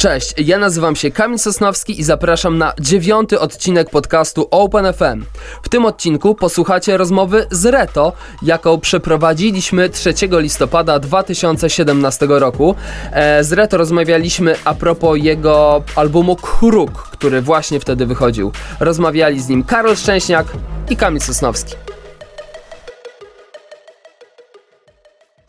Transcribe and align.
Cześć, 0.00 0.34
ja 0.38 0.58
nazywam 0.58 0.96
się 0.96 1.10
Kamil 1.10 1.38
Sosnowski 1.38 2.00
i 2.00 2.04
zapraszam 2.04 2.58
na 2.58 2.72
dziewiąty 2.80 3.40
odcinek 3.40 3.90
podcastu 3.90 4.48
Open 4.50 4.92
FM. 4.92 5.24
W 5.62 5.68
tym 5.68 5.84
odcinku 5.84 6.34
posłuchacie 6.34 6.96
rozmowy 6.96 7.46
z 7.50 7.66
Reto, 7.66 8.12
jaką 8.42 8.80
przeprowadziliśmy 8.80 9.88
3 9.88 10.14
listopada 10.30 10.98
2017 10.98 12.26
roku. 12.28 12.74
E, 13.12 13.44
z 13.44 13.52
Reto 13.52 13.76
rozmawialiśmy 13.76 14.56
a 14.64 14.74
propos 14.74 15.18
jego 15.22 15.82
albumu 15.96 16.36
Kruk, 16.36 16.92
który 16.92 17.42
właśnie 17.42 17.80
wtedy 17.80 18.06
wychodził. 18.06 18.52
Rozmawiali 18.80 19.40
z 19.40 19.48
nim 19.48 19.64
Karol 19.64 19.96
Szczęśniak 19.96 20.46
i 20.90 20.96
Kamil 20.96 21.20
Sosnowski. 21.20 21.74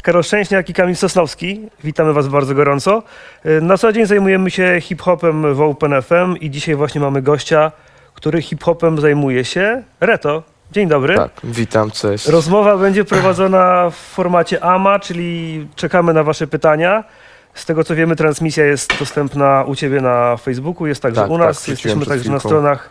Karol 0.02 0.24
Szczęśniak 0.24 0.70
i 0.70 0.74
Kamil 0.74 0.96
Sosnowski. 0.96 1.70
Witamy 1.84 2.14
Was 2.14 2.28
bardzo 2.28 2.56
gorąco. 2.56 3.04
Y, 3.46 3.62
Na 3.62 3.78
co 3.78 3.92
dzień 3.94 4.05
zajmujemy 4.05 4.52
się 4.52 4.78
hip-hopem 4.82 5.54
w 5.54 5.62
Open 5.62 6.02
FM 6.02 6.36
i 6.40 6.50
dzisiaj 6.50 6.76
właśnie 6.76 7.02
mamy 7.02 7.22
gościa, 7.22 7.72
który 8.14 8.42
hip-hopem 8.42 9.02
zajmuje 9.02 9.45
się. 9.45 9.84
Reto, 10.00 10.44
dzień 10.72 10.88
dobry. 10.88 11.16
Tak, 11.16 11.32
witam, 11.44 11.92
cześć. 11.92 12.28
Rozmowa 12.28 12.78
będzie 12.78 13.06
prowadzona 13.06 13.90
w 13.90 13.95
formacie 13.95 14.64
AMA, 14.64 15.00
czyli 15.00 15.68
czekamy 15.76 16.14
na 16.14 16.23
Wasze 16.23 16.48
pytania. 16.48 17.04
Z 17.54 17.66
tego 17.66 17.84
co 17.84 17.95
wiemy, 17.95 18.16
transmisja 18.16 18.66
jest 18.66 19.00
dostępna 19.00 19.64
u 19.68 19.76
Ciebie 19.76 20.02
na 20.02 20.38
Facebooku, 20.38 20.88
jest 20.88 21.02
także 21.02 21.22
Tak, 21.22 21.30
u 21.31 21.38
tak, 21.38 21.48
nas. 21.48 21.58
wrzuciłem 21.64 22.00
Jesteśmy 22.00 22.16
także 22.16 22.31
na 22.31 22.40
stronach 22.40 22.90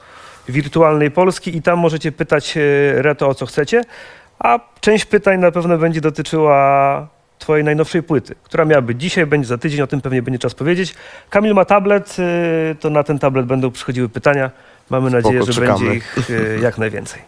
wirtualnej 0.48 1.10
Polski 1.10 1.56
i 1.56 1.62
tam 1.62 1.78
możecie 1.78 2.12
pytać 2.12 2.56
e, 2.56 2.60
Reto 3.02 3.28
o 3.28 3.34
co 3.34 3.46
chcecie, 3.46 3.82
a 4.40 4.58
część 4.80 5.04
pytań 5.04 5.40
na 5.40 5.50
pewno 5.50 5.78
będzie 5.78 6.00
dotyczyła 6.00 7.06
Twojej 7.38 7.64
najnowszej 7.64 8.02
płyty, 8.02 8.34
która 8.42 8.64
miała 8.64 8.82
być 8.82 9.00
dzisiaj, 9.00 9.26
będzie 9.26 9.48
za 9.48 9.58
tydzień, 9.58 9.80
o 9.82 9.86
tym 9.86 10.00
pewnie 10.00 10.22
będzie 10.22 10.38
czas 10.38 10.54
powiedzieć. 10.54 10.94
Kamil 11.30 11.54
ma 11.54 11.64
tablet, 11.64 12.16
e, 12.18 12.74
to 12.74 12.90
na 12.90 13.02
ten 13.02 13.18
tablet 13.18 13.46
będą 13.46 13.70
przychodziły 13.70 14.08
pytania. 14.08 14.50
Mamy 14.90 15.10
nadzieję, 15.10 15.42
że 15.42 15.52
czekamy. 15.52 15.78
będzie 15.78 15.94
ich 15.94 16.30
e, 16.30 16.60
jak 16.60 16.78
najwięcej. 16.78 17.22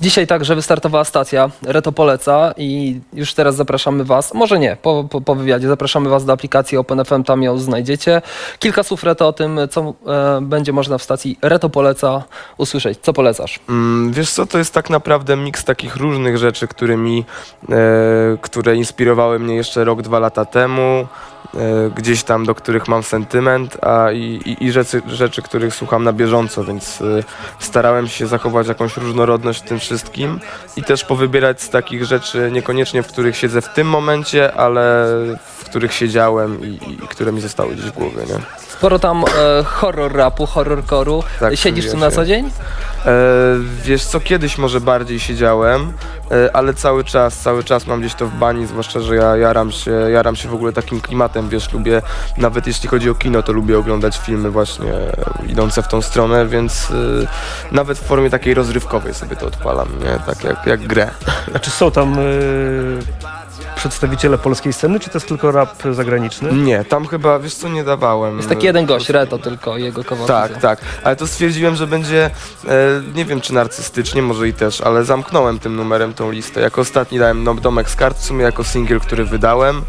Dzisiaj 0.00 0.26
także 0.26 0.54
wystartowała 0.54 1.04
stacja 1.04 1.50
Reto 1.62 1.92
Poleca 1.92 2.54
i 2.56 3.00
już 3.12 3.34
teraz 3.34 3.56
zapraszamy 3.56 4.04
Was, 4.04 4.34
może 4.34 4.58
nie, 4.58 4.76
po, 4.82 5.04
po, 5.10 5.20
po 5.20 5.34
wywiadzie, 5.34 5.68
zapraszamy 5.68 6.08
Was 6.08 6.24
do 6.24 6.32
aplikacji 6.32 6.78
OpenFM, 6.78 7.24
tam 7.24 7.42
ją 7.42 7.58
znajdziecie. 7.58 8.22
Kilka 8.58 8.82
słów 8.82 9.04
Reto 9.04 9.28
o 9.28 9.32
tym, 9.32 9.60
co 9.70 9.94
e, 10.06 10.40
będzie 10.42 10.72
można 10.72 10.98
w 10.98 11.02
stacji 11.02 11.38
Reto 11.42 11.68
Poleca 11.68 12.24
usłyszeć. 12.58 12.98
Co 13.02 13.12
polecasz? 13.12 13.60
Mm, 13.68 14.12
wiesz 14.12 14.30
co, 14.30 14.46
to 14.46 14.58
jest 14.58 14.74
tak 14.74 14.90
naprawdę 14.90 15.36
miks 15.36 15.64
takich 15.64 15.96
różnych 15.96 16.38
rzeczy, 16.38 16.68
którymi, 16.68 17.24
e, 17.68 17.74
które 18.40 18.76
inspirowały 18.76 19.38
mnie 19.38 19.54
jeszcze 19.54 19.84
rok, 19.84 20.02
dwa 20.02 20.18
lata 20.18 20.44
temu, 20.44 21.06
e, 21.54 21.90
gdzieś 21.96 22.22
tam, 22.22 22.46
do 22.46 22.54
których 22.54 22.88
mam 22.88 23.02
sentyment, 23.02 23.84
a 23.84 24.12
i, 24.12 24.20
i, 24.20 24.64
i 24.64 24.72
rzeczy, 24.72 25.02
rzeczy, 25.06 25.42
których 25.42 25.74
słucham 25.74 26.04
na 26.04 26.12
bieżąco, 26.12 26.64
więc 26.64 27.00
e, 27.00 27.04
starałem 27.58 28.08
się 28.08 28.26
zachować 28.26 28.68
jakąś 28.68 28.96
różnorodność 28.96 29.60
w 29.60 29.68
tym 29.68 29.80
wszystkim 29.84 30.40
i 30.76 30.82
też 30.82 31.04
powybierać 31.04 31.62
z 31.62 31.70
takich 31.70 32.04
rzeczy, 32.04 32.50
niekoniecznie 32.52 33.02
w 33.02 33.06
których 33.06 33.36
siedzę 33.36 33.60
w 33.60 33.68
tym 33.68 33.86
momencie, 33.86 34.52
ale 34.52 35.06
w 35.58 35.64
których 35.64 35.92
siedziałem 35.92 36.64
i, 36.64 36.78
i 36.90 37.08
które 37.08 37.32
mi 37.32 37.40
zostały 37.40 37.74
gdzieś 37.74 37.86
w 37.86 37.92
głowie, 37.92 38.22
nie? 38.28 38.63
Sporo 38.84 38.98
tam 38.98 39.24
e, 39.24 39.64
horror 39.64 40.12
rapu, 40.12 40.46
horror 40.46 40.84
koru. 40.84 41.22
Tak, 41.40 41.56
Siedzisz 41.56 41.90
tu 41.90 41.96
na 41.96 42.10
co 42.10 42.24
dzień? 42.24 42.50
E, 43.06 43.10
wiesz 43.82 44.04
co, 44.04 44.20
kiedyś 44.20 44.58
może 44.58 44.80
bardziej 44.80 45.20
siedziałem, 45.20 45.92
e, 46.30 46.56
ale 46.56 46.74
cały 46.74 47.04
czas, 47.04 47.38
cały 47.38 47.64
czas 47.64 47.86
mam 47.86 48.00
gdzieś 48.00 48.14
to 48.14 48.26
w 48.26 48.34
bani, 48.34 48.66
zwłaszcza, 48.66 49.00
że 49.00 49.16
ja 49.16 49.36
jaram 49.36 49.72
się, 49.72 49.90
jaram 49.90 50.36
się 50.36 50.48
w 50.48 50.54
ogóle 50.54 50.72
takim 50.72 51.00
klimatem, 51.00 51.48
wiesz, 51.48 51.72
lubię, 51.72 52.02
nawet 52.38 52.66
jeśli 52.66 52.88
chodzi 52.88 53.10
o 53.10 53.14
kino, 53.14 53.42
to 53.42 53.52
lubię 53.52 53.78
oglądać 53.78 54.18
filmy 54.18 54.50
właśnie 54.50 54.92
e, 54.92 55.14
idące 55.48 55.82
w 55.82 55.88
tą 55.88 56.02
stronę, 56.02 56.46
więc 56.46 56.90
e, 56.90 57.74
nawet 57.74 57.98
w 57.98 58.02
formie 58.02 58.30
takiej 58.30 58.54
rozrywkowej 58.54 59.14
sobie 59.14 59.36
to 59.36 59.46
odpalam, 59.46 59.88
nie, 59.98 60.34
tak 60.34 60.44
jak, 60.44 60.66
jak 60.66 60.80
grę. 60.80 61.10
A 61.54 61.58
czy 61.58 61.70
są 61.70 61.90
tam 61.90 62.18
y, 62.18 62.98
przedstawiciele 63.76 64.38
polskiej 64.38 64.72
sceny, 64.72 65.00
czy 65.00 65.10
to 65.10 65.16
jest 65.18 65.28
tylko 65.28 65.52
rap 65.52 65.82
zagraniczny? 65.92 66.52
Nie, 66.52 66.84
tam 66.84 67.06
chyba, 67.06 67.38
wiesz 67.38 67.54
co, 67.54 67.68
nie 67.68 67.84
dawałem. 67.84 68.36
Jest 68.36 68.48
taki 68.48 68.66
jeden 68.66 68.86
gość, 68.86 69.08
Reto 69.08 69.38
tylko, 69.38 69.76
jego 69.76 70.04
kawałek. 70.04 70.28
Tak, 70.28 70.60
tak, 70.60 70.80
ale 71.04 71.16
to 71.16 71.26
stwierdziłem, 71.26 71.76
że 71.76 71.86
będzie, 71.86 72.30
e, 72.68 72.70
nie 73.14 73.24
wiem 73.24 73.40
czy 73.40 73.54
narcystycznie, 73.54 74.22
może 74.22 74.48
i 74.48 74.52
też, 74.52 74.80
ale 74.80 75.04
zamknąłem 75.04 75.58
tym 75.58 75.76
numerem 75.76 76.14
tą 76.14 76.30
listę. 76.30 76.60
Jako 76.60 76.80
ostatni 76.80 77.18
dałem 77.18 77.44
no, 77.44 77.54
Domek 77.54 77.90
z 77.90 77.96
kart, 77.96 78.18
w 78.18 78.24
sumie 78.24 78.42
jako 78.44 78.64
singiel, 78.64 79.00
który 79.00 79.24
wydałem. 79.24 79.82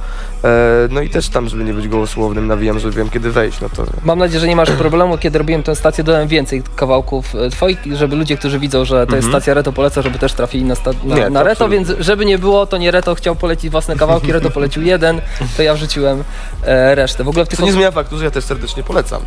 E, 0.44 0.88
no 0.90 1.02
i 1.02 1.10
też 1.10 1.30
tam, 1.30 1.50
żeby 1.50 1.64
nie 1.64 1.74
być 1.74 1.88
gołosłownym, 1.88 2.48
nawijam, 2.48 2.80
że 2.80 2.92
wiem 2.92 3.10
kiedy 3.10 3.32
wejść, 3.32 3.62
no 3.62 3.70
to... 3.70 3.84
Mam 4.04 4.20
nadzieję, 4.20 4.40
że 4.40 4.48
nie 4.48 4.56
masz 4.56 4.72
problemu, 4.72 5.18
kiedy 5.18 5.38
robiłem 5.40 5.64
tę 5.64 5.76
stację, 5.76 6.04
dodałem 6.04 6.28
więcej 6.28 6.64
kawałków 6.76 7.36
e, 7.36 7.50
twoich, 7.50 7.80
żeby 7.94 8.16
ludzie, 8.16 8.38
którzy 8.38 8.60
widzą, 8.60 8.86
że 8.86 9.08
to 9.08 9.16
jest 9.16 9.28
stacja 9.28 9.54
Reto 9.54 9.74
poleca, 9.74 10.02
żeby 10.02 10.20
też 10.20 10.34
trafili 10.34 10.64
na, 10.64 10.76
sta- 10.76 10.92
na, 10.92 11.16
Mhm. 11.16 11.20
Nie, 11.20 11.30
na 11.30 11.40
to 11.40 11.46
Reto, 11.46 11.66
absolutnie. 11.66 11.86
więc 11.96 12.06
żeby 12.06 12.26
nie 12.26 12.38
było, 12.38 12.66
to 12.66 12.78
nie 12.78 12.92
Reto 12.92 13.16
chciał 13.16 13.36
polecić 13.36 13.70
własne 13.76 13.96
kawałki, 13.96 14.32
Reto 14.32 14.50
polecił 14.50 14.84
jeden, 14.84 15.22
to 15.58 15.64
ja 15.64 15.74
wrzuciłem 15.74 16.24
e, 16.64 16.96
resztę. 16.96 17.24
W 17.24 17.28
ogóle 17.30 17.46
w 17.46 17.48
tych 17.48 17.60
Co 17.60 17.66
nie 17.66 17.72
zmienia 17.72 17.92
faktu, 17.92 18.18
że 18.18 18.26
ja 18.26 18.32
też 18.32 18.44
serdecznie 18.44 18.84
polecam. 18.84 19.22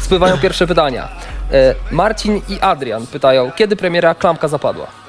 Spływają 0.00 0.38
pierwsze 0.38 0.66
pytania. 0.66 1.08
E, 1.52 1.74
Marcin 1.90 2.40
i 2.48 2.60
Adrian 2.60 3.06
pytają, 3.06 3.52
kiedy 3.56 3.76
premiera 3.76 4.14
Klamka 4.14 4.48
zapadła? 4.48 5.01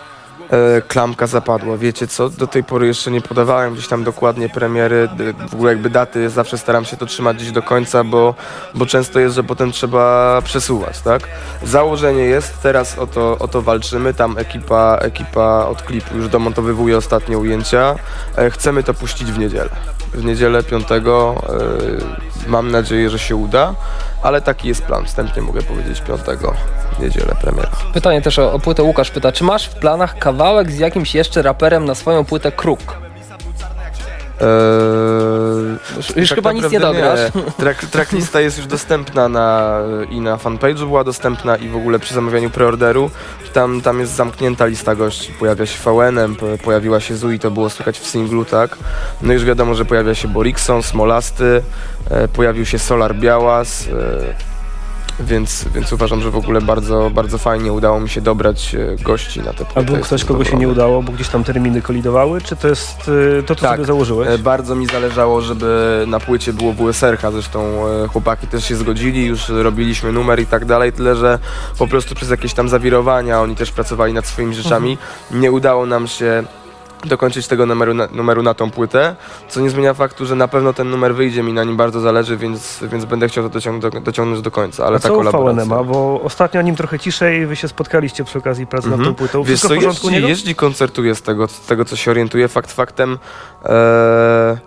E, 0.50 0.82
klamka 0.82 1.28
zapadła. 1.28 1.78
Wiecie 1.78 2.08
co? 2.08 2.30
Do 2.30 2.48
tej 2.48 2.64
pory 2.64 2.88
jeszcze 2.88 3.12
nie 3.12 3.22
podawałem 3.22 3.74
gdzieś 3.74 3.88
tam 3.88 4.04
dokładnie 4.04 4.50
premiery, 4.50 5.10
w 5.50 5.54
ogóle 5.54 5.72
jakby 5.72 5.90
daty. 5.90 6.30
Zawsze 6.30 6.58
staram 6.58 6.86
się 6.86 6.98
to 6.98 7.06
trzymać 7.06 7.38
gdzieś 7.38 7.52
do 7.52 7.62
końca, 7.62 8.04
bo, 8.04 8.36
bo 8.76 8.86
często 8.86 9.20
jest, 9.20 9.36
że 9.36 9.44
potem 9.44 9.72
trzeba 9.72 10.42
przesuwać, 10.42 11.00
tak? 11.00 11.22
Założenie 11.64 12.24
jest, 12.24 12.62
teraz 12.62 13.00
o 13.00 13.08
to, 13.08 13.38
o 13.40 13.48
to 13.48 13.62
walczymy. 13.62 14.14
Tam 14.14 14.38
ekipa, 14.38 14.98
ekipa 15.02 15.66
od 15.66 15.82
klipu 15.82 16.18
już 16.18 16.30
domontowywuje 16.30 16.98
ostatnie 16.98 17.38
ujęcia. 17.38 17.96
E, 18.38 18.50
chcemy 18.50 18.84
to 18.84 18.94
puścić 18.94 19.32
w 19.32 19.40
niedzielę. 19.40 19.70
W 20.14 20.26
niedzielę 20.26 20.64
5. 20.64 20.92
E, 20.92 21.02
mam 22.48 22.72
nadzieję, 22.72 23.10
że 23.10 23.20
się 23.20 23.36
uda, 23.36 23.76
ale 24.24 24.42
taki 24.42 24.68
jest 24.68 24.84
plan. 24.84 25.06
Wstępnie 25.06 25.42
mogę 25.42 25.62
powiedzieć 25.62 26.02
5. 26.02 26.22
Niedzielę 27.00 27.36
premiera. 27.42 27.70
Pytanie 27.94 28.22
też 28.22 28.40
o, 28.40 28.54
o 28.54 28.60
płytę 28.60 28.84
Łukasz 28.84 29.12
pyta, 29.12 29.32
czy 29.32 29.44
masz 29.44 29.66
w 29.66 29.76
planach 29.76 30.18
kawałek 30.18 30.72
z 30.72 30.80
jakimś 30.80 31.16
jeszcze 31.16 31.42
raperem 31.42 31.86
na 31.86 31.96
swoją 31.96 32.26
płytę 32.26 32.52
Kruk? 32.52 32.98
Eee, 34.44 36.18
Już, 36.20 36.30
tak 36.30 36.36
chyba 36.36 36.52
nic 36.52 36.72
nie 36.72 36.80
dograsz. 36.80 37.20
Track, 37.58 37.86
tracklista 37.86 38.40
jest 38.42 38.58
już 38.58 38.68
dostępna 38.68 39.30
na, 39.30 39.80
i 40.10 40.20
na 40.22 40.38
fanpage'u 40.38 40.86
była 40.86 41.04
dostępna 41.04 41.56
i 41.56 41.70
w 41.70 41.76
ogóle 41.76 42.00
przy 42.00 42.14
zamawianiu 42.14 42.50
preorderu. 42.50 43.12
Tam, 43.54 43.82
tam 43.82 44.00
jest 44.00 44.16
zamknięta 44.16 44.66
lista 44.66 44.96
gości. 44.96 45.34
Pojawia 45.40 45.66
się 45.66 45.78
VN-em, 45.92 46.36
po- 46.36 46.58
pojawiła 46.64 47.00
się 47.00 47.16
Zui, 47.16 47.40
to 47.40 47.52
było 47.52 47.70
słychać 47.70 48.00
w 48.00 48.06
singlu, 48.08 48.46
tak? 48.46 48.78
No 49.22 49.34
już 49.34 49.46
wiadomo, 49.46 49.76
że 49.76 49.86
pojawia 49.86 50.16
się 50.16 50.28
Borikson, 50.28 50.84
Smolasty, 50.84 51.62
e, 52.10 52.28
pojawił 52.28 52.66
się 52.66 52.80
Solar 52.80 53.16
Białas, 53.16 53.88
e, 53.88 54.53
więc, 55.20 55.66
więc 55.76 55.94
uważam, 55.94 56.22
że 56.22 56.32
w 56.32 56.36
ogóle 56.36 56.62
bardzo, 56.62 57.12
bardzo 57.14 57.38
fajnie 57.38 57.74
udało 57.74 58.00
mi 58.00 58.10
się 58.10 58.22
dobrać 58.22 58.76
e, 58.76 59.04
gości 59.04 59.40
na 59.40 59.54
te 59.54 59.66
A 59.76 59.82
był 59.82 59.98
ktoś, 59.98 60.26
kogo 60.26 60.44
się 60.44 60.58
nie 60.58 60.68
udało, 60.70 61.04
bo 61.04 61.12
gdzieś 61.12 61.28
tam 61.28 61.44
terminy 61.44 61.82
kolidowały, 61.82 62.42
czy 62.42 62.56
to 62.56 62.68
jest 62.68 63.08
y, 63.40 63.44
to, 63.46 63.56
co 63.56 63.62
Tak. 63.62 63.72
sobie 63.76 63.86
założyłeś? 63.86 64.30
E, 64.30 64.38
Bardzo 64.38 64.76
mi 64.76 64.86
zależało, 64.88 65.42
żeby 65.42 66.04
na 66.08 66.20
płycie 66.20 66.54
było 66.54 66.74
WSR-ka, 66.74 67.32
zresztą 67.32 67.88
e, 68.04 68.08
chłopaki 68.08 68.48
też 68.48 68.66
się 68.66 68.76
zgodzili, 68.76 69.26
już 69.26 69.50
robiliśmy 69.50 70.12
numer 70.12 70.40
i 70.40 70.46
tak 70.46 70.66
dalej, 70.66 70.94
tyle 70.94 71.16
że 71.16 71.40
po 71.78 71.88
prostu 71.88 72.16
przez 72.16 72.30
jakieś 72.30 72.54
tam 72.54 72.70
zawirowania, 72.70 73.42
oni 73.42 73.56
też 73.56 73.72
pracowali 73.72 74.14
nad 74.14 74.26
swoimi 74.26 74.56
rzeczami, 74.56 74.98
nie 75.32 75.52
udało 75.52 75.86
nam 75.86 76.08
się 76.08 76.44
dokończyć 77.06 77.48
tego 77.48 77.66
numeru 77.66 77.94
na, 77.94 78.08
numeru 78.12 78.44
na 78.44 78.54
tą 78.54 78.72
płytę, 78.72 79.16
co 79.50 79.62
nie 79.62 79.70
zmienia 79.70 79.94
faktu, 79.94 80.26
że 80.26 80.36
na 80.36 80.48
pewno 80.48 80.74
ten 80.74 80.90
numer 80.90 81.16
wyjdzie, 81.16 81.44
mi 81.44 81.54
na 81.54 81.64
nim 81.64 81.78
bardzo 81.78 82.00
zależy, 82.00 82.38
więc, 82.38 82.80
więc 82.92 83.06
będę 83.06 83.28
chciał 83.28 83.44
to 83.44 83.50
dociąg 83.50 83.82
do, 83.82 83.90
dociągnąć 83.90 84.42
do 84.42 84.52
końca, 84.52 84.86
ale 84.86 84.96
A 84.96 85.00
ta 85.00 85.08
co 85.10 85.16
kolaboracja... 85.16 85.64
VNM-a, 85.66 85.84
bo 85.84 86.22
ostatnio 86.22 86.60
o 86.60 86.64
nim 86.64 86.76
trochę 86.76 87.00
ciszej, 87.00 87.46
wy 87.46 87.56
się 87.56 87.68
spotkaliście 87.68 88.24
przy 88.24 88.38
okazji 88.40 88.68
pracy 88.68 88.88
nad 88.88 88.96
tą 88.98 89.02
Mhm. 89.02 89.16
płytą. 89.16 89.44
Wiesz 89.44 89.48
Wszystko 89.60 89.68
co, 89.68 89.74
w 89.76 89.78
porządku 89.78 90.08
u 90.08 90.10
jeździ, 90.10 90.28
jeździ 90.30 90.56
koncertuje 90.56 91.16
z 91.16 91.22
tego, 91.22 91.48
z 91.48 91.60
tego 91.62 91.86
co 91.86 91.96
się 91.96 92.12
orientuję. 92.12 92.48
Fakt 92.48 92.72
faktem 92.72 93.18
e, 93.66 94.58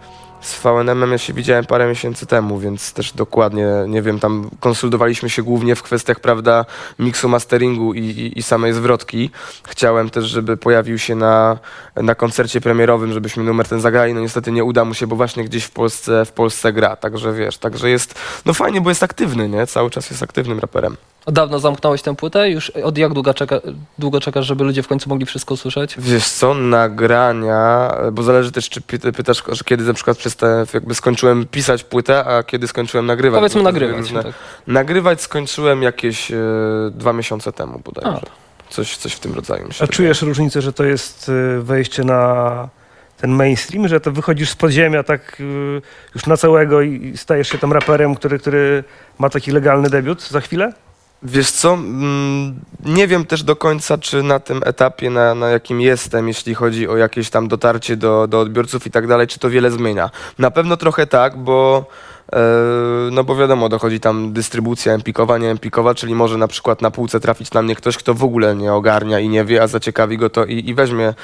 z 0.46 0.62
VNM-em 0.62 1.12
ja 1.12 1.19
się 1.19 1.32
widziałem 1.32 1.64
parę 1.64 1.88
miesięcy 1.88 2.26
temu, 2.26 2.58
więc 2.58 2.93
też 2.93 3.12
dokładnie, 3.12 3.66
nie 3.88 4.02
wiem, 4.02 4.20
tam 4.20 4.50
konsultowaliśmy 4.60 5.31
się 5.31 5.43
głównie 5.43 5.76
w 5.76 5.82
kwestiach, 5.82 6.20
prawda, 6.20 6.64
miksu, 6.98 7.28
masteringu 7.28 7.94
i, 7.94 8.00
i, 8.00 8.38
i 8.38 8.43
samej 8.43 8.72
zwrotki. 8.72 9.31
Chciałem 9.69 10.10
też, 10.10 10.25
żeby 10.25 10.56
pojawił 10.56 10.98
się 10.98 11.14
na, 11.14 11.58
na 11.96 12.14
koncercie 12.14 12.60
premierowym, 12.60 13.12
żebyśmy 13.12 13.44
numer 13.44 13.69
ten 13.69 13.81
zagrali. 13.81 14.14
No 14.14 14.20
niestety 14.20 14.52
nie 14.52 14.64
uda 14.64 14.84
mu 14.84 14.94
się, 14.94 15.06
bo 15.06 15.16
właśnie 15.16 15.44
gdzieś 15.44 15.64
w 15.64 15.70
Polsce, 15.70 16.25
w 16.25 16.32
Polsce 16.32 16.72
gra, 16.72 16.96
także 16.96 17.32
wiesz, 17.32 17.58
także 17.58 17.90
jest, 17.90 18.14
no 18.44 18.54
fajnie, 18.54 18.81
bo 18.81 18.90
jest 18.90 19.02
aktywny, 19.02 19.48
nie? 19.48 19.66
Cały 19.66 19.90
czas 19.90 20.10
jest 20.10 20.22
aktywnym 20.22 20.58
raperem. 20.58 20.96
Od 21.26 21.34
dawno 21.34 21.58
zamknąłeś 21.58 22.02
tę 22.02 22.17
płytę? 22.17 22.50
Już 22.50 22.70
od 22.70 22.99
jak 22.99 23.12
długo, 23.12 23.34
czeka, 23.34 23.56
długo 23.99 24.20
czekasz, 24.20 24.46
żeby 24.46 24.64
ludzie 24.64 24.82
w 24.82 24.88
końcu 24.88 25.08
mogli 25.08 25.26
wszystko 25.26 25.55
usłyszeć? 25.55 25.94
Wiesz 25.99 26.28
co, 26.28 26.55
nagrania, 26.55 27.90
bo 28.12 28.23
zależy 28.23 28.52
też, 28.52 28.69
czy 28.69 28.81
py- 28.81 29.12
pytasz, 29.12 29.43
że 29.49 29.64
kiedy 29.64 29.84
na 29.84 29.94
przykład 29.94 30.19
jakby 30.75 30.94
skończyłem 30.94 31.46
pisać 31.46 31.84
płytę, 31.84 32.25
a 32.25 32.43
kiedy 32.43 32.69
skończyłem 32.69 33.06
nagrywać. 33.06 33.38
Powiedzmy 33.40 33.62
nagrywać. 33.62 33.96
różne- 33.99 34.23
Tak. 34.23 34.32
Nagrywać 34.67 35.20
skończyłem 35.20 35.82
jakieś 35.82 36.31
e, 36.31 36.37
dwa 36.90 37.12
miesiące 37.12 37.52
temu 37.52 37.81
bodajże. 37.84 38.20
A. 38.26 38.46
Coś, 38.72 38.96
coś 38.96 39.12
w 39.12 39.20
tym 39.20 39.34
rodzaju 39.34 39.72
się 39.72 39.84
A 39.84 39.87
czujesz 39.88 40.22
różnicę, 40.22 40.62
że 40.62 40.72
to 40.72 40.84
jest 40.84 41.29
y, 41.29 41.62
wejście 41.62 42.05
na 42.05 42.69
ten 43.17 43.31
mainstream, 43.31 43.88
że 43.88 44.00
to 44.00 44.12
wychodzisz 44.12 44.50
z 44.50 44.56
podziemia 44.56 45.02
tak 45.02 45.43
już 46.14 46.26
na 46.26 46.37
całego 46.37 46.82
i 46.82 47.06
i 47.06 47.17
stajesz 47.17 47.49
się 47.49 47.58
tam 47.58 47.72
raperem, 47.72 48.14
który, 48.14 48.38
który 48.38 48.84
ma 49.19 49.31
taki 49.31 49.50
legalny 49.52 49.90
debiut 49.90 50.22
za 50.29 50.40
chwilę? 50.40 50.72
Wiesz 51.22 51.50
co, 51.50 51.74
mm, 51.74 52.60
nie 52.84 53.06
wiem 53.06 53.24
też 53.24 53.42
do 53.42 53.56
końca, 53.56 53.98
czy 53.98 54.22
na 54.22 54.40
tym 54.40 54.60
etapie, 54.64 55.10
na, 55.10 55.34
na 55.34 55.48
jakim 55.48 55.80
jestem, 55.80 56.28
jeśli 56.28 56.54
chodzi 56.54 56.88
o 56.88 56.96
jakieś 56.96 57.30
tam 57.30 57.48
dotarcie 57.48 57.96
do, 57.96 58.26
do 58.26 58.40
odbiorców 58.40 58.86
i 58.86 58.90
tak 58.90 59.06
dalej, 59.06 59.26
czy 59.26 59.38
to 59.38 59.50
wiele 59.50 59.70
zmienia. 59.70 60.10
Na 60.38 60.50
pewno 60.50 60.76
trochę 60.76 61.06
tak, 61.06 61.36
bo 61.36 61.86
e, 62.32 62.38
no 63.12 63.24
bo 63.24 63.36
wiadomo, 63.36 63.68
dochodzi 63.68 64.00
tam 64.00 64.32
dystrybucja 64.32 64.92
empikowa, 64.92 65.38
nie 65.38 65.50
empikowa, 65.50 65.94
czyli 65.94 66.14
może 66.14 66.38
na 66.38 66.48
przykład 66.48 66.82
na 66.82 66.90
półce 66.90 67.20
trafić 67.20 67.52
na 67.52 67.62
mnie 67.62 67.74
ktoś, 67.74 67.96
kto 67.96 68.14
w 68.14 68.24
ogóle 68.24 68.56
nie 68.56 68.72
ogarnia 68.72 69.20
i 69.20 69.28
nie 69.28 69.44
wie, 69.44 69.62
a 69.62 69.66
zaciekawi 69.66 70.19
go 70.19 70.30
to 70.30 70.44
i, 70.44 70.69
i 70.69 70.74
weźmie 70.74 71.14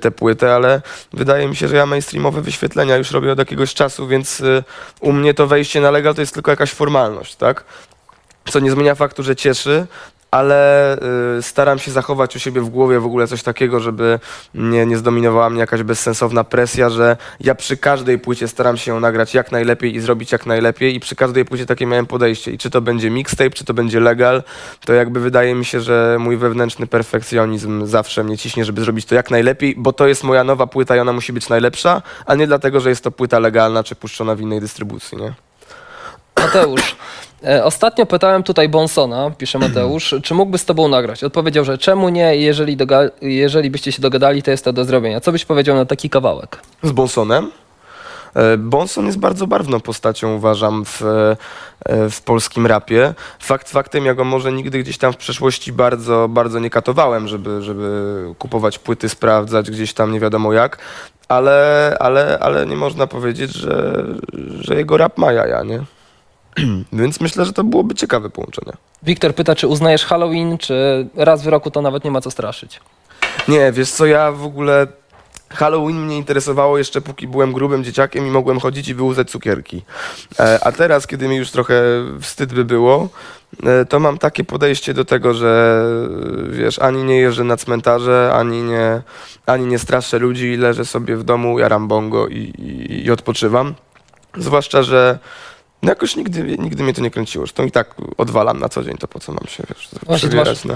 tę 0.00 0.10
płytę, 0.10 0.54
ale 0.54 0.82
wydaje 1.12 1.48
mi 1.48 1.56
się, 1.56 1.68
że 1.68 1.76
ja 1.76 1.86
mainstreamowe 1.86 2.40
wyświetlenia 2.40 2.96
już 2.96 3.10
robię 3.10 3.32
od 3.32 3.38
jakiegoś 3.38 3.74
czasu, 3.74 4.06
więc 4.06 4.40
e, 4.40 4.64
u 5.00 5.12
mnie 5.12 5.34
to 5.34 5.46
wejście 5.46 5.80
na 5.80 5.90
legal 5.90 6.14
to 6.14 6.20
jest 6.20 6.34
tylko 6.34 6.50
jakaś 6.50 6.72
formalność, 6.72 7.36
tak? 7.36 7.64
Co 8.50 8.60
nie 8.60 8.70
zmienia 8.70 8.94
faktu, 8.94 9.22
że 9.22 9.36
cieszy, 9.36 9.86
ale 10.30 10.96
y, 11.38 11.42
staram 11.42 11.78
się 11.78 11.90
zachować 11.90 12.36
u 12.36 12.38
siebie 12.38 12.60
w 12.60 12.68
głowie 12.68 13.00
w 13.00 13.06
ogóle 13.06 13.26
coś 13.26 13.42
takiego, 13.42 13.80
żeby 13.80 14.18
nie, 14.54 14.86
nie 14.86 14.96
zdominowała 14.96 15.50
mnie 15.50 15.60
jakaś 15.60 15.82
bezsensowna 15.82 16.44
presja, 16.44 16.90
że 16.90 17.16
ja 17.40 17.54
przy 17.54 17.76
każdej 17.76 18.18
płycie 18.18 18.48
staram 18.48 18.76
się 18.76 18.90
ją 18.90 19.00
nagrać 19.00 19.34
jak 19.34 19.52
najlepiej 19.52 19.96
i 19.96 20.00
zrobić 20.00 20.32
jak 20.32 20.46
najlepiej 20.46 20.94
i 20.94 21.00
przy 21.00 21.16
każdej 21.16 21.44
płycie 21.44 21.66
takie 21.66 21.86
miałem 21.86 22.06
podejście. 22.06 22.50
I 22.50 22.58
czy 22.58 22.70
to 22.70 22.80
będzie 22.80 23.10
mixtape, 23.10 23.50
czy 23.50 23.64
to 23.64 23.74
będzie 23.74 24.00
legal, 24.00 24.42
to 24.84 24.92
jakby 24.92 25.20
wydaje 25.20 25.54
mi 25.54 25.64
się, 25.64 25.80
że 25.80 26.16
mój 26.20 26.36
wewnętrzny 26.36 26.86
perfekcjonizm 26.86 27.86
zawsze 27.86 28.24
mnie 28.24 28.38
ciśnie, 28.38 28.64
żeby 28.64 28.80
zrobić 28.80 29.06
to 29.06 29.14
jak 29.14 29.30
najlepiej, 29.30 29.74
bo 29.78 29.92
to 29.92 30.06
jest 30.06 30.24
moja 30.24 30.44
nowa 30.44 30.66
płyta 30.66 30.96
i 30.96 30.98
ona 30.98 31.12
musi 31.12 31.32
być 31.32 31.48
najlepsza, 31.48 32.02
a 32.26 32.34
nie 32.34 32.46
dlatego, 32.46 32.80
że 32.80 32.88
jest 32.88 33.04
to 33.04 33.10
płyta 33.10 33.38
legalna, 33.38 33.84
czy 33.84 33.94
puszczona 33.94 34.34
w 34.34 34.40
innej 34.40 34.60
dystrybucji, 34.60 35.18
nie? 35.18 35.32
Mateusz, 36.38 36.96
ostatnio 37.64 38.06
pytałem 38.06 38.42
tutaj 38.42 38.68
Bonsona, 38.68 39.30
pisze 39.38 39.58
Mateusz, 39.58 40.14
czy 40.24 40.34
mógłby 40.34 40.58
z 40.58 40.64
tobą 40.64 40.88
nagrać? 40.88 41.24
Odpowiedział, 41.24 41.64
że 41.64 41.78
czemu 41.78 42.08
nie, 42.08 42.36
jeżeli, 42.36 42.76
jeżeli 43.22 43.70
byście 43.70 43.92
się 43.92 44.02
dogadali, 44.02 44.42
to 44.42 44.50
jest 44.50 44.64
to 44.64 44.72
do 44.72 44.84
zrobienia. 44.84 45.20
Co 45.20 45.32
byś 45.32 45.44
powiedział 45.44 45.76
na 45.76 45.84
taki 45.84 46.10
kawałek? 46.10 46.60
z 46.82 46.92
Bonsonem. 46.92 47.50
E, 48.34 48.56
Bonson 48.56 49.06
jest 49.06 49.18
bardzo 49.18 49.46
barwną 49.46 49.80
postacią, 49.80 50.34
uważam, 50.34 50.84
w, 50.84 51.02
e, 51.02 51.36
w 52.10 52.22
polskim 52.22 52.66
rapie. 52.66 53.14
Fakt 53.38 53.70
faktem, 53.70 54.04
ja 54.06 54.14
go 54.14 54.24
może 54.24 54.52
nigdy 54.52 54.78
gdzieś 54.78 54.98
tam 54.98 55.12
w 55.12 55.16
przeszłości 55.16 55.72
bardzo, 55.72 56.28
bardzo 56.28 56.58
nie 56.58 56.70
katowałem, 56.70 57.28
żeby, 57.28 57.62
żeby 57.62 58.24
kupować 58.38 58.78
płyty, 58.78 59.08
sprawdzać 59.08 59.70
gdzieś 59.70 59.94
tam 59.94 60.12
nie 60.12 60.20
wiadomo 60.20 60.52
jak, 60.52 60.78
ale, 61.28 61.96
ale, 62.00 62.38
ale 62.38 62.66
nie 62.66 62.76
można 62.76 63.06
powiedzieć, 63.06 63.52
że, 63.52 64.04
że 64.60 64.74
jego 64.74 64.96
rap 64.96 65.18
ma 65.18 65.32
jaja, 65.32 65.62
nie? 65.62 65.82
Więc 66.92 67.20
myślę, 67.20 67.44
że 67.44 67.52
to 67.52 67.64
byłoby 67.64 67.94
ciekawe 67.94 68.30
połączenie. 68.30 68.72
Wiktor 69.02 69.34
pyta, 69.34 69.54
czy 69.54 69.66
uznajesz 69.66 70.04
Halloween, 70.04 70.58
czy 70.58 71.06
raz 71.16 71.42
w 71.42 71.46
roku 71.46 71.70
to 71.70 71.82
nawet 71.82 72.04
nie 72.04 72.10
ma 72.10 72.20
co 72.20 72.30
straszyć? 72.30 72.80
Nie, 73.48 73.72
wiesz 73.72 73.90
co, 73.90 74.06
ja 74.06 74.32
w 74.32 74.44
ogóle 74.44 74.86
Halloween 75.50 76.04
mnie 76.04 76.16
interesowało 76.16 76.78
jeszcze 76.78 77.00
póki 77.00 77.28
byłem 77.28 77.52
grubym 77.52 77.84
dzieciakiem 77.84 78.26
i 78.26 78.30
mogłem 78.30 78.60
chodzić 78.60 78.88
i 78.88 78.94
wyłuzać 78.94 79.30
cukierki. 79.30 79.82
E, 80.40 80.58
a 80.64 80.72
teraz, 80.72 81.06
kiedy 81.06 81.28
mi 81.28 81.36
już 81.36 81.50
trochę 81.50 81.82
wstyd 82.20 82.54
by 82.54 82.64
było, 82.64 83.08
e, 83.62 83.84
to 83.84 84.00
mam 84.00 84.18
takie 84.18 84.44
podejście 84.44 84.94
do 84.94 85.04
tego, 85.04 85.34
że 85.34 85.82
wiesz, 86.50 86.78
ani 86.78 87.04
nie 87.04 87.20
jeżdżę 87.20 87.44
na 87.44 87.56
cmentarze, 87.56 88.30
ani 88.34 88.62
nie, 88.62 89.02
ani 89.46 89.66
nie 89.66 89.78
straszę 89.78 90.18
ludzi, 90.18 90.56
leżę 90.56 90.84
sobie 90.84 91.16
w 91.16 91.24
domu, 91.24 91.58
jaram 91.58 91.88
bongo 91.88 92.28
i, 92.28 92.36
i, 92.38 93.04
i 93.04 93.10
odpoczywam. 93.10 93.74
Zwłaszcza, 94.36 94.82
że 94.82 95.18
no 95.82 95.88
jakoś 95.88 96.16
nigdy, 96.16 96.58
nigdy 96.58 96.82
mnie 96.82 96.94
to 96.94 97.02
nie 97.02 97.10
kręciło. 97.10 97.46
Zresztą 97.46 97.64
i 97.64 97.70
tak 97.70 97.94
odwalam 98.16 98.60
na 98.60 98.68
co 98.68 98.84
dzień, 98.84 98.96
to 98.96 99.08
po 99.08 99.20
co 99.20 99.32
mam 99.32 99.46
się, 99.46 99.62
wiesz, 99.68 99.88
Właśnie 100.06 100.08
masz 100.08 100.20
przebierać 100.20 100.64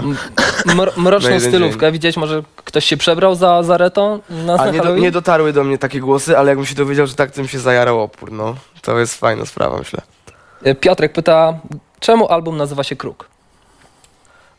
na... 0.65 1.01
mroczną 1.01 1.29
na 1.29 1.39
stylówkę. 1.39 1.91
Widziałeś 1.91 2.17
może 2.17 2.43
ktoś 2.55 2.85
się 2.85 2.97
przebrał 2.97 3.35
za, 3.35 3.63
za 3.63 3.77
Reto 3.77 4.19
na, 4.29 4.55
A 4.55 4.71
nie, 4.71 4.81
do, 4.81 4.97
nie 4.97 5.11
dotarły 5.11 5.53
do 5.53 5.63
mnie 5.63 5.77
takie 5.77 5.99
głosy, 5.99 6.37
ale 6.37 6.49
jakbym 6.49 6.65
się 6.65 6.75
dowiedział, 6.75 7.07
że 7.07 7.15
tak, 7.15 7.31
to 7.31 7.35
bym 7.35 7.47
się 7.47 7.59
zajarał 7.59 8.01
opór, 8.01 8.31
no. 8.31 8.55
To 8.81 8.99
jest 8.99 9.19
fajna 9.19 9.45
sprawa, 9.45 9.77
myślę. 9.77 10.01
E, 10.63 10.75
Piotrek 10.75 11.13
pyta, 11.13 11.59
czemu 11.99 12.27
album 12.27 12.57
nazywa 12.57 12.83
się 12.83 12.95
Kruk? 12.95 13.29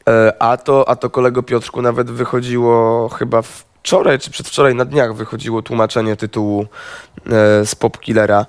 E, 0.09 0.43
a, 0.43 0.57
to, 0.57 0.89
a 0.89 0.97
to 0.97 1.11
kolego 1.11 1.43
Piotrku 1.43 1.83
nawet 1.83 2.11
wychodziło 2.11 3.09
chyba 3.09 3.43
wczoraj, 3.43 4.19
czy 4.19 4.31
przedwczoraj 4.31 4.75
na 4.75 4.85
dniach 4.85 5.15
wychodziło 5.15 5.63
tłumaczenie 5.63 6.17
tytułu 6.17 6.67
e, 7.27 7.67
z 7.67 7.75
Popkillera. 7.75 8.47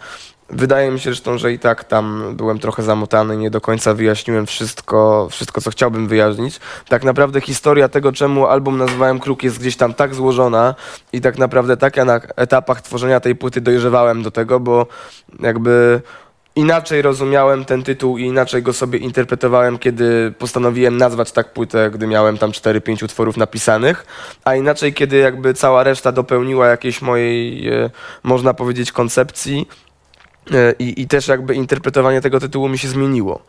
Wydaje 0.50 0.92
mi 0.92 1.00
się 1.00 1.10
zresztą, 1.10 1.38
że 1.38 1.54
i 1.54 1.60
tak 1.60 1.84
tam 1.84 2.36
byłem 2.36 2.60
trochę 2.60 2.84
zamotany, 2.84 3.38
nie 3.38 3.50
do 3.50 3.62
końca 3.62 3.94
wyjaśniłem 3.94 4.46
wszystko, 4.46 5.28
wszystko 5.32 5.62
co 5.62 5.72
chciałbym 5.72 6.08
wyjaśnić. 6.08 6.60
Tak 6.90 7.04
naprawdę 7.04 7.42
historia 7.42 7.90
tego, 7.90 8.12
czemu 8.12 8.48
album 8.48 8.78
nazywałem 8.78 9.20
Kruk 9.20 9.44
jest 9.44 9.60
gdzieś 9.60 9.78
tam 9.78 9.94
tak 9.94 10.16
złożona 10.16 10.76
i 11.14 11.22
tak 11.22 11.38
naprawdę 11.38 11.78
tak 11.78 11.98
ja 11.98 12.06
na 12.06 12.20
etapach 12.36 12.82
tworzenia 12.82 13.20
tej 13.20 13.36
płyty 13.36 13.62
dojrzewałem 13.62 14.24
do 14.24 14.32
tego, 14.32 14.60
bo 14.60 14.88
jakby 15.40 16.02
inaczej 16.56 17.02
rozumiałem 17.02 17.66
ten 17.66 17.84
tytuł 17.84 18.18
i 18.18 18.24
inaczej 18.24 18.64
go 18.64 18.74
sobie 18.74 19.00
interpretowałem, 19.00 19.78
kiedy 19.78 20.34
postanowiłem 20.40 20.98
nazwać 20.98 21.32
tak 21.32 21.54
płytę, 21.54 21.92
gdy 21.92 22.08
miałem 22.08 22.38
tam 22.38 22.52
4-5 22.52 23.04
utworów 23.04 23.38
napisanych, 23.38 24.06
a 24.44 24.56
inaczej, 24.56 24.94
kiedy 24.94 25.18
jakby 25.18 25.54
cała 25.54 25.84
reszta 25.84 26.12
dopełniła 26.12 26.68
jakiejś 26.68 27.02
mojej, 27.02 27.68
e, 27.70 27.90
można 28.24 28.54
powiedzieć, 28.54 28.92
koncepcji. 28.92 29.68
E, 30.54 30.74
I, 30.80 31.02
I 31.02 31.08
też 31.08 31.28
jakby 31.28 31.56
interpretowanie 31.56 32.22
tego 32.22 32.40
tytułu 32.40 32.70
mi 32.70 32.78
się 32.78 32.88
zmieniło. 32.88 33.42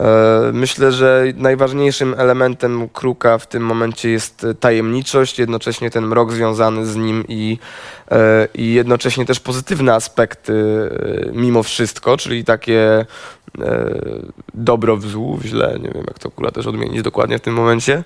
E, 0.00 0.50
Myślę, 0.52 0.92
że 0.92 1.24
najważniejszym 1.36 2.14
elementem 2.18 2.88
kruka 2.88 3.38
w 3.38 3.46
tym 3.46 3.62
momencie 3.62 4.10
jest 4.10 4.46
tajemniczość, 4.60 5.38
jednocześnie 5.38 5.90
ten 5.90 6.06
mrok 6.06 6.32
związany 6.32 6.86
z 6.86 6.96
nim 6.96 7.24
i, 7.28 7.58
e, 8.10 8.48
i 8.54 8.72
jednocześnie 8.72 9.26
też 9.26 9.40
pozytywne 9.40 9.94
aspekty 9.94 10.52
mimo 11.32 11.62
wszystko, 11.62 12.16
czyli 12.16 12.44
takie 12.44 13.06
dobro 14.54 14.96
w 14.96 15.06
złu, 15.06 15.36
w 15.36 15.44
źle, 15.44 15.78
nie 15.82 15.90
wiem 15.90 16.04
jak 16.06 16.18
to 16.18 16.30
kula 16.30 16.50
też 16.50 16.66
odmienić 16.66 17.02
dokładnie 17.02 17.38
w 17.38 17.40
tym 17.40 17.54
momencie. 17.54 18.04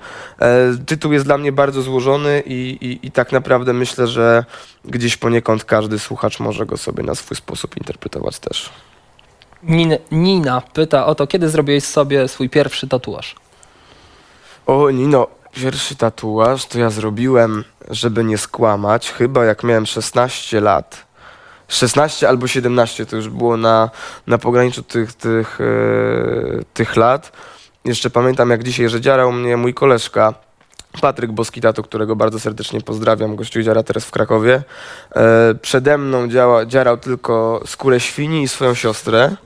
Tytuł 0.86 1.12
jest 1.12 1.24
dla 1.24 1.38
mnie 1.38 1.52
bardzo 1.52 1.82
złożony 1.82 2.42
i, 2.46 2.78
i, 2.80 3.06
i 3.06 3.10
tak 3.10 3.32
naprawdę 3.32 3.72
myślę, 3.72 4.06
że 4.06 4.44
gdzieś 4.84 5.16
poniekąd 5.16 5.64
każdy 5.64 5.98
słuchacz 5.98 6.40
może 6.40 6.66
go 6.66 6.76
sobie 6.76 7.02
na 7.02 7.14
swój 7.14 7.36
sposób 7.36 7.76
interpretować 7.76 8.38
też. 8.38 8.70
Nina, 10.10 10.60
pyta 10.60 11.06
o 11.06 11.14
to, 11.14 11.26
kiedy 11.26 11.48
zrobiłeś 11.48 11.84
sobie 11.84 12.28
swój 12.28 12.50
pierwszy 12.50 12.88
tatuaż? 12.88 13.34
O, 14.66 14.90
Nino, 14.90 15.26
pierwszy 15.52 15.96
tatuaż 15.96 16.66
to 16.66 16.78
ja 16.78 16.90
zrobiłem, 16.90 17.64
żeby 17.90 18.24
nie 18.24 18.38
skłamać, 18.38 19.12
chyba 19.12 19.44
jak 19.44 19.64
miałem 19.64 19.86
16 19.86 20.60
lat. 20.60 21.06
16 21.68 22.28
albo 22.28 22.46
17 22.46 23.06
to 23.06 23.16
już 23.16 23.28
było 23.28 23.56
na, 23.56 23.90
na 24.26 24.38
pograniczu 24.38 24.82
tych, 24.82 25.12
tych, 25.12 25.60
e, 25.60 25.64
tych 26.74 26.96
lat. 26.96 27.32
Jeszcze 27.84 28.10
pamiętam 28.10 28.50
jak 28.50 28.62
dzisiaj, 28.62 28.88
że 28.88 29.00
dziarał 29.00 29.32
mnie 29.32 29.56
mój 29.56 29.74
koleżka, 29.74 30.34
Patryk 31.00 31.32
Boskitato, 31.32 31.82
którego 31.82 32.16
bardzo 32.16 32.40
serdecznie 32.40 32.80
pozdrawiam, 32.80 33.36
gościu 33.36 33.62
dziara 33.62 33.82
teraz 33.82 34.04
w 34.04 34.10
Krakowie. 34.10 34.62
E, 35.16 35.54
przede 35.62 35.98
mną 35.98 36.28
działa, 36.28 36.66
dziarał 36.66 36.96
tylko 36.96 37.62
skórę 37.66 38.00
świni 38.00 38.42
i 38.42 38.48
swoją 38.48 38.74
siostrę. 38.74 39.36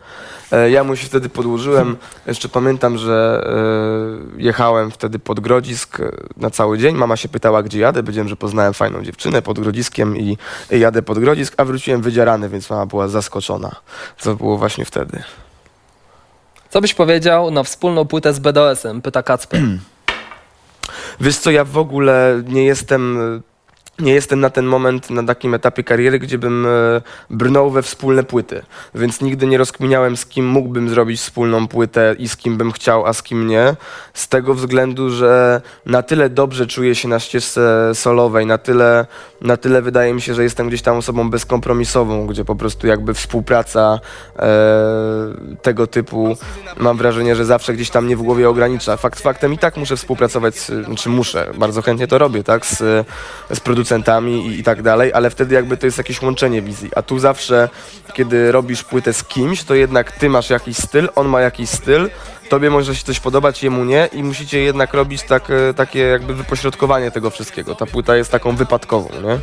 E, 0.52 0.70
ja 0.70 0.84
mu 0.84 0.96
się 0.96 1.06
wtedy 1.06 1.28
podłożyłem. 1.28 1.96
Jeszcze 2.26 2.48
pamiętam, 2.48 2.98
że 2.98 3.44
e, 4.38 4.42
jechałem 4.42 4.90
wtedy 4.90 5.18
pod 5.18 5.40
Grodzisk 5.40 6.00
e, 6.00 6.10
na 6.36 6.50
cały 6.50 6.78
dzień. 6.78 6.96
Mama 6.96 7.16
się 7.16 7.28
pytała, 7.28 7.62
gdzie 7.62 7.78
jadę. 7.78 8.02
Powiedziałem, 8.02 8.28
że 8.28 8.36
poznałem 8.36 8.74
fajną 8.74 9.02
dziewczynę 9.02 9.42
pod 9.42 9.60
Grodziskiem 9.60 10.16
i, 10.16 10.38
i 10.70 10.80
jadę 10.80 11.02
pod 11.02 11.18
Grodzisk, 11.18 11.54
a 11.56 11.64
wróciłem 11.64 12.02
wydzierany, 12.02 12.48
więc 12.48 12.70
mama 12.70 12.86
była 12.86 13.08
zaskoczona. 13.08 13.76
Co 14.18 14.34
było 14.34 14.58
właśnie 14.58 14.84
wtedy. 14.84 15.22
Co 16.70 16.80
byś 16.80 16.94
powiedział 16.94 17.50
na 17.50 17.62
wspólną 17.62 18.04
płytę 18.04 18.34
z 18.34 18.38
BDS-em? 18.38 19.02
Pyta 19.02 19.22
Kacper. 19.22 19.60
Wiesz 21.20 21.36
co, 21.36 21.50
ja 21.50 21.64
w 21.64 21.78
ogóle 21.78 22.42
nie 22.48 22.64
jestem 22.64 23.18
nie 23.98 24.12
jestem 24.12 24.40
na 24.40 24.50
ten 24.50 24.66
moment 24.66 25.10
na 25.10 25.22
takim 25.22 25.54
etapie 25.54 25.84
kariery, 25.84 26.18
gdzie 26.18 26.38
bym 26.38 26.66
e, 26.66 26.68
brnął 27.30 27.70
we 27.70 27.82
wspólne 27.82 28.24
płyty, 28.24 28.62
więc 28.94 29.20
nigdy 29.20 29.46
nie 29.46 29.58
rozkminiałem 29.58 30.16
z 30.16 30.26
kim 30.26 30.46
mógłbym 30.46 30.88
zrobić 30.88 31.20
wspólną 31.20 31.68
płytę 31.68 32.14
i 32.18 32.28
z 32.28 32.36
kim 32.36 32.56
bym 32.56 32.72
chciał, 32.72 33.06
a 33.06 33.12
z 33.12 33.22
kim 33.22 33.46
nie. 33.46 33.76
Z 34.14 34.28
tego 34.28 34.54
względu, 34.54 35.10
że 35.10 35.60
na 35.86 36.02
tyle 36.02 36.30
dobrze 36.30 36.66
czuję 36.66 36.94
się 36.94 37.08
na 37.08 37.20
ścieżce 37.20 37.90
solowej, 37.94 38.46
na 38.46 38.58
tyle, 38.58 39.06
na 39.40 39.56
tyle 39.56 39.82
wydaje 39.82 40.14
mi 40.14 40.20
się, 40.20 40.34
że 40.34 40.42
jestem 40.42 40.68
gdzieś 40.68 40.82
tam 40.82 40.96
osobą 40.96 41.30
bezkompromisową, 41.30 42.26
gdzie 42.26 42.44
po 42.44 42.56
prostu 42.56 42.86
jakby 42.86 43.14
współpraca 43.14 44.00
e, 44.38 44.48
tego 45.62 45.86
typu 45.86 46.36
mam 46.76 46.96
wrażenie, 46.96 47.36
że 47.36 47.44
zawsze 47.44 47.74
gdzieś 47.74 47.90
tam 47.90 48.04
mnie 48.04 48.16
w 48.16 48.22
głowie 48.22 48.48
ogranicza. 48.48 48.96
Fakt 48.96 49.20
faktem 49.20 49.52
i 49.52 49.58
tak 49.58 49.76
muszę 49.76 49.96
współpracować, 49.96 50.54
czy 50.96 51.08
muszę, 51.08 51.50
bardzo 51.58 51.82
chętnie 51.82 52.06
to 52.06 52.18
robię, 52.18 52.44
tak, 52.44 52.66
z, 52.66 53.06
z 53.50 53.60
producentami 53.60 53.87
i, 54.28 54.58
i 54.58 54.62
tak 54.62 54.82
dalej, 54.82 55.12
ale 55.14 55.30
wtedy 55.30 55.54
jakby 55.54 55.76
to 55.76 55.86
jest 55.86 55.98
jakieś 55.98 56.22
łączenie 56.22 56.62
wizji. 56.62 56.90
A 56.96 57.02
tu 57.02 57.18
zawsze, 57.18 57.68
kiedy 58.14 58.52
robisz 58.52 58.84
płytę 58.84 59.12
z 59.12 59.24
kimś, 59.24 59.64
to 59.64 59.74
jednak 59.74 60.12
ty 60.12 60.28
masz 60.28 60.50
jakiś 60.50 60.76
styl, 60.76 61.08
on 61.14 61.28
ma 61.28 61.40
jakiś 61.40 61.70
styl, 61.70 62.10
tobie 62.48 62.70
może 62.70 62.94
się 62.96 63.04
coś 63.04 63.20
podobać, 63.20 63.62
jemu 63.62 63.84
nie 63.84 64.08
i 64.12 64.22
musicie 64.22 64.58
jednak 64.60 64.94
robić 64.94 65.22
tak, 65.22 65.50
e, 65.50 65.74
takie 65.74 65.98
jakby 65.98 66.34
wypośrodkowanie 66.34 67.10
tego 67.10 67.30
wszystkiego. 67.30 67.74
Ta 67.74 67.86
płyta 67.86 68.16
jest 68.16 68.32
taką 68.32 68.56
wypadkową, 68.56 69.08
nie? 69.24 69.38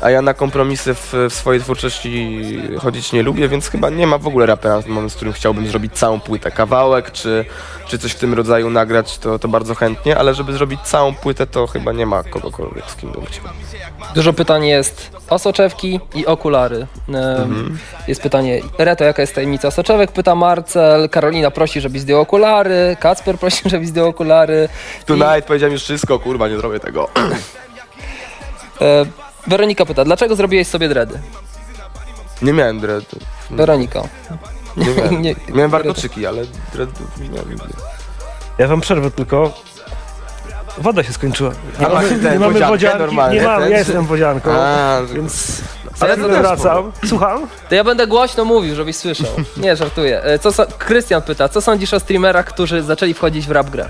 A 0.00 0.10
ja 0.10 0.22
na 0.22 0.34
kompromisy 0.34 0.94
w, 0.94 1.12
w 1.30 1.34
swojej 1.34 1.62
twórczości 1.62 2.40
chodzić 2.78 3.12
nie 3.12 3.22
lubię, 3.22 3.48
więc 3.48 3.68
chyba 3.68 3.90
nie 3.90 4.06
ma 4.06 4.18
w 4.18 4.26
ogóle 4.26 4.46
rapera 4.46 4.80
moment, 4.88 5.12
z 5.12 5.16
którym 5.16 5.32
chciałbym 5.32 5.68
zrobić 5.68 5.92
całą 5.92 6.20
płytę. 6.20 6.50
Kawałek 6.50 7.10
czy, 7.12 7.44
czy 7.88 7.98
coś 7.98 8.12
w 8.12 8.18
tym 8.18 8.34
rodzaju 8.34 8.70
nagrać, 8.70 9.18
to, 9.18 9.38
to 9.38 9.48
bardzo 9.48 9.74
chętnie, 9.74 10.16
ale 10.18 10.34
żeby 10.34 10.52
zrobić 10.52 10.80
całą 10.80 11.14
płytę, 11.14 11.46
to 11.46 11.66
chyba 11.66 11.92
nie 11.92 12.06
ma 12.06 12.22
kogokolwiek, 12.22 12.84
z 12.90 12.96
kim 12.96 13.12
bym 13.12 13.24
chciał. 13.26 13.44
Dużo 14.14 14.32
pytań 14.32 14.66
jest 14.66 15.10
o 15.28 15.38
soczewki 15.38 16.00
i 16.14 16.26
okulary. 16.26 16.86
Em, 17.08 17.78
Jest 18.08 18.22
pytanie, 18.22 18.60
Reto, 18.78 19.04
jaka 19.04 19.22
jest 19.22 19.34
tajemnica 19.34 19.70
soczewek? 19.70 20.12
Pyta 20.12 20.34
Marcel. 20.34 21.08
Karolina 21.08 21.50
prosi, 21.50 21.80
żebyś 21.80 22.00
zdjął 22.00 22.20
okulary. 22.20 22.49
Kacper 23.00 23.38
prosi, 23.38 23.70
żebyś 23.70 23.88
zdjął 23.88 24.08
okulary. 24.08 24.68
Tonight 25.06 25.44
powiedziałem 25.46 25.72
już 25.72 25.82
wszystko, 25.82 26.18
kurwa, 26.18 26.48
nie 26.48 26.56
zrobię 26.56 26.80
tego. 26.80 27.08
E, 28.80 29.04
Weronika 29.46 29.86
pyta, 29.86 30.04
dlaczego 30.04 30.36
zrobiłeś 30.36 30.68
sobie 30.68 30.88
dready? 30.88 31.18
Nie 32.42 32.52
miałem 32.52 32.80
dreadu. 32.80 33.16
Weronika. 33.50 34.02
Nie 34.76 34.86
miałem. 34.94 35.22
Nie- 35.22 35.34
miałem 35.54 35.70
warkoczyki, 35.70 36.26
ale 36.26 36.42
dreadów 36.72 37.20
nie 37.20 37.28
miałem 37.28 37.50
nigdy. 37.50 37.74
Ja 38.58 38.68
wam 38.68 38.80
przerwę 38.80 39.10
tylko. 39.10 39.52
Woda 40.78 41.02
się 41.02 41.12
skończyła. 41.12 41.50
Nie 41.80 41.86
A 41.86 41.90
mamy, 41.90 42.08
ten 42.08 42.32
nie 42.32 42.38
mamy 42.38 42.60
wodzianki, 42.60 42.98
normalnie, 42.98 43.40
nie 43.40 43.46
mam, 43.46 43.60
ten, 43.62 43.70
ja 43.70 43.76
czy- 43.76 43.78
jestem 43.84 44.06
wodzianką, 44.06 44.50
A, 44.52 44.98
więc 45.14 45.62
Ale 46.00 46.16
ja 46.16 46.42
wracam. 46.42 46.92
Słucham? 47.08 47.46
To 47.68 47.74
ja 47.74 47.84
będę 47.84 48.06
głośno 48.06 48.44
mówił, 48.44 48.74
żebyś 48.74 48.96
słyszał. 48.96 49.26
Nie, 49.56 49.76
żartuję. 49.76 50.22
E, 50.24 50.38
Co, 50.38 50.52
so- 50.52 50.66
Krystian 50.78 51.22
pyta, 51.22 51.48
co 51.48 51.60
sądzisz 51.60 51.94
o 51.94 52.00
streamerach, 52.00 52.46
którzy 52.46 52.82
zaczęli 52.82 53.14
wchodzić 53.14 53.46
w 53.46 53.50
rap 53.50 53.70
grę? 53.70 53.88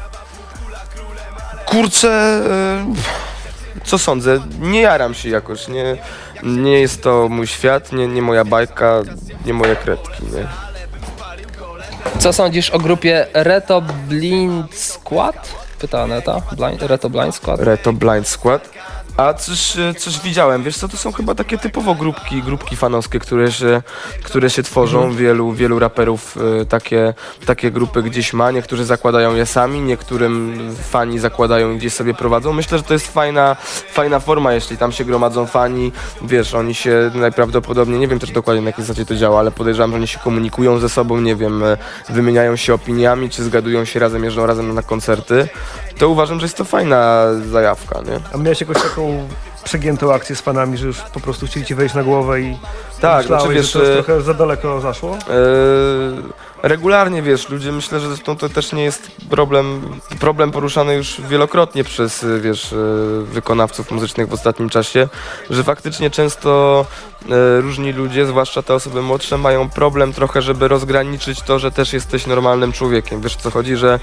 Kurczę, 1.66 2.10
e, 2.10 3.84
co 3.84 3.98
sądzę? 3.98 4.40
Nie 4.60 4.80
jaram 4.80 5.14
się 5.14 5.28
jakoś, 5.28 5.68
nie, 5.68 5.96
nie 6.42 6.80
jest 6.80 7.02
to 7.02 7.28
mój 7.28 7.46
świat, 7.46 7.92
nie, 7.92 8.06
nie 8.08 8.22
moja 8.22 8.44
bajka, 8.44 9.00
nie 9.46 9.54
moje 9.54 9.76
kredki, 9.76 10.24
nie? 10.24 10.46
Co 12.18 12.32
sądzisz 12.32 12.70
o 12.70 12.78
grupie 12.78 13.26
Reto 13.34 13.82
Blind 14.08 14.74
Squad? 14.74 15.48
Pyta 15.78 16.02
Aneta. 16.02 16.40
Blind, 16.56 16.82
Reto 16.82 17.10
Blind 17.10 17.34
Squad. 17.34 17.60
Reto 17.60 17.92
Blind 17.92 18.28
Squad. 18.28 18.68
A 19.20 19.34
coś, 19.34 19.78
e, 19.78 19.94
coś 19.94 20.20
widziałem, 20.20 20.62
wiesz 20.62 20.76
co, 20.76 20.88
to 20.88 20.96
są 20.96 21.12
chyba 21.12 21.34
takie 21.34 21.58
typowo 21.58 21.94
grupki, 21.94 22.42
grupki 22.42 22.76
fanowskie, 22.76 23.18
które 23.18 23.52
się, 23.52 23.82
które 24.22 24.50
się 24.50 24.62
tworzą, 24.62 25.12
wielu, 25.12 25.52
wielu 25.52 25.78
raperów 25.78 26.36
e, 26.60 26.64
takie, 26.64 27.14
takie 27.46 27.70
grupy 27.70 28.02
gdzieś 28.02 28.32
ma, 28.32 28.50
niektórzy 28.50 28.84
zakładają 28.84 29.34
je 29.34 29.46
sami, 29.46 29.80
niektórym 29.80 30.58
fani 30.90 31.18
zakładają 31.18 31.72
i 31.72 31.76
gdzieś 31.76 31.92
sobie 31.92 32.14
prowadzą. 32.14 32.52
Myślę, 32.52 32.78
że 32.78 32.84
to 32.84 32.94
jest 32.94 33.12
fajna, 33.12 33.56
fajna 33.92 34.20
forma, 34.20 34.52
jeśli 34.52 34.76
tam 34.76 34.92
się 34.92 35.04
gromadzą 35.04 35.46
fani, 35.46 35.92
wiesz, 36.22 36.54
oni 36.54 36.74
się 36.74 37.10
najprawdopodobniej, 37.14 38.00
nie 38.00 38.08
wiem 38.08 38.18
też 38.18 38.30
dokładnie 38.30 38.62
na 38.62 38.68
jakiej 38.68 38.84
zasadzie 38.84 39.06
to 39.06 39.16
działa, 39.16 39.38
ale 39.38 39.50
podejrzewam, 39.50 39.90
że 39.90 39.96
oni 39.96 40.08
się 40.08 40.18
komunikują 40.18 40.78
ze 40.78 40.88
sobą, 40.88 41.20
nie 41.20 41.36
wiem, 41.36 41.62
e, 41.62 41.76
wymieniają 42.08 42.56
się 42.56 42.74
opiniami, 42.74 43.30
czy 43.30 43.44
zgadują 43.44 43.84
się 43.84 44.00
razem, 44.00 44.24
jeżdżą 44.24 44.46
razem 44.46 44.74
na 44.74 44.82
koncerty. 44.82 45.48
To 45.98 46.08
uważam, 46.08 46.40
że 46.40 46.44
jest 46.44 46.56
to 46.56 46.64
fajna 46.64 47.26
zajawka, 47.50 48.00
nie? 48.00 48.20
A 48.34 48.36
miałeś 48.36 48.60
jakąś 48.60 48.82
taką 48.82 49.09
przegiętą 49.64 50.14
akcję 50.14 50.36
z 50.36 50.40
fanami, 50.40 50.76
że 50.76 50.86
już 50.86 51.00
po 51.00 51.20
prostu 51.20 51.46
chcieli 51.46 51.66
ci 51.66 51.74
wejść 51.74 51.94
na 51.94 52.02
głowę 52.02 52.40
i 52.40 52.58
Tak, 53.00 53.22
myślałeś, 53.22 53.26
znaczy, 53.26 53.54
wiesz, 53.54 53.72
że 53.72 53.78
to 53.78 53.84
jest 53.84 54.06
trochę 54.06 54.22
za 54.22 54.34
daleko 54.34 54.80
zaszło? 54.80 55.10
Eee, 55.14 55.20
regularnie 56.62 57.22
wiesz, 57.22 57.48
ludzie 57.48 57.72
myślę, 57.72 58.00
że 58.00 58.08
zresztą 58.08 58.36
to 58.36 58.48
też 58.48 58.72
nie 58.72 58.84
jest 58.84 59.10
problem, 59.30 60.00
problem 60.20 60.50
poruszany 60.50 60.94
już 60.94 61.20
wielokrotnie 61.28 61.84
przez 61.84 62.26
wiesz, 62.40 62.72
y, 62.72 62.76
wykonawców 63.24 63.90
muzycznych 63.90 64.28
w 64.28 64.32
ostatnim 64.32 64.68
czasie, 64.68 65.08
że 65.50 65.64
faktycznie 65.64 66.10
często 66.10 66.84
e, 67.30 67.60
różni 67.60 67.92
ludzie, 67.92 68.26
zwłaszcza 68.26 68.62
te 68.62 68.74
osoby 68.74 69.02
młodsze, 69.02 69.38
mają 69.38 69.70
problem 69.70 70.12
trochę, 70.12 70.42
żeby 70.42 70.68
rozgraniczyć 70.68 71.42
to, 71.42 71.58
że 71.58 71.70
też 71.70 71.92
jesteś 71.92 72.26
normalnym 72.26 72.72
człowiekiem. 72.72 73.20
Wiesz 73.20 73.36
co 73.36 73.50
chodzi, 73.50 73.76
że 73.76 74.00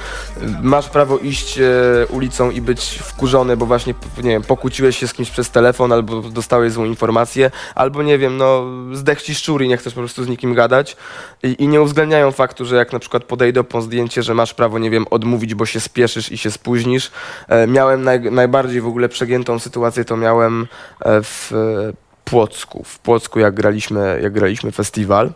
masz 0.61 0.89
prawo 0.89 1.17
iść 1.17 1.59
e, 1.59 1.63
ulicą 2.09 2.51
i 2.51 2.61
być 2.61 2.99
wkurzony, 3.03 3.57
bo 3.57 3.65
właśnie 3.65 3.93
nie 4.17 4.29
wiem, 4.29 4.43
pokłóciłeś 4.43 4.97
się 4.97 5.07
z 5.07 5.13
kimś 5.13 5.29
przez 5.29 5.49
telefon, 5.49 5.91
albo 5.91 6.21
dostałeś 6.21 6.71
złą 6.71 6.85
informację, 6.85 7.51
albo 7.75 8.03
nie 8.03 8.17
wiem, 8.17 8.37
no 8.37 8.65
zdech 8.93 9.21
ci 9.21 9.33
i 9.59 9.67
nie 9.67 9.77
chcesz 9.77 9.93
po 9.93 10.01
prostu 10.01 10.23
z 10.23 10.27
nikim 10.27 10.53
gadać 10.53 10.97
i, 11.43 11.63
i 11.63 11.67
nie 11.67 11.81
uwzględniają 11.81 12.31
faktu, 12.31 12.46
że 12.59 12.75
jak 12.75 12.93
na 12.93 12.99
przykład 12.99 13.23
podejdą 13.23 13.63
po 13.63 13.81
zdjęcie, 13.81 14.23
że 14.23 14.33
masz 14.33 14.53
prawo, 14.53 14.79
nie 14.79 14.89
wiem, 14.89 15.05
odmówić, 15.09 15.55
bo 15.55 15.65
się 15.65 15.79
spieszysz 15.79 16.31
i 16.31 16.37
się 16.37 16.51
spóźnisz. 16.51 17.11
E, 17.47 17.67
miałem 17.67 18.03
naj, 18.03 18.21
najbardziej 18.31 18.81
w 18.81 18.87
ogóle 18.87 19.09
przegiętą 19.09 19.59
sytuację, 19.59 20.05
to 20.05 20.17
miałem 20.17 20.67
e, 21.05 21.23
w 21.23 21.51
e, 21.53 21.93
Płocku. 22.25 22.83
W 22.83 22.99
Płocku, 22.99 23.39
jak 23.39 23.53
graliśmy, 23.53 24.19
jak 24.23 24.33
graliśmy 24.33 24.71
festiwal. 24.71 25.31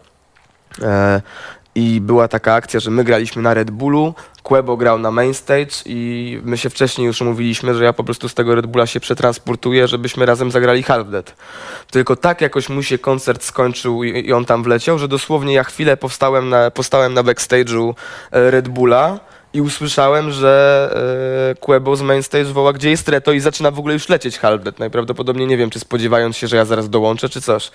I 1.76 2.02
była 2.02 2.28
taka 2.28 2.54
akcja, 2.54 2.80
że 2.80 2.92
my 2.92 3.04
graliśmy 3.04 3.42
na 3.42 3.54
Red 3.54 3.72
Bullu, 3.72 4.14
Quebo 4.44 4.78
grał 4.78 5.00
na 5.00 5.12
main 5.12 5.34
stage 5.34 5.72
i 5.86 6.40
my 6.44 6.58
się 6.58 6.70
wcześniej 6.70 7.08
już 7.08 7.22
umówiliśmy, 7.22 7.76
że 7.76 7.84
ja 7.84 7.94
po 7.94 8.04
prostu 8.04 8.30
z 8.30 8.34
tego 8.34 8.56
Red 8.56 8.66
Bulla 8.66 8.88
się 8.88 9.00
przetransportuję, 9.00 9.88
żebyśmy 9.88 10.26
razem 10.26 10.52
zagrali 10.52 10.84
Half 10.84 11.10
Dead. 11.10 11.36
Tylko 11.92 12.16
tak 12.16 12.42
jakoś 12.42 12.70
mu 12.70 12.84
się 12.84 12.98
koncert 12.98 13.44
skończył 13.44 14.04
i, 14.04 14.28
i 14.28 14.34
on 14.34 14.46
tam 14.46 14.64
wleciał, 14.64 15.00
że 15.00 15.08
dosłownie 15.08 15.54
ja 15.54 15.64
chwilę 15.64 15.98
powstałem 15.98 16.50
na, 16.50 16.72
postałem 16.72 17.14
na 17.14 17.24
backstage'u 17.24 17.94
e, 18.32 18.52
Red 18.52 18.68
Bulla 18.68 19.20
i 19.54 19.62
usłyszałem, 19.62 20.32
że 20.32 21.52
e, 21.52 21.56
Quebo 21.56 21.96
z 21.96 22.02
main 22.02 22.24
stage 22.24 22.46
woła, 22.46 22.74
gdzie 22.74 22.90
jest 22.90 23.10
Reto 23.10 23.32
i 23.32 23.40
zaczyna 23.40 23.72
w 23.72 23.80
ogóle 23.80 23.94
już 23.94 24.10
lecieć 24.10 24.38
Half 24.38 24.64
Dead. 24.64 24.80
Najprawdopodobniej 24.80 25.48
nie 25.48 25.58
wiem, 25.58 25.70
czy 25.70 25.80
spodziewając 25.80 26.38
się, 26.38 26.48
że 26.48 26.56
ja 26.56 26.66
zaraz 26.66 26.90
dołączę, 26.90 27.30
czy 27.30 27.42
coś. 27.42 27.72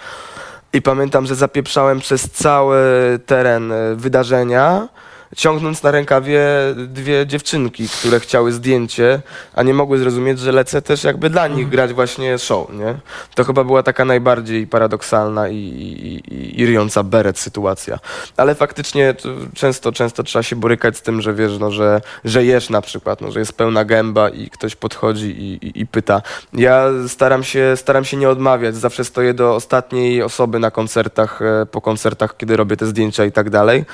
I 0.76 0.82
pamiętam, 0.82 1.26
że 1.26 1.34
zapieprzałem 1.34 2.00
przez 2.00 2.30
cały 2.30 2.78
teren 3.26 3.72
e, 3.72 3.94
wydarzenia, 3.94 4.88
ciągnąc 5.36 5.82
na 5.82 5.90
rękawie 5.90 6.40
dwie 6.76 7.26
dziewczynki, 7.26 7.88
które 7.88 8.20
chciały 8.20 8.52
zdjęcie, 8.52 9.20
a 9.54 9.62
nie 9.62 9.74
mogły 9.74 9.98
zrozumieć, 9.98 10.38
że 10.38 10.52
lecę 10.52 10.82
też 10.82 11.04
jakby 11.04 11.30
dla 11.30 11.48
nich 11.48 11.68
grać 11.68 11.92
właśnie 11.92 12.38
show, 12.38 12.72
nie? 12.72 12.94
To 13.34 13.44
chyba 13.44 13.64
była 13.64 13.82
taka 13.82 14.04
najbardziej 14.04 14.66
paradoksalna 14.66 15.48
i, 15.48 15.56
i, 15.56 16.34
i, 16.34 16.60
i 16.60 16.66
ryjąca 16.66 17.02
beret 17.02 17.38
sytuacja. 17.38 17.98
Ale 18.36 18.54
faktycznie 18.54 19.14
to 19.14 19.28
często, 19.54 19.92
często 19.92 20.22
trzeba 20.22 20.42
się 20.42 20.56
borykać 20.56 20.96
z 20.96 21.02
tym, 21.02 21.22
że 21.22 21.34
wiesz, 21.34 21.58
no, 21.58 21.70
że, 21.70 22.00
że 22.24 22.44
jesz 22.44 22.70
na 22.70 22.80
przykład, 22.80 23.20
no, 23.20 23.32
że 23.32 23.38
jest 23.38 23.52
pełna 23.52 23.84
gęba 23.84 24.28
i 24.28 24.50
ktoś 24.50 24.76
podchodzi 24.76 25.26
i, 25.26 25.66
i, 25.66 25.80
i 25.80 25.86
pyta. 25.86 26.22
Ja 26.52 26.84
staram 27.08 27.44
się, 27.44 27.72
staram 27.76 28.04
się 28.04 28.16
nie 28.16 28.28
odmawiać, 28.28 28.76
zawsze 28.76 29.04
stoję 29.04 29.34
do 29.34 29.54
ostatniej 29.54 30.22
osoby 30.22 30.58
na 30.58 30.70
koncertach, 30.70 31.42
e, 31.42 31.66
po 31.66 31.80
koncertach, 31.80 32.36
kiedy 32.36 32.56
robię 32.56 32.76
te 32.76 32.86
zdjęcia 32.86 33.24
i 33.24 33.32
tak 33.32 33.50
dalej. 33.50 33.84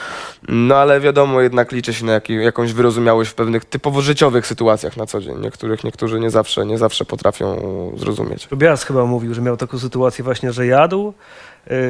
No 0.49 0.77
ale 0.77 1.01
wiadomo, 1.01 1.22
jednak 1.41 1.73
liczy 1.73 1.95
się 1.95 2.05
na 2.05 2.13
jaki, 2.13 2.35
jakąś 2.35 2.73
wyrozumiałość 2.73 3.31
w 3.31 3.35
pewnych 3.35 3.65
typowo 3.65 4.01
życiowych 4.01 4.47
sytuacjach 4.47 4.97
na 4.97 5.07
co 5.07 5.21
dzień. 5.21 5.39
Niektórych, 5.41 5.85
niektórzy 5.85 6.21
nie 6.21 6.31
zawsze, 6.31 6.67
nie 6.67 6.79
zawsze 6.79 7.05
potrafią 7.05 7.57
zrozumieć. 7.97 8.47
Tobias 8.47 8.85
chyba 8.85 9.05
mówił, 9.05 9.35
że 9.35 9.43
miał 9.43 9.57
taką 9.57 9.79
sytuację 9.79 10.25
właśnie, 10.25 10.53
że 10.53 10.67
jadł, 10.67 11.13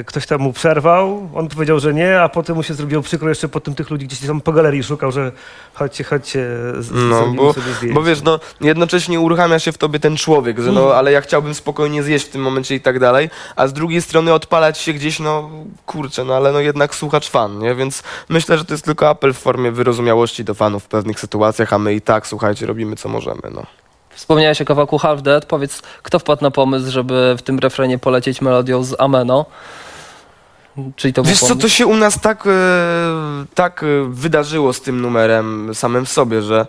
ktoś 0.06 0.26
tam 0.26 0.40
mu 0.40 0.52
przerwał, 0.52 1.28
on 1.34 1.48
powiedział, 1.48 1.80
że 1.80 1.94
nie, 1.94 2.20
a 2.20 2.28
potem 2.28 2.56
mu 2.56 2.62
się 2.62 2.74
zrobiło 2.74 3.02
przykro 3.02 3.28
jeszcze 3.28 3.48
potem 3.48 3.74
tych 3.74 3.90
ludzi 3.90 4.06
gdzieś 4.06 4.20
tam 4.26 4.40
po 4.40 4.52
galerii 4.52 4.82
szukał, 4.82 5.12
że 5.12 5.32
chodźcie, 5.74 6.04
chodźcie, 6.04 6.38
z, 6.78 6.90
No, 6.92 7.26
bo, 7.36 7.52
sobie 7.52 7.72
zdjęcie. 7.72 7.94
bo 7.94 8.02
wiesz, 8.02 8.22
no 8.22 8.40
jednocześnie 8.60 9.20
uruchamia 9.20 9.58
się 9.58 9.72
w 9.72 9.78
tobie 9.78 10.00
ten 10.00 10.16
człowiek, 10.16 10.58
że 10.58 10.72
no, 10.72 10.94
ale 10.94 11.12
ja 11.12 11.20
chciałbym 11.20 11.54
spokojnie 11.54 12.02
zjeść 12.02 12.26
w 12.26 12.28
tym 12.28 12.42
momencie 12.42 12.74
i 12.74 12.80
tak 12.80 12.98
dalej, 12.98 13.30
a 13.56 13.66
z 13.66 13.72
drugiej 13.72 14.02
strony 14.02 14.32
odpalać 14.32 14.78
się 14.78 14.92
gdzieś, 14.92 15.20
no 15.20 15.50
kurczę, 15.86 16.24
no 16.24 16.34
ale 16.36 16.52
no 16.52 16.60
jednak 16.60 16.94
słuchacz 16.94 17.30
fan, 17.30 17.58
nie? 17.58 17.74
Więc 17.74 18.02
myślę, 18.28 18.58
że 18.58 18.64
to 18.64 18.74
jest 18.74 18.84
tylko 18.84 19.08
apel 19.08 19.32
w 19.32 19.38
formie 19.38 19.70
wyrozumiałości 19.72 20.44
do 20.44 20.54
fanów 20.54 20.84
w 20.84 20.88
pewnych 20.88 21.20
sytuacjach, 21.20 21.72
a 21.72 21.78
my 21.78 21.94
i 21.94 22.00
tak, 22.00 22.26
słuchajcie, 22.26 22.66
robimy 22.66 22.96
co 22.96 23.08
możemy, 23.08 23.42
no. 23.54 23.62
Wspomniałeś 24.14 24.60
o 24.62 24.64
kawałku 24.64 24.98
Half 24.98 25.22
Dead. 25.22 25.46
Powiedz, 25.46 25.82
kto 26.02 26.18
wpadł 26.18 26.42
na 26.42 26.50
pomysł, 26.50 26.90
żeby 26.90 27.34
w 27.38 27.42
tym 27.42 27.58
refrenie 27.58 27.98
polecieć 27.98 28.40
melodią 28.40 28.82
z 28.84 29.00
Ameno? 29.00 29.46
Czyli 30.96 31.14
to 31.14 31.22
Wiesz 31.22 31.40
co, 31.40 31.56
to 31.56 31.68
się 31.68 31.86
u 31.86 31.96
nas 31.96 32.20
tak, 32.20 32.46
e, 32.46 32.50
tak 33.54 33.82
e, 33.82 33.86
wydarzyło 34.08 34.72
z 34.72 34.80
tym 34.80 35.00
numerem 35.00 35.74
samym 35.74 36.04
w 36.06 36.08
sobie, 36.08 36.42
że 36.42 36.66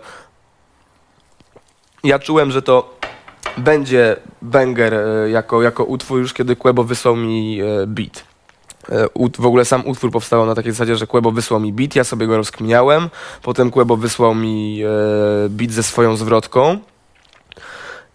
ja 2.04 2.18
czułem, 2.18 2.50
że 2.50 2.62
to 2.62 2.98
będzie 3.58 4.16
banger 4.42 4.94
e, 4.94 5.30
jako, 5.30 5.62
jako 5.62 5.84
utwór 5.84 6.18
już 6.18 6.32
kiedy 6.32 6.56
Quebo 6.56 6.84
wysłał 6.84 7.16
mi 7.16 7.60
beat. 7.86 8.24
Ut- 9.14 9.40
W 9.40 9.46
ogóle 9.46 9.64
sam 9.64 9.86
utwór 9.86 10.10
powstał 10.10 10.46
na 10.46 10.54
takiej 10.54 10.72
zasadzie, 10.72 10.96
że 10.96 11.06
Quebo 11.06 11.30
wysłał 11.32 11.60
mi 11.60 11.72
beat, 11.72 11.96
ja 11.96 12.04
sobie 12.04 12.26
go 12.26 12.36
rozkminiałem, 12.36 13.10
potem 13.42 13.70
Quebo 13.70 13.96
wysłał 13.96 14.34
mi 14.34 14.82
beat 15.48 15.70
ze 15.72 15.82
swoją 15.82 16.16
zwrotką. 16.16 16.78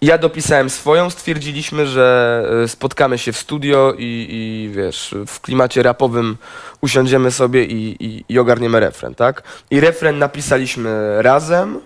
Ja 0.02 0.18
dopisałem 0.18 0.70
swoją, 0.70 1.10
stwierdziliśmy, 1.10 1.88
że 1.88 2.46
e, 2.64 2.68
spotkamy 2.68 3.18
się 3.18 3.32
w 3.32 3.38
studio 3.38 3.94
i, 3.98 4.28
i 4.30 4.70
wiesz, 4.76 5.16
w 5.28 5.42
klimacie 5.42 5.84
rapowym 5.84 6.38
usiądziemy 6.82 7.32
sobie 7.32 7.66
i, 7.66 8.06
i, 8.06 8.26
i 8.30 8.40
ogarniemy 8.40 8.80
refren, 8.80 9.16
tak? 9.16 9.44
I 9.72 9.80
refren 9.80 10.18
napisaliśmy 10.18 11.22
razem, 11.22 11.80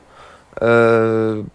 e, 0.62 0.68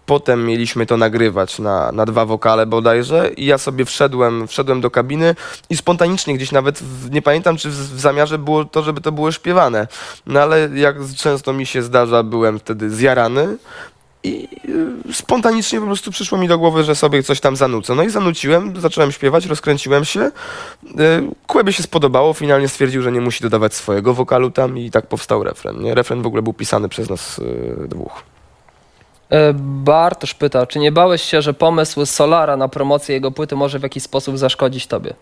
potem 0.06 0.46
mieliśmy 0.46 0.86
to 0.86 0.96
nagrywać 0.96 1.58
na, 1.58 1.92
na 1.92 2.06
dwa 2.06 2.24
wokale 2.24 2.66
bodajże 2.66 3.30
i 3.36 3.46
ja 3.46 3.58
sobie 3.58 3.84
wszedłem, 3.84 4.48
wszedłem 4.48 4.80
do 4.80 4.90
kabiny 4.90 5.34
i 5.70 5.76
spontanicznie 5.76 6.34
gdzieś 6.34 6.52
nawet, 6.52 6.78
w, 6.78 7.10
nie 7.10 7.22
pamiętam 7.22 7.56
czy 7.56 7.70
w, 7.70 7.74
w 7.74 8.00
zamiarze 8.00 8.38
było 8.38 8.64
to, 8.64 8.82
żeby 8.82 9.00
to 9.00 9.12
było 9.12 9.32
śpiewane, 9.32 9.86
no 10.26 10.40
ale 10.40 10.68
jak 10.74 10.96
często 11.16 11.52
mi 11.52 11.66
się 11.66 11.82
zdarza, 11.82 12.22
byłem 12.22 12.58
wtedy 12.58 12.90
zjarany, 12.90 13.56
i 14.28 14.48
y, 15.10 15.14
spontanicznie 15.14 15.80
po 15.80 15.86
prostu 15.86 16.10
przyszło 16.10 16.38
mi 16.38 16.48
do 16.48 16.58
głowy, 16.58 16.84
że 16.84 16.94
sobie 16.94 17.22
coś 17.22 17.40
tam 17.40 17.56
zanucę. 17.56 17.94
No 17.94 18.02
i 18.02 18.10
zanuciłem, 18.10 18.80
zacząłem 18.80 19.12
śpiewać, 19.12 19.46
rozkręciłem 19.46 20.04
się. 20.04 20.20
Y, 20.20 20.30
Kłębie 21.46 21.72
się 21.72 21.82
spodobało, 21.82 22.32
finalnie 22.32 22.68
stwierdził, 22.68 23.02
że 23.02 23.12
nie 23.12 23.20
musi 23.20 23.42
dodawać 23.42 23.74
swojego 23.74 24.14
wokalu 24.14 24.50
tam 24.50 24.78
i 24.78 24.90
tak 24.90 25.06
powstał 25.06 25.44
refren. 25.44 25.82
Nie? 25.82 25.94
Refren 25.94 26.22
w 26.22 26.26
ogóle 26.26 26.42
był 26.42 26.52
pisany 26.52 26.88
przez 26.88 27.10
nas 27.10 27.38
y, 27.38 27.88
dwóch. 27.88 28.22
E, 29.30 29.52
Bartosz 29.54 30.34
pyta, 30.34 30.66
czy 30.66 30.78
nie 30.78 30.92
bałeś 30.92 31.22
się, 31.22 31.42
że 31.42 31.54
pomysł 31.54 32.06
Solara 32.06 32.56
na 32.56 32.68
promocję 32.68 33.14
jego 33.14 33.30
płyty 33.30 33.56
może 33.56 33.78
w 33.78 33.82
jakiś 33.82 34.02
sposób 34.02 34.38
zaszkodzić 34.38 34.86
tobie? 34.86 35.14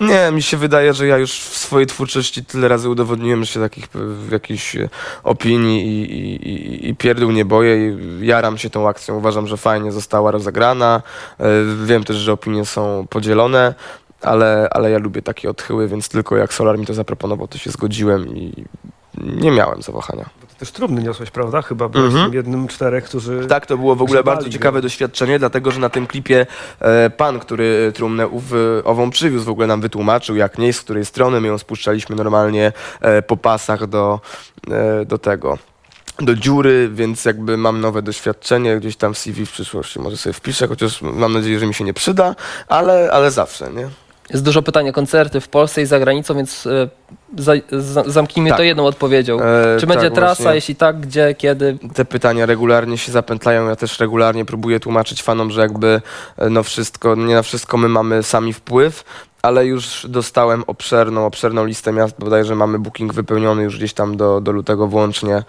Nie, 0.00 0.30
mi 0.32 0.42
się 0.42 0.56
wydaje, 0.56 0.94
że 0.94 1.06
ja 1.06 1.18
już 1.18 1.32
w 1.32 1.58
swojej 1.58 1.86
twórczości 1.86 2.44
tyle 2.44 2.68
razy 2.68 2.88
udowodniłem, 2.88 3.44
że 3.44 3.52
się 3.52 3.60
takich 3.60 3.84
y, 3.84 4.32
jakichś 4.32 4.76
y, 4.76 4.88
opinii 5.24 5.86
i, 5.86 6.12
i, 6.48 6.88
i, 6.88 6.94
pierdół 6.96 7.30
nie 7.30 7.44
boję 7.44 7.88
i 7.88 8.26
jaram 8.26 8.58
się 8.58 8.70
tą 8.70 8.88
akcją. 8.88 9.16
Uważam, 9.16 9.46
że 9.46 9.56
fajnie 9.56 9.92
została 9.92 10.30
rozegrana. 10.30 11.02
Y, 11.40 11.44
Wiem 11.86 12.04
też, 12.04 12.16
że 12.16 12.32
opinie 12.32 12.64
są 12.64 13.06
podzielone, 13.10 13.74
ale, 14.22 14.68
ale 14.70 14.90
ja 14.90 14.98
lubię 14.98 15.22
takie 15.22 15.50
odchyły, 15.50 15.88
więc 15.88 16.08
tylko 16.08 16.36
jak 16.36 16.52
Solar 16.52 16.78
mi 16.78 16.86
to 16.86 16.94
zaproponował, 16.94 17.48
to 17.48 17.58
się 17.58 17.70
zgodziłem 17.70 18.36
i 18.36 18.64
nie 19.18 19.50
miałem 19.50 19.82
zawahania. 19.82 20.24
Bo 20.40 20.46
ty 20.46 20.54
też 20.56 20.70
trumny 20.70 21.02
niosłeś, 21.02 21.30
prawda? 21.30 21.62
Chyba 21.62 21.88
byłeś 21.88 22.06
Mhm. 22.06 22.24
tym 22.24 22.34
jednym 22.34 22.68
czterech, 22.68 23.04
którzy... 23.04 23.46
Tak, 23.46 23.66
to 23.66 23.76
było 23.78 23.96
w 23.96 24.02
ogóle 24.02 24.24
bardzo 24.24 24.44
go. 24.46 24.52
ciekawe 24.52 24.82
doświadczenie, 24.82 25.38
dlatego 25.38 25.70
że 25.70 25.80
na 25.80 25.88
tym 25.88 26.06
klipie 26.06 26.46
e, 26.80 27.10
pan, 27.10 27.38
który 27.38 27.92
trumnę 27.94 28.28
ów, 28.28 28.44
ową 28.84 29.10
przywiózł, 29.10 29.44
w 29.44 29.48
ogóle 29.48 29.66
nam 29.66 29.80
wytłumaczył, 29.80 30.36
jak 30.36 30.58
nie, 30.58 30.72
z 30.72 30.80
której 30.80 31.04
strony 31.04 31.40
my 31.40 31.48
ją 31.48 31.58
spuszczaliśmy 31.58 32.16
normalnie 32.16 32.72
e, 33.00 33.22
po 33.22 33.36
pasach 33.36 33.86
do, 33.86 34.20
e, 34.70 35.04
do 35.04 35.18
tego. 35.18 35.58
Do 36.18 36.34
dziury, 36.34 36.90
więc 36.92 37.24
jakby 37.24 37.56
mam 37.56 37.80
nowe 37.80 38.02
doświadczenie 38.02 38.76
gdzieś 38.76 38.96
tam 38.96 39.14
w 39.14 39.18
CV 39.18 39.46
w 39.46 39.52
przyszłości. 39.52 39.98
Może 40.00 40.16
sobie 40.16 40.32
wpiszę, 40.32 40.68
chociaż 40.68 41.02
mam 41.02 41.32
nadzieję, 41.32 41.58
że 41.58 41.66
mi 41.66 41.74
się 41.74 41.84
nie 41.84 41.94
przyda, 41.94 42.34
ale, 42.68 43.10
ale 43.12 43.30
zawsze, 43.30 43.70
nie? 43.72 43.88
Jest 44.30 44.44
dużo 44.44 44.62
pytań 44.62 44.88
o 44.88 44.92
koncerty 44.92 45.40
w 45.40 45.48
Polsce 45.48 45.82
i 45.82 45.86
za 45.86 45.98
granicą, 46.00 46.34
więc 46.34 46.66
e, 46.66 46.88
za, 47.38 47.52
za, 47.72 48.02
zamknijmy 48.06 48.48
Tak. 48.50 48.58
to 48.58 48.62
jedną 48.62 48.86
odpowiedzią. 48.86 49.40
E, 49.40 49.76
Czy 49.80 49.86
będzie 49.86 50.04
tak, 50.10 50.14
trasa? 50.14 50.42
właśnie. 50.42 50.54
Jeśli 50.54 50.76
tak, 50.76 51.00
gdzie, 51.00 51.34
kiedy? 51.38 51.78
te 51.94 52.04
pytania 52.04 52.46
regularnie 52.46 52.98
się 52.98 53.12
zapętlają. 53.12 53.68
Ja 53.68 53.76
też 53.76 54.00
regularnie 54.00 54.44
próbuję 54.44 54.80
tłumaczyć 54.80 55.22
fanom, 55.22 55.50
że 55.50 55.60
jakby 55.60 56.00
e, 56.38 56.50
no 56.50 56.62
wszystko, 56.62 57.14
nie 57.14 57.34
na 57.34 57.42
wszystko 57.42 57.76
my 57.76 57.88
mamy 57.88 58.22
sami 58.22 58.52
wpływ, 58.52 59.04
ale 59.42 59.66
już 59.66 60.06
dostałem 60.08 60.64
obszerną, 60.66 61.26
obszerną 61.26 61.64
listę 61.64 61.92
miast, 61.92 62.14
bodajże 62.18 62.54
mamy 62.54 62.78
booking 62.78 63.14
wypełniony 63.14 63.62
już 63.62 63.76
gdzieś 63.76 63.92
tam 63.92 64.16
do, 64.16 64.40
do 64.40 64.52
lutego 64.52 64.86
włącznie 64.86 65.36
e, 65.36 65.42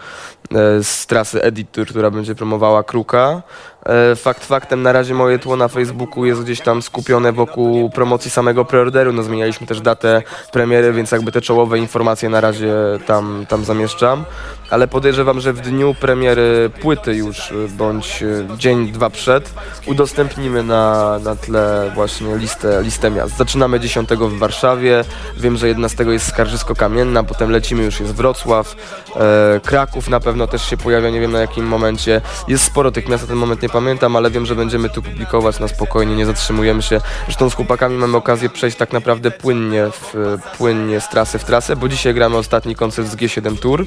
z 0.83 1.07
trasy 1.07 1.43
Editor, 1.43 1.87
która 1.87 2.11
będzie 2.11 2.35
promowała 2.35 2.83
Kruka. 2.83 3.41
E, 3.85 4.15
Fakt 4.15 4.45
faktem, 4.45 4.81
na 4.81 4.91
razie 4.91 5.13
moje 5.13 5.39
tło 5.39 5.55
na 5.55 5.67
Facebooku 5.67 6.25
jest 6.25 6.43
gdzieś 6.43 6.61
tam 6.61 6.81
skupione 6.81 7.31
wokół 7.31 7.89
promocji 7.89 8.31
samego 8.31 8.65
preorderu. 8.65 9.13
No 9.13 9.23
zmienialiśmy 9.23 9.67
też 9.67 9.81
datę 9.81 10.21
premiery, 10.51 10.93
więc 10.93 11.11
jakby 11.11 11.31
te 11.31 11.41
czołowe 11.55 11.79
informacje 11.79 12.29
na 12.29 12.41
razie 12.41 12.73
tam, 13.05 13.45
tam 13.49 13.65
zamieszczam. 13.65 14.25
Ale 14.69 14.87
podejrzewam, 14.87 15.39
że 15.39 15.53
w 15.53 15.61
dniu 15.61 15.95
premiery 15.99 16.69
płyty 16.81 17.15
już, 17.15 17.51
y, 17.51 17.67
bądź 17.77 18.23
y, 18.23 18.45
dzień, 18.57 18.91
dwa 18.91 19.09
przed, 19.09 19.53
udostępnimy 19.85 20.63
na, 20.63 21.19
na 21.19 21.35
tle 21.35 21.91
właśnie 21.95 22.37
listę, 22.37 22.81
listę 22.83 23.11
miast. 23.11 23.37
Zaczynamy 23.37 23.79
10 23.79 24.09
w 24.09 24.39
Warszawie, 24.39 25.03
wiem, 25.37 25.57
że 25.57 25.67
jedna 25.67 25.89
z 25.89 25.95
tego 25.95 26.11
jest 26.11 26.33
Skarżysko-Kamienna, 26.33 27.23
potem 27.23 27.51
lecimy, 27.51 27.83
już 27.83 27.99
jest 27.99 28.13
Wrocław, 28.13 28.75
e, 29.15 29.59
Kraków 29.59 30.09
na 30.09 30.19
pewno 30.19 30.47
też 30.47 30.69
się 30.69 30.77
pojawia, 30.77 31.09
nie 31.09 31.19
wiem 31.19 31.31
na 31.31 31.39
jakim 31.39 31.65
momencie. 31.65 32.21
Jest 32.47 32.63
sporo 32.63 32.91
tych 32.91 33.09
miast, 33.09 33.23
na 33.23 33.27
ten 33.27 33.37
moment 33.37 33.61
nie 33.61 33.69
pamiętam, 33.69 34.15
ale 34.15 34.31
wiem, 34.31 34.45
że 34.45 34.55
będziemy 34.55 34.89
tu 34.89 35.01
publikować 35.01 35.59
na 35.59 35.67
spokojnie, 35.67 36.15
nie 36.15 36.25
zatrzymujemy 36.25 36.81
się. 36.81 37.01
Zresztą 37.25 37.49
z 37.49 37.53
chłopakami 37.53 37.97
mamy 37.97 38.17
okazję 38.17 38.49
przejść 38.49 38.77
tak 38.77 38.93
naprawdę 38.93 39.31
płynnie, 39.31 39.85
w, 39.91 40.37
płynnie 40.57 41.01
z 41.01 41.09
trasy 41.09 41.39
w 41.39 41.43
trasę, 41.45 41.75
bo 41.75 41.87
dzisiaj 41.87 42.13
gramy 42.13 42.37
ostatni 42.37 42.75
koncert 42.75 43.07
z 43.07 43.15
G7 43.15 43.57
Tour, 43.59 43.85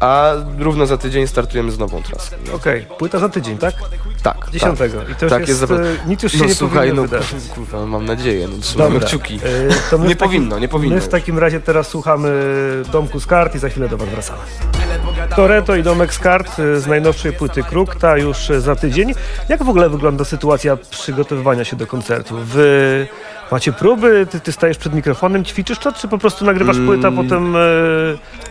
a 0.00 0.32
równo 0.58 0.86
za 0.86 0.96
tydzień 0.96 1.26
startujemy 1.26 1.70
z 1.72 1.78
nową 1.78 2.02
trasą. 2.02 2.36
Okej, 2.54 2.86
płyta 2.98 3.18
za 3.18 3.28
tydzień, 3.28 3.58
tak? 3.58 3.74
Tak, 4.22 4.50
Dziesiątego. 4.50 5.02
I 5.02 5.14
to 5.14 5.24
już 5.24 5.30
Tak, 5.32 5.48
jest, 5.48 5.60
jest 5.60 5.72
zapra- 5.72 5.84
e, 6.04 6.08
nic 6.08 6.22
już 6.22 6.32
się 6.32 6.38
No 6.38 6.44
nie 6.44 6.54
słuchaj, 6.54 6.78
powinno 6.78 7.02
no 7.02 7.08
wydarzyć. 7.08 7.44
kurwa, 7.54 7.86
mam 7.86 8.04
nadzieję, 8.04 8.48
no 8.48 8.58
trzymamy 8.62 8.92
Dobra. 8.92 9.08
kciuki. 9.08 9.34
E, 9.36 9.90
to 9.90 9.98
Nie 9.98 10.02
takim- 10.04 10.16
powinno, 10.16 10.58
nie 10.58 10.68
powinno 10.68 10.94
My 10.94 11.00
w 11.00 11.08
takim 11.08 11.38
razie 11.38 11.60
teraz 11.60 11.88
słuchamy 11.88 12.32
Domku 12.92 13.20
z 13.20 13.26
kart 13.26 13.54
i 13.54 13.58
za 13.58 13.68
chwilę 13.68 13.88
do 13.88 13.96
Was 13.96 14.08
wracamy. 14.08 14.38
Toreto 15.26 15.76
i 15.76 15.82
Domek 15.82 16.14
z 16.14 16.18
kart 16.18 16.58
e, 16.58 16.80
z 16.80 16.86
najnowszej 16.86 17.32
płyty 17.32 17.62
Kruk, 17.62 17.94
ta 17.94 18.16
już 18.16 18.36
za 18.58 18.76
tydzień. 18.76 19.14
Jak 19.48 19.64
w 19.64 19.68
ogóle 19.68 19.88
wygląda 19.88 20.24
sytuacja 20.24 20.76
przygotowywania 20.76 21.64
się 21.64 21.76
do 21.76 21.86
koncertu? 21.86 22.36
Wy 22.44 23.06
macie 23.50 23.72
próby, 23.72 24.26
ty, 24.30 24.40
ty 24.40 24.52
stajesz 24.52 24.78
przed 24.78 24.94
mikrofonem, 24.94 25.44
ćwiczysz 25.44 25.78
to, 25.78 25.92
czy 25.92 26.08
po 26.08 26.18
prostu 26.18 26.44
nagrywasz 26.44 26.76
płytę, 26.86 27.08
a 27.08 27.12
potem 27.12 27.56
e, 27.56 27.60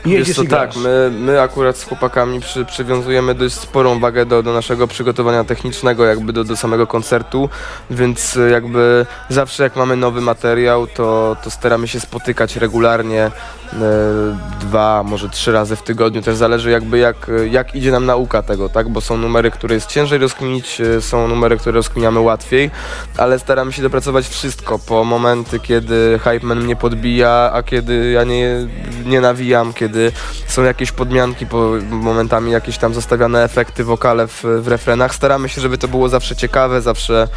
jedziesz 0.06 0.36
co, 0.36 0.44
i 0.44 0.48
tak, 0.48 0.70
grasz? 0.70 0.84
my, 0.84 1.12
my 1.20 1.42
akurat 1.42 1.78
z 1.78 1.84
chłopakami 1.84 2.40
przy, 2.40 2.66
przywiązujemy 2.66 3.36
dość 3.36 3.56
sporą 3.56 4.00
wagę 4.00 4.26
do, 4.26 4.44
do 4.44 4.54
naszego 4.54 4.88
przygotowania 4.88 5.44
technicznego, 5.44 6.06
jakby 6.06 6.34
do, 6.34 6.44
do 6.44 6.58
samego 6.58 6.88
koncertu, 6.88 7.50
więc 7.90 8.36
y, 8.38 8.50
jakby 8.50 9.06
zawsze 9.30 9.64
jak 9.64 9.76
mamy 9.76 9.96
nowy 9.96 10.22
materiał, 10.22 10.88
to, 10.88 11.36
to 11.44 11.50
staramy 11.50 11.88
się 11.88 12.00
spotykać 12.00 12.56
regularnie 12.56 13.26
y, 13.26 13.32
dwa, 14.60 15.04
może 15.04 15.30
trzy 15.30 15.51
razy 15.51 15.75
w 15.75 15.82
tygodniu, 15.82 16.21
też 16.21 16.36
zależy 16.36 16.71
jakby 16.71 16.97
jak, 16.97 17.32
jak 17.51 17.75
idzie 17.75 17.91
nam 17.91 18.06
nauka 18.06 18.41
tego, 18.41 18.69
tak, 18.69 18.89
bo 18.89 19.01
są 19.01 19.17
numery, 19.17 19.51
które 19.51 19.75
jest 19.75 19.88
ciężej 19.88 20.19
rozkminić, 20.19 20.82
y, 20.82 21.01
są 21.01 21.28
numery, 21.28 21.58
które 21.58 21.75
rozkminiamy 21.75 22.19
łatwiej, 22.19 22.71
ale 23.17 23.39
staramy 23.39 23.73
się 23.73 23.82
dopracować 23.82 24.28
wszystko, 24.28 24.80
po 24.80 25.04
momenty, 25.04 25.60
kiedy 25.60 26.19
hype 26.23 26.45
man 26.45 26.63
mnie 26.63 26.75
podbija, 26.75 27.51
a 27.54 27.63
kiedy 27.63 28.12
ja 28.12 28.23
nie, 28.23 28.67
nie 29.06 29.21
nawijam, 29.21 29.73
kiedy 29.73 30.12
są 30.47 30.63
jakieś 30.63 30.91
podmianki, 30.91 31.45
po 31.45 31.71
momentami 31.89 32.51
jakieś 32.51 32.78
tam 32.78 32.93
zostawiane 32.93 33.43
efekty, 33.43 33.84
wokale 33.84 34.28
w, 34.28 34.43
w 34.43 34.67
refrenach. 34.67 35.15
Staramy 35.15 35.49
się, 35.49 35.62
żeby 35.62 35.78
to 35.78 35.88
było 35.88 36.10
zawsze 36.10 36.36
ciekawe, 36.36 36.82
zawsze, 36.82 37.28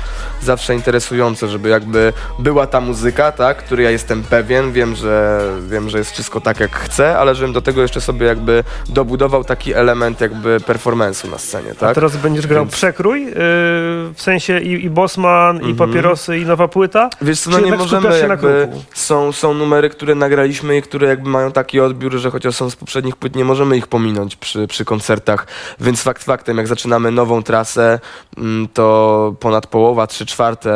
zawsze 0.42 0.74
interesujące, 0.74 1.48
żeby 1.48 1.68
jakby 1.68 2.12
była 2.38 2.66
ta 2.66 2.80
muzyka, 2.80 3.32
tak, 3.32 3.56
której 3.56 3.84
ja 3.84 3.90
jestem 3.90 4.22
pewien, 4.22 4.72
wiem, 4.72 4.94
że 4.94 5.40
wiem, 5.68 5.90
że 5.90 5.98
jest 5.98 6.12
wszystko 6.28 6.40
tak 6.40 6.60
jak 6.60 6.76
chcę, 6.76 7.18
ale 7.18 7.34
żebym 7.34 7.52
do 7.52 7.62
tego 7.62 7.82
jeszcze 7.82 8.00
sobie 8.00 8.26
jakby 8.26 8.64
dobudował 8.88 9.44
taki 9.44 9.74
element 9.74 10.20
jakby 10.20 10.56
performance'u 10.60 11.30
na 11.30 11.38
scenie, 11.38 11.70
A 11.70 11.74
tak? 11.74 11.94
teraz 11.94 12.16
będziesz 12.16 12.46
grał 12.46 12.64
Więc- 12.64 12.74
przekrój, 12.74 13.24
yy, 13.24 13.32
w 13.34 14.14
sensie 14.16 14.58
i, 14.60 14.84
i 14.84 14.90
Bosman, 14.90 15.56
i 15.56 15.70
Mhm. 15.70 15.76
papierosy, 15.76 16.38
i 16.38 16.46
nowa 16.46 16.68
płyta? 16.68 17.10
Wiesz 17.22 17.40
co, 17.40 17.50
no 17.50 17.60
nie 17.60 17.72
możemy 17.76 18.18
jakby, 18.28 18.68
są, 18.94 19.32
są 19.32 19.54
numery, 19.54 19.90
które 19.90 20.14
nagraliśmy 20.14 20.76
i 20.76 20.82
które 20.82 21.08
jakby 21.08 21.30
mają 21.30 21.52
taki 21.52 21.80
odbiór, 21.80 22.12
że 22.18 22.30
chociaż 22.30 22.54
są 22.56 22.70
z 22.70 22.76
poprzednich 22.76 23.16
płyt, 23.16 23.36
nie 23.36 23.44
możemy 23.44 23.76
ich 23.76 23.86
pominąć 23.86 24.36
przy, 24.36 24.66
przy 24.66 24.84
koncertach, 24.84 25.46
więc 25.80 26.02
fakt 26.02 26.24
faktem, 26.24 26.56
jak 26.56 26.66
zaczynamy 26.68 27.10
nową 27.10 27.42
trasę, 27.42 27.98
mm, 28.38 28.68
to 28.74 29.34
ponad 29.40 29.66
połowa, 29.66 30.06
trzy 30.06 30.26
czwarte, 30.26 30.70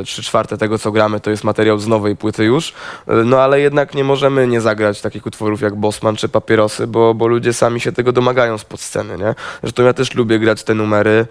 e, 0.00 0.04
trzy 0.04 0.22
czwarte 0.22 0.58
tego, 0.58 0.78
co 0.78 0.92
gramy, 0.92 1.20
to 1.20 1.30
jest 1.30 1.44
materiał 1.44 1.78
z 1.78 1.86
nowej 1.86 2.16
płyty 2.16 2.44
już, 2.44 2.72
E, 3.08 3.14
no 3.14 3.40
ale 3.40 3.60
jednak 3.60 3.94
nie 3.94 4.04
możemy 4.04 4.46
nie 4.46 4.60
zagrać 4.66 5.00
takich 5.00 5.26
utworów 5.26 5.60
jak 5.60 5.74
Bosman 5.76 6.16
czy 6.16 6.28
Papierosy, 6.28 6.86
bo, 6.86 7.14
bo 7.14 7.26
ludzie 7.26 7.52
sami 7.52 7.80
się 7.80 7.92
tego 7.92 8.12
domagają 8.12 8.58
spod 8.58 8.80
sceny, 8.80 9.18
nie? 9.18 9.34
Zresztą 9.62 9.82
ja 9.82 9.92
też 9.92 10.14
lubię 10.14 10.38
grać 10.38 10.64
te 10.64 10.74
numery, 10.74 11.26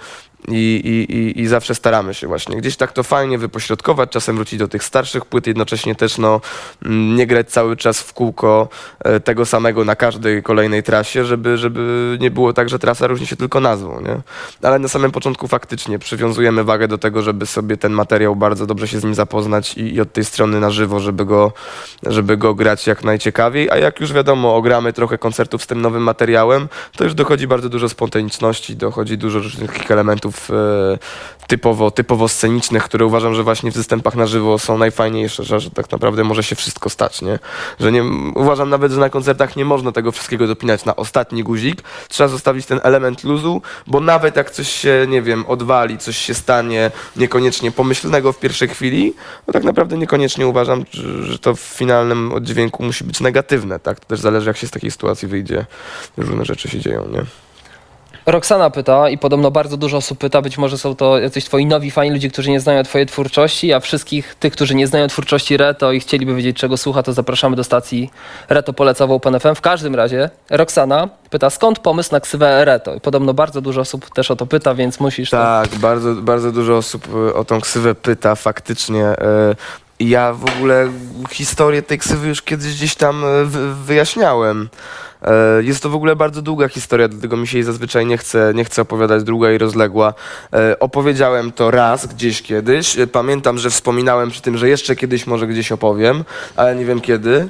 I, 0.48 1.06
i, 1.10 1.42
i, 1.42 1.48
zawsze 1.48 1.76
staramy 1.76 2.14
się 2.14 2.28
właśnie 2.28 2.58
gdzieś 2.58 2.76
tak 2.78 2.92
to 2.92 3.04
fajnie 3.04 3.38
wypośrodkować, 3.38 4.10
czasem 4.10 4.36
wrócić 4.36 4.60
do 4.60 4.68
tych 4.68 4.84
starszych 4.84 5.26
płyt, 5.26 5.48
jednocześnie 5.48 5.96
też 5.96 6.18
no, 6.18 6.42
mm, 6.86 7.16
nie 7.16 7.28
grać 7.28 7.50
cały 7.50 7.78
czas 7.78 8.00
w 8.00 8.14
kółko 8.14 8.70
e, 9.00 9.20
tego 9.20 9.46
samego 9.46 9.86
na 9.86 9.96
każdej 9.96 10.44
kolejnej 10.44 10.84
trasie, 10.84 11.26
żeby, 11.26 11.58
żeby 11.58 12.18
nie 12.22 12.32
było 12.32 12.54
tak, 12.54 12.70
że 12.70 12.80
trasa 12.80 13.08
różni 13.08 13.28
się 13.28 13.36
tylko 13.36 13.60
nazwą, 13.60 14.02
nie? 14.02 14.18
Ale 14.62 14.80
na 14.80 14.88
samym 14.88 15.12
początku 15.12 15.48
faktycznie 15.48 16.00
przywiązujemy 16.00 16.64
wagę 16.64 16.88
do 16.88 16.98
tego, 16.98 17.22
żeby 17.22 17.46
sobie 17.46 17.78
ten 17.78 17.92
materiał 17.92 18.36
bardzo 18.36 18.66
dobrze 18.66 18.88
się 18.88 19.00
z 19.00 19.04
nim 19.04 19.16
zapoznać 19.16 19.78
i, 19.78 19.96
i 19.96 20.02
od 20.02 20.14
tej 20.14 20.26
strony 20.26 20.60
na 20.60 20.70
żywo, 20.70 21.00
żeby 21.00 21.26
go, 21.26 21.54
żeby 22.04 22.38
go 22.38 22.54
grać 22.54 22.88
jak 22.88 23.04
najciekawiej, 23.04 23.70
a 23.72 23.78
jak 23.78 24.00
już 24.00 24.14
wiadomo, 24.14 24.56
ogramy 24.56 24.94
trochę 24.94 25.18
koncertów 25.18 25.64
z 25.64 25.68
tym 25.68 25.82
nowym 25.82 26.04
materiałem, 26.04 26.68
to 26.96 27.04
już 27.04 27.14
dochodzi 27.14 27.48
bardzo 27.48 27.70
dużo 27.70 27.90
spontaniczności, 27.90 28.76
dochodzi 28.76 29.18
dużo 29.18 29.40
różnych 29.40 29.92
elementów 29.92 30.35
e, 30.50 30.98
typowo, 31.48 31.92
typowo 31.92 32.28
scenicznych, 32.28 32.84
które 32.84 33.06
uważam, 33.06 33.36
że 33.36 33.44
właśnie 33.44 33.72
w 33.72 33.76
występach 33.76 34.16
na 34.16 34.28
żywo 34.28 34.60
są 34.60 34.78
najfajniejsze, 34.78 35.44
że, 35.44 35.60
że 35.60 35.72
tak 35.72 35.92
naprawdę 35.92 36.24
może 36.24 36.44
się 36.44 36.56
wszystko 36.56 36.90
stać, 36.90 37.22
nie? 37.22 37.40
Że 37.80 37.92
nie, 37.92 38.04
uważam 38.36 38.70
nawet, 38.70 38.92
że 38.92 39.00
na 39.00 39.10
koncertach 39.10 39.56
nie 39.56 39.66
można 39.66 39.92
tego 39.92 40.12
wszystkiego 40.12 40.48
dopinać 40.48 40.86
na 40.86 40.96
ostatni 40.96 41.44
guzik, 41.44 41.82
trzeba 42.08 42.28
zostawić 42.28 42.66
ten 42.66 42.80
element 42.84 43.24
luzu, 43.24 43.62
bo 43.88 44.00
nawet 44.00 44.36
jak 44.36 44.52
coś 44.52 44.70
się, 44.70 45.06
nie 45.10 45.22
wiem, 45.22 45.46
odwali, 45.48 45.98
coś 45.98 46.18
się 46.18 46.34
stanie 46.34 46.92
niekoniecznie 47.16 47.72
pomyślnego 47.72 48.34
w 48.34 48.40
pierwszej 48.40 48.68
chwili, 48.68 49.14
no 49.48 49.54
tak 49.54 49.64
naprawdę 49.64 49.98
niekoniecznie 49.98 50.48
uważam, 50.48 50.86
że 51.22 51.40
to 51.40 51.56
w 51.56 51.60
finalnym 51.60 52.34
oddźwięku 52.34 52.84
musi 52.84 53.04
być 53.04 53.20
negatywne, 53.20 53.80
tak? 53.80 54.00
To 54.00 54.06
też 54.06 54.20
zależy, 54.20 54.48
jak 54.48 54.58
się 54.58 54.68
z 54.68 54.72
takiej 54.72 54.92
sytuacji 54.92 55.28
wyjdzie. 55.28 55.66
Różne 56.18 56.46
rzeczy 56.46 56.70
się 56.70 56.80
dzieją, 56.80 57.08
nie? 57.08 57.26
Roxana 58.26 58.70
pyta 58.70 59.10
i 59.10 59.18
podobno 59.18 59.52
bardzo 59.52 59.78
dużo 59.78 59.98
osób 59.98 60.18
pyta, 60.20 60.42
być 60.42 60.58
może 60.58 60.78
są 60.78 60.96
to 60.96 61.20
jacyś 61.20 61.46
twoi 61.46 61.66
nowi 61.66 61.92
fajni 61.92 62.14
ludzie, 62.14 62.30
którzy 62.30 62.52
nie 62.52 62.60
znają 62.60 62.84
twojej 62.84 63.08
twórczości, 63.08 63.74
a 63.74 63.80
wszystkich 63.80 64.36
tych, 64.36 64.54
którzy 64.54 64.76
nie 64.76 64.88
znają 64.88 65.08
twórczości 65.08 65.58
Reto 65.58 65.92
i 65.92 66.00
chcieliby 66.00 66.36
wiedzieć 66.36 66.58
czego 66.58 66.78
słucha, 66.78 67.04
to 67.04 67.14
zapraszamy 67.14 67.56
do 67.56 67.64
stacji 67.64 68.12
Reto 68.50 68.74
poleca 68.74 69.08
w. 69.08 69.56
W 69.56 69.62
każdym 69.62 69.96
razie 69.96 70.30
Roxana 70.50 71.10
pyta, 71.30 71.50
skąd 71.50 71.80
pomysł 71.80 72.10
na 72.12 72.20
ksywę 72.20 72.66
Reto? 72.66 72.96
I 72.96 73.02
podobno 73.02 73.34
bardzo 73.34 73.62
dużo 73.62 73.82
osób 73.82 74.10
też 74.14 74.32
o 74.32 74.36
to 74.36 74.46
pyta, 74.46 74.76
więc 74.76 75.00
musisz 75.00 75.30
to... 75.30 75.38
Tak, 75.38 75.76
bardzo, 75.76 76.14
bardzo 76.16 76.52
dużo 76.52 76.78
osób 76.78 77.08
e, 77.30 77.34
o 77.34 77.46
tą 77.46 77.62
ksywę 77.62 77.96
pyta 77.96 78.36
faktycznie. 78.36 79.04
e, 79.06 79.56
Ja 80.00 80.34
w 80.34 80.46
ogóle 80.58 80.88
historię 81.32 81.82
tej 81.82 81.98
ksywy 81.98 82.28
już 82.28 82.42
kiedyś 82.42 82.74
gdzieś 82.76 82.96
tam 82.96 83.26
e, 83.26 83.46
wy- 83.46 83.76
wyjaśniałem. 83.76 84.70
E, 85.26 85.64
Jest 85.64 85.84
to 85.84 85.90
w 85.90 85.96
ogóle 85.96 86.16
bardzo 86.16 86.42
długa 86.42 86.68
historia, 86.68 87.08
dlatego 87.08 87.38
mi 87.38 87.48
się 87.48 87.58
jej 87.58 87.64
zazwyczaj 87.64 88.06
nie 88.06 88.18
chce, 88.18 88.52
nie 88.56 88.66
chce 88.66 88.82
opowiadać 88.82 89.24
długa 89.24 89.52
i 89.52 89.58
rozległa. 89.58 90.14
E, 90.54 90.80
Opowiedziałem 90.80 91.52
to 91.52 91.72
raz 91.72 92.06
gdzieś 92.08 92.42
kiedyś. 92.42 93.00
E, 93.00 93.08
Pamiętam, 93.08 93.58
że 93.58 93.70
wspominałem 93.70 94.30
przy 94.30 94.42
tym, 94.42 94.58
że 94.58 94.70
jeszcze 94.70 94.96
kiedyś 94.96 95.28
może 95.28 95.48
gdzieś 95.48 95.72
opowiem, 95.72 96.24
ale 96.56 96.76
nie 96.76 96.86
wiem 96.86 97.02
kiedy. 97.02 97.50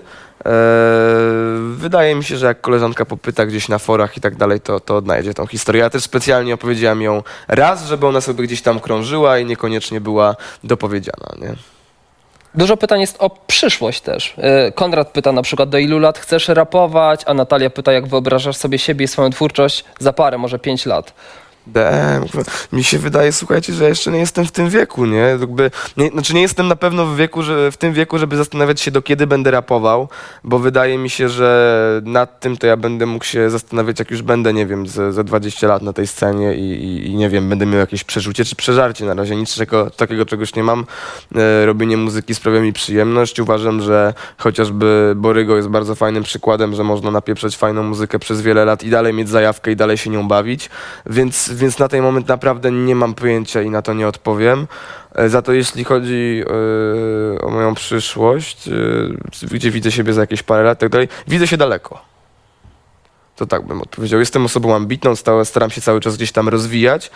Wydaje 1.75 2.15
mi 2.15 2.23
się, 2.23 2.38
że 2.38 2.45
jak 2.45 2.61
koleżanka 2.61 3.05
popyta 3.05 3.45
gdzieś 3.45 3.69
na 3.69 3.79
forach 3.79 4.17
i 4.17 4.21
tak 4.21 4.35
dalej, 4.35 4.61
to, 4.61 4.79
to 4.79 4.97
odnajdzie 4.97 5.33
tą 5.33 5.47
historię. 5.47 5.81
Ja 5.81 5.89
też 5.89 6.03
specjalnie 6.03 6.53
opowiedziałem 6.53 7.01
ją 7.01 7.23
raz, 7.47 7.85
żeby 7.85 8.07
ona 8.07 8.21
sobie 8.21 8.43
gdzieś 8.43 8.61
tam 8.61 8.79
krążyła 8.79 9.39
i 9.39 9.45
niekoniecznie 9.45 10.01
była 10.01 10.35
dopowiedziana. 10.63 11.27
Nie? 11.41 11.55
Dużo 12.57 12.77
pytań 12.77 13.01
jest 13.01 13.17
o 13.19 13.29
przyszłość 13.47 14.01
też. 14.01 14.33
Yy, 14.37 14.71
Konrad 14.71 15.09
pyta 15.09 15.31
na 15.31 15.41
przykład, 15.41 15.69
do 15.69 15.77
ilu 15.77 15.99
lat 15.99 16.19
chcesz 16.19 16.47
rapować, 16.47 17.21
a 17.25 17.33
Natalia 17.33 17.69
pyta, 17.69 17.93
jak 17.93 18.07
wyobrażasz 18.07 18.57
sobie 18.57 18.79
siebie 18.79 19.05
i 19.05 19.07
swoją 19.07 19.29
twórczość 19.29 19.83
za 19.99 20.13
parę, 20.13 20.37
może 20.37 20.59
pięć 20.59 20.85
lat. 20.85 21.13
DM, 21.67 22.25
mi 22.73 22.84
się 22.84 22.99
wydaje, 22.99 23.32
słuchajcie, 23.32 23.73
że 23.73 23.89
jeszcze 23.89 24.12
nie 24.12 24.19
jestem 24.19 24.45
w 24.45 24.51
tym 24.51 24.69
wieku, 24.69 25.06
nie? 25.06 25.17
Jakby, 25.17 25.71
nie? 25.97 26.10
Znaczy 26.10 26.34
nie 26.34 26.41
jestem 26.41 26.67
na 26.67 26.75
pewno 26.75 27.06
w 27.06 27.15
wieku, 27.15 27.43
że 27.43 27.71
w 27.71 27.78
tym 27.78 27.93
wieku, 27.93 28.17
żeby 28.17 28.38
zastanawiać 28.38 28.82
się, 28.82 28.91
do 28.91 29.01
kiedy 29.01 29.28
będę 29.28 29.51
rapował, 29.51 30.10
bo 30.43 30.60
wydaje 30.60 30.97
mi 30.97 31.10
się, 31.10 31.30
że 31.30 32.01
nad 32.06 32.39
tym 32.39 32.58
to 32.58 32.67
ja 32.67 32.78
będę 32.78 33.06
mógł 33.06 33.25
się 33.25 33.49
zastanawiać, 33.49 33.99
jak 33.99 34.12
już 34.12 34.21
będę, 34.21 34.54
nie 34.54 34.65
wiem, 34.65 34.88
ze 34.88 35.23
20 35.23 35.67
lat 35.67 35.82
na 35.82 35.93
tej 35.93 36.08
scenie 36.08 36.56
i, 36.56 36.71
i, 36.71 37.08
i 37.08 37.15
nie 37.15 37.30
wiem, 37.30 37.49
będę 37.49 37.65
miał 37.65 37.80
jakieś 37.80 38.04
przerzucie 38.04 38.45
czy 38.45 38.56
przeżarcie. 38.56 39.06
Na 39.06 39.13
razie 39.13 39.36
nic 39.36 39.56
czego, 39.56 39.89
takiego 39.89 40.25
czegoś 40.25 40.56
nie 40.56 40.63
mam. 40.63 40.86
E, 41.36 41.65
robienie 41.65 41.97
muzyki 41.97 42.36
sprawia 42.36 42.60
mi 42.62 42.73
przyjemność. 42.73 43.39
Uważam, 43.39 43.82
że 43.82 44.13
chociażby 44.38 45.13
Borygo 45.15 45.56
jest 45.56 45.67
bardzo 45.67 45.95
fajnym 45.95 46.23
przykładem, 46.23 46.75
że 46.75 46.84
można 46.84 47.12
napieprzeć 47.12 47.58
fajną 47.58 47.84
muzykę 47.84 48.19
przez 48.19 48.41
wiele 48.41 48.65
lat 48.65 48.84
i 48.84 48.89
dalej 48.89 49.13
mieć 49.13 49.30
zajawkę 49.30 49.71
i 49.71 49.75
dalej 49.75 49.97
się 49.97 50.10
nią 50.10 50.28
bawić, 50.28 50.69
więc, 51.06 51.54
więc 51.55 51.79
na 51.79 51.87
ten 51.87 52.03
moment 52.03 52.27
naprawdę 52.27 52.71
nie 52.71 52.95
mam 52.95 53.13
pojęcia 53.13 53.61
i 53.61 53.69
na 53.69 53.81
to 53.81 53.93
nie 53.93 54.07
odpowiem. 54.07 54.67
E, 55.15 55.29
Za 55.29 55.41
to 55.41 55.53
jeśli 55.53 55.83
chodzi 55.83 56.43
e, 57.37 57.41
o 57.41 57.49
moją 57.49 57.75
przyszłość, 57.75 58.67
e, 58.67 58.71
gdzie 59.51 59.71
widzę 59.71 59.91
siebie 59.91 60.13
za 60.13 60.21
jakieś 60.21 60.43
parę 60.43 60.63
lat 60.63 60.77
i 60.77 60.79
tak 60.79 60.89
dalej, 60.89 61.07
widzę 61.27 61.47
się 61.47 61.57
daleko. 61.57 62.01
To 63.35 63.45
tak 63.45 63.67
bym 63.67 63.81
odpowiedział. 63.81 64.19
Jestem 64.19 64.45
osobą 64.45 64.75
ambitną, 64.75 65.15
stałe, 65.15 65.45
staram 65.45 65.69
się 65.69 65.81
cały 65.81 66.01
czas 66.01 66.15
gdzieś 66.17 66.31
tam 66.31 66.49
rozwijać, 66.49 67.11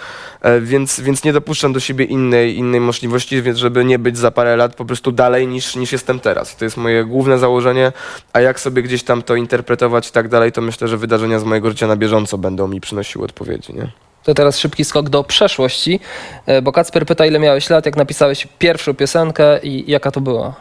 więc, 0.61 0.99
więc 0.99 1.23
nie 1.23 1.33
dopuszczam 1.33 1.73
do 1.73 1.79
siebie 1.79 2.05
innej, 2.05 2.57
innej 2.57 2.81
możliwości, 2.81 3.41
więc 3.41 3.57
żeby 3.57 3.85
nie 3.85 3.99
być 3.99 4.17
za 4.17 4.31
parę 4.31 4.55
lat 4.55 4.75
po 4.75 4.85
prostu 4.85 5.11
dalej 5.11 5.47
niż, 5.47 5.75
niż 5.75 5.91
jestem 5.91 6.19
teraz. 6.19 6.53
I 6.53 6.57
to 6.57 6.65
jest 6.65 6.77
moje 6.77 7.05
główne 7.05 7.39
założenie, 7.39 7.91
a 8.33 8.41
jak 8.41 8.59
sobie 8.59 8.81
gdzieś 8.83 9.03
tam 9.03 9.21
to 9.21 9.35
interpretować 9.35 10.09
i 10.09 10.11
tak 10.11 10.27
dalej, 10.27 10.51
to 10.51 10.61
myślę, 10.61 10.87
że 10.87 10.97
wydarzenia 10.97 11.39
z 11.39 11.43
mojego 11.43 11.69
życia 11.69 11.87
na 11.87 11.95
bieżąco 11.95 12.37
będą 12.37 12.67
mi 12.67 12.81
przynosiły 12.81 13.25
odpowiedzi, 13.25 13.73
nie? 13.73 13.91
To 14.29 14.33
teraz 14.33 14.59
szybki 14.59 14.85
skok 14.85 15.09
do 15.09 15.23
przeszłości, 15.23 15.99
e, 16.45 16.61
bo 16.61 16.71
Kacper 16.71 17.05
pyta, 17.05 17.25
ile 17.25 17.39
miałeś 17.39 17.69
lat, 17.69 17.85
jak 17.85 17.97
napisałeś 17.97 18.47
pierwszą 18.59 18.93
piosenkę 18.93 19.59
i 19.63 19.91
jaka 19.91 20.11
to 20.11 20.21
była? 20.21 20.55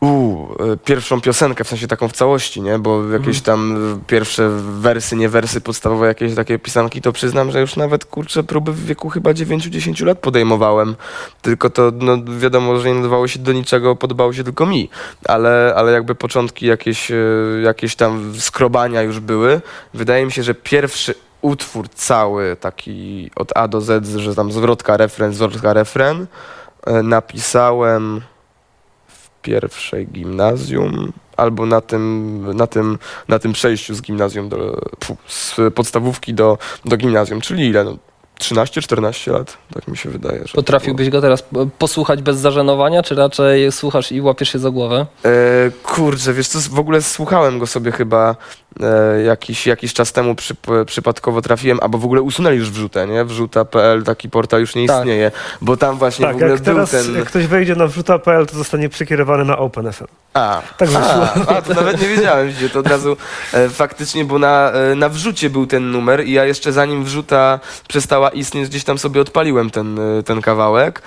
Uuu, 0.00 0.56
e, 0.72 0.76
pierwszą 0.76 1.20
piosenkę, 1.20 1.64
w 1.64 1.68
sensie 1.68 1.86
taką 1.86 2.08
w 2.08 2.12
całości, 2.12 2.62
nie? 2.62 2.78
Bo 2.78 3.08
jakieś 3.08 3.40
tam 3.40 3.76
e, 3.94 4.00
pierwsze 4.06 4.50
wersy, 4.80 5.16
nie 5.16 5.28
wersy 5.28 5.60
podstawowe, 5.60 6.06
jakieś 6.06 6.34
takie 6.34 6.58
pisanki, 6.58 7.00
to 7.00 7.12
przyznam, 7.12 7.50
że 7.50 7.60
już 7.60 7.76
nawet, 7.76 8.04
kurczę, 8.04 8.42
próby 8.42 8.72
w 8.72 8.84
wieku 8.84 9.08
chyba 9.08 9.30
9-10 9.30 10.06
lat 10.06 10.18
podejmowałem. 10.18 10.96
Tylko 11.42 11.70
to, 11.70 11.92
no 11.94 12.18
wiadomo, 12.38 12.80
że 12.80 12.88
nie 12.88 12.94
nadawało 12.94 13.28
się 13.28 13.38
do 13.38 13.52
niczego, 13.52 13.96
podobało 13.96 14.32
się 14.32 14.44
tylko 14.44 14.66
mi. 14.66 14.90
Ale, 15.24 15.74
ale 15.76 15.92
jakby 15.92 16.14
początki 16.14 16.66
jakieś, 16.66 17.12
jakieś 17.64 17.96
tam 17.96 18.34
skrobania 18.38 19.02
już 19.02 19.20
były. 19.20 19.60
Wydaje 19.94 20.26
mi 20.26 20.32
się, 20.32 20.42
że 20.42 20.54
pierwszy 20.54 21.14
utwór 21.42 21.88
cały, 21.88 22.56
taki 22.56 23.30
od 23.36 23.56
A 23.56 23.68
do 23.68 23.80
Z, 23.80 24.06
że 24.06 24.34
tam 24.34 24.52
zwrotka, 24.52 24.96
refren, 24.96 25.32
zwrotka, 25.32 25.72
refren, 25.72 26.26
e, 26.86 27.02
napisałem 27.02 28.20
pierwszej 29.42 30.06
gimnazjum 30.06 31.12
albo 31.36 31.66
na 31.66 31.80
tym, 31.80 32.56
na 32.56 32.66
tym, 32.66 32.98
na 33.28 33.38
tym 33.38 33.52
przejściu 33.52 33.94
z 33.94 34.02
gimnazjum 34.02 34.48
do, 34.48 34.80
z 35.26 35.56
podstawówki 35.74 36.34
do, 36.34 36.58
do 36.84 36.96
gimnazjum, 36.96 37.40
czyli 37.40 37.66
ile? 37.66 37.84
No, 37.84 37.96
13-14 38.40 39.32
lat, 39.32 39.58
tak 39.74 39.88
mi 39.88 39.96
się 39.96 40.10
wydaje. 40.10 40.46
Że 40.46 40.52
Potrafiłbyś 40.54 41.10
go 41.10 41.20
teraz 41.20 41.44
posłuchać 41.78 42.22
bez 42.22 42.38
zażenowania, 42.38 43.02
czy 43.02 43.14
raczej 43.14 43.72
słuchasz 43.72 44.12
i 44.12 44.20
łapiesz 44.20 44.52
się 44.52 44.58
za 44.58 44.70
głowę? 44.70 45.06
E, 45.24 45.30
kurczę, 45.82 46.32
wiesz 46.32 46.48
co, 46.48 46.58
w 46.70 46.78
ogóle 46.78 47.02
słuchałem 47.02 47.58
go 47.58 47.66
sobie 47.66 47.92
chyba 47.92 48.36
jakiś, 49.26 49.66
jakiś 49.66 49.92
czas 49.94 50.12
temu 50.12 50.34
przy, 50.34 50.54
przypadkowo 50.86 51.42
trafiłem, 51.42 51.78
albo 51.82 51.98
w 51.98 52.04
ogóle 52.04 52.22
usunęli 52.22 52.56
już 52.58 52.70
wrzutę, 52.70 53.06
nie? 53.06 53.24
Wrzuta.pl, 53.24 54.02
taki 54.02 54.30
portal 54.30 54.60
już 54.60 54.74
nie 54.74 54.86
Tak. 54.86 54.98
istnieje, 54.98 55.30
bo 55.60 55.76
tam 55.76 55.98
właśnie 55.98 56.26
w 56.26 56.28
Tak, 56.28 56.36
ogóle 56.36 56.50
jak 56.50 56.60
był 56.60 56.74
teraz 56.74 56.90
ten... 56.90 57.14
jak 57.14 57.24
ktoś 57.24 57.46
wejdzie 57.46 57.74
na 57.74 57.86
wrzuta.pl, 57.86 58.46
to 58.46 58.56
zostanie 58.56 58.88
przekierowany 58.88 59.44
na 59.44 59.58
OpenFM. 59.58 60.04
A, 60.34 60.62
Tak 60.78 60.88
wyszło. 60.88 61.02
a, 61.48 61.56
a, 61.56 61.62
to 61.62 61.74
nawet 61.74 62.00
nie 62.02 62.08
wiedziałem, 62.08 62.48
widzicie, 62.48 62.68
to 62.70 62.78
od 62.78 62.86
razu 62.86 63.16
e, 63.52 63.68
faktycznie, 63.68 64.24
bo 64.24 64.38
na, 64.38 64.70
e, 64.72 64.94
na 64.94 65.08
wrzucie 65.08 65.50
był 65.50 65.66
ten 65.66 65.90
numer 65.90 66.24
i 66.26 66.32
ja 66.32 66.44
jeszcze 66.44 66.72
zanim 66.72 67.04
wrzuta 67.04 67.60
przestała 67.88 68.28
istnieć, 68.30 68.68
gdzieś 68.68 68.84
tam 68.84 68.98
sobie 68.98 69.20
odpaliłem 69.20 69.70
ten, 69.70 69.98
e, 70.18 70.22
ten 70.22 70.40
kawałek. 70.42 71.02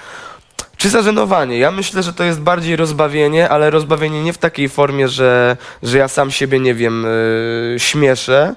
Czy 0.84 0.90
zażenowanie? 0.90 1.58
Ja 1.58 1.72
myślę, 1.72 2.04
że 2.04 2.14
to 2.14 2.24
jest 2.24 2.42
bardziej 2.42 2.76
rozbawienie, 2.76 3.50
ale 3.50 3.70
rozbawienie 3.70 4.24
nie 4.24 4.34
w 4.34 4.38
takiej 4.38 4.70
formie, 4.70 5.08
że, 5.08 5.58
że 5.84 5.98
ja 5.98 6.08
sam 6.08 6.32
siebie, 6.32 6.60
nie 6.60 6.76
wiem, 6.76 7.06
e, 7.06 7.80
śmieszę, 7.80 8.56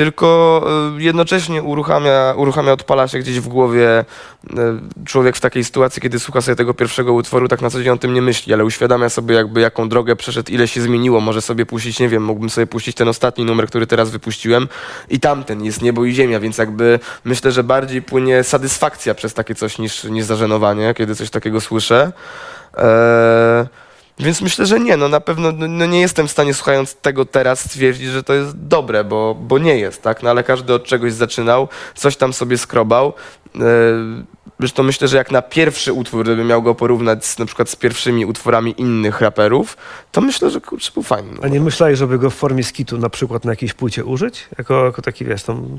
tylko 0.00 0.62
e, 0.96 1.02
jednocześnie 1.02 1.62
uruchamia, 1.62 2.34
uruchamia, 2.36 2.72
odpala 2.72 3.08
się 3.08 3.18
gdzieś 3.18 3.40
w 3.40 3.48
głowie 3.48 3.88
e, 3.88 4.04
człowiek 5.04 5.36
w 5.36 5.40
takiej 5.40 5.64
sytuacji, 5.64 6.02
kiedy 6.02 6.18
słucha 6.18 6.40
sobie 6.40 6.56
tego 6.56 6.74
pierwszego 6.74 7.12
utworu, 7.12 7.48
tak 7.48 7.62
na 7.62 7.70
co 7.70 7.82
dzień 7.82 7.92
o 7.92 7.96
tym 7.96 8.14
nie 8.14 8.22
myśli, 8.22 8.54
ale 8.54 8.64
uświadamia 8.64 9.08
sobie 9.08 9.34
jakby 9.34 9.60
jaką 9.60 9.88
drogę 9.88 10.16
przeszedł, 10.16 10.52
ile 10.52 10.68
się 10.68 10.80
zmieniło, 10.80 11.20
może 11.20 11.42
sobie 11.42 11.66
puścić, 11.66 12.00
nie 12.00 12.08
wiem, 12.08 12.24
mógłbym 12.24 12.50
sobie 12.50 12.66
puścić 12.66 12.96
ten 12.96 13.08
ostatni 13.08 13.44
numer, 13.44 13.66
który 13.66 13.86
teraz 13.86 14.10
wypuściłem 14.10 14.68
i 15.10 15.20
tamten 15.20 15.64
jest 15.64 15.82
niebo 15.82 16.04
i 16.04 16.12
ziemia, 16.12 16.40
więc 16.40 16.58
jakby 16.58 17.00
myślę, 17.24 17.52
że 17.52 17.64
bardziej 17.64 18.02
płynie 18.02 18.44
satysfakcja 18.44 19.14
przez 19.14 19.34
takie 19.34 19.54
coś 19.54 19.78
niż, 19.78 20.04
niż 20.04 20.24
zażenowanie, 20.24 20.94
kiedy 20.94 21.14
coś 21.14 21.30
takiego 21.30 21.60
słyszę. 21.60 22.12
Eee, 22.76 23.66
Więc 24.20 24.40
myślę, 24.40 24.66
że 24.66 24.80
nie, 24.80 24.96
no 24.96 25.08
na 25.08 25.20
pewno 25.20 25.52
no, 25.52 25.68
no 25.68 25.86
nie 25.86 26.00
jestem 26.00 26.28
w 26.28 26.30
stanie 26.30 26.54
słuchając 26.54 26.94
tego 26.94 27.24
teraz 27.24 27.60
stwierdzić, 27.60 28.08
że 28.08 28.22
to 28.22 28.34
jest 28.34 28.58
dobre, 28.58 29.04
bo, 29.04 29.34
bo 29.34 29.58
nie 29.58 29.78
jest, 29.78 30.02
tak? 30.02 30.22
No 30.22 30.30
ale 30.30 30.44
każdy 30.44 30.74
od 30.74 30.84
czegoś 30.84 31.12
zaczynał, 31.12 31.68
coś 31.94 32.16
tam 32.16 32.32
sobie 32.32 32.58
skrobał. 32.58 33.12
Yy, 33.54 33.60
Zresztą 34.60 34.82
myślę, 34.82 35.08
że 35.08 35.16
jak 35.16 35.30
na 35.30 35.42
pierwszy 35.42 35.92
utwór, 35.92 36.24
gdybym 36.24 36.46
miał 36.46 36.62
go 36.62 36.74
porównać 36.74 37.24
z, 37.26 37.38
na 37.38 37.46
przykład 37.46 37.68
z 37.68 37.76
pierwszymi 37.76 38.26
utworami 38.26 38.74
innych 38.80 39.20
raperów, 39.20 39.76
to 40.12 40.20
myślę, 40.20 40.50
że 40.50 40.60
kurczę, 40.60 40.90
był 40.94 41.02
fajny. 41.02 41.32
No. 41.32 41.40
A 41.42 41.48
nie 41.48 41.60
myślałeś, 41.60 41.98
żeby 41.98 42.18
go 42.18 42.30
w 42.30 42.34
formie 42.34 42.64
skitu 42.64 42.98
na 42.98 43.10
przykład 43.10 43.44
na 43.44 43.52
jakiejś 43.52 43.72
płycie 43.74 44.04
użyć? 44.04 44.48
Jako, 44.58 44.84
jako 44.84 45.02
taki, 45.02 45.24
wiesz, 45.24 45.42
tam 45.42 45.78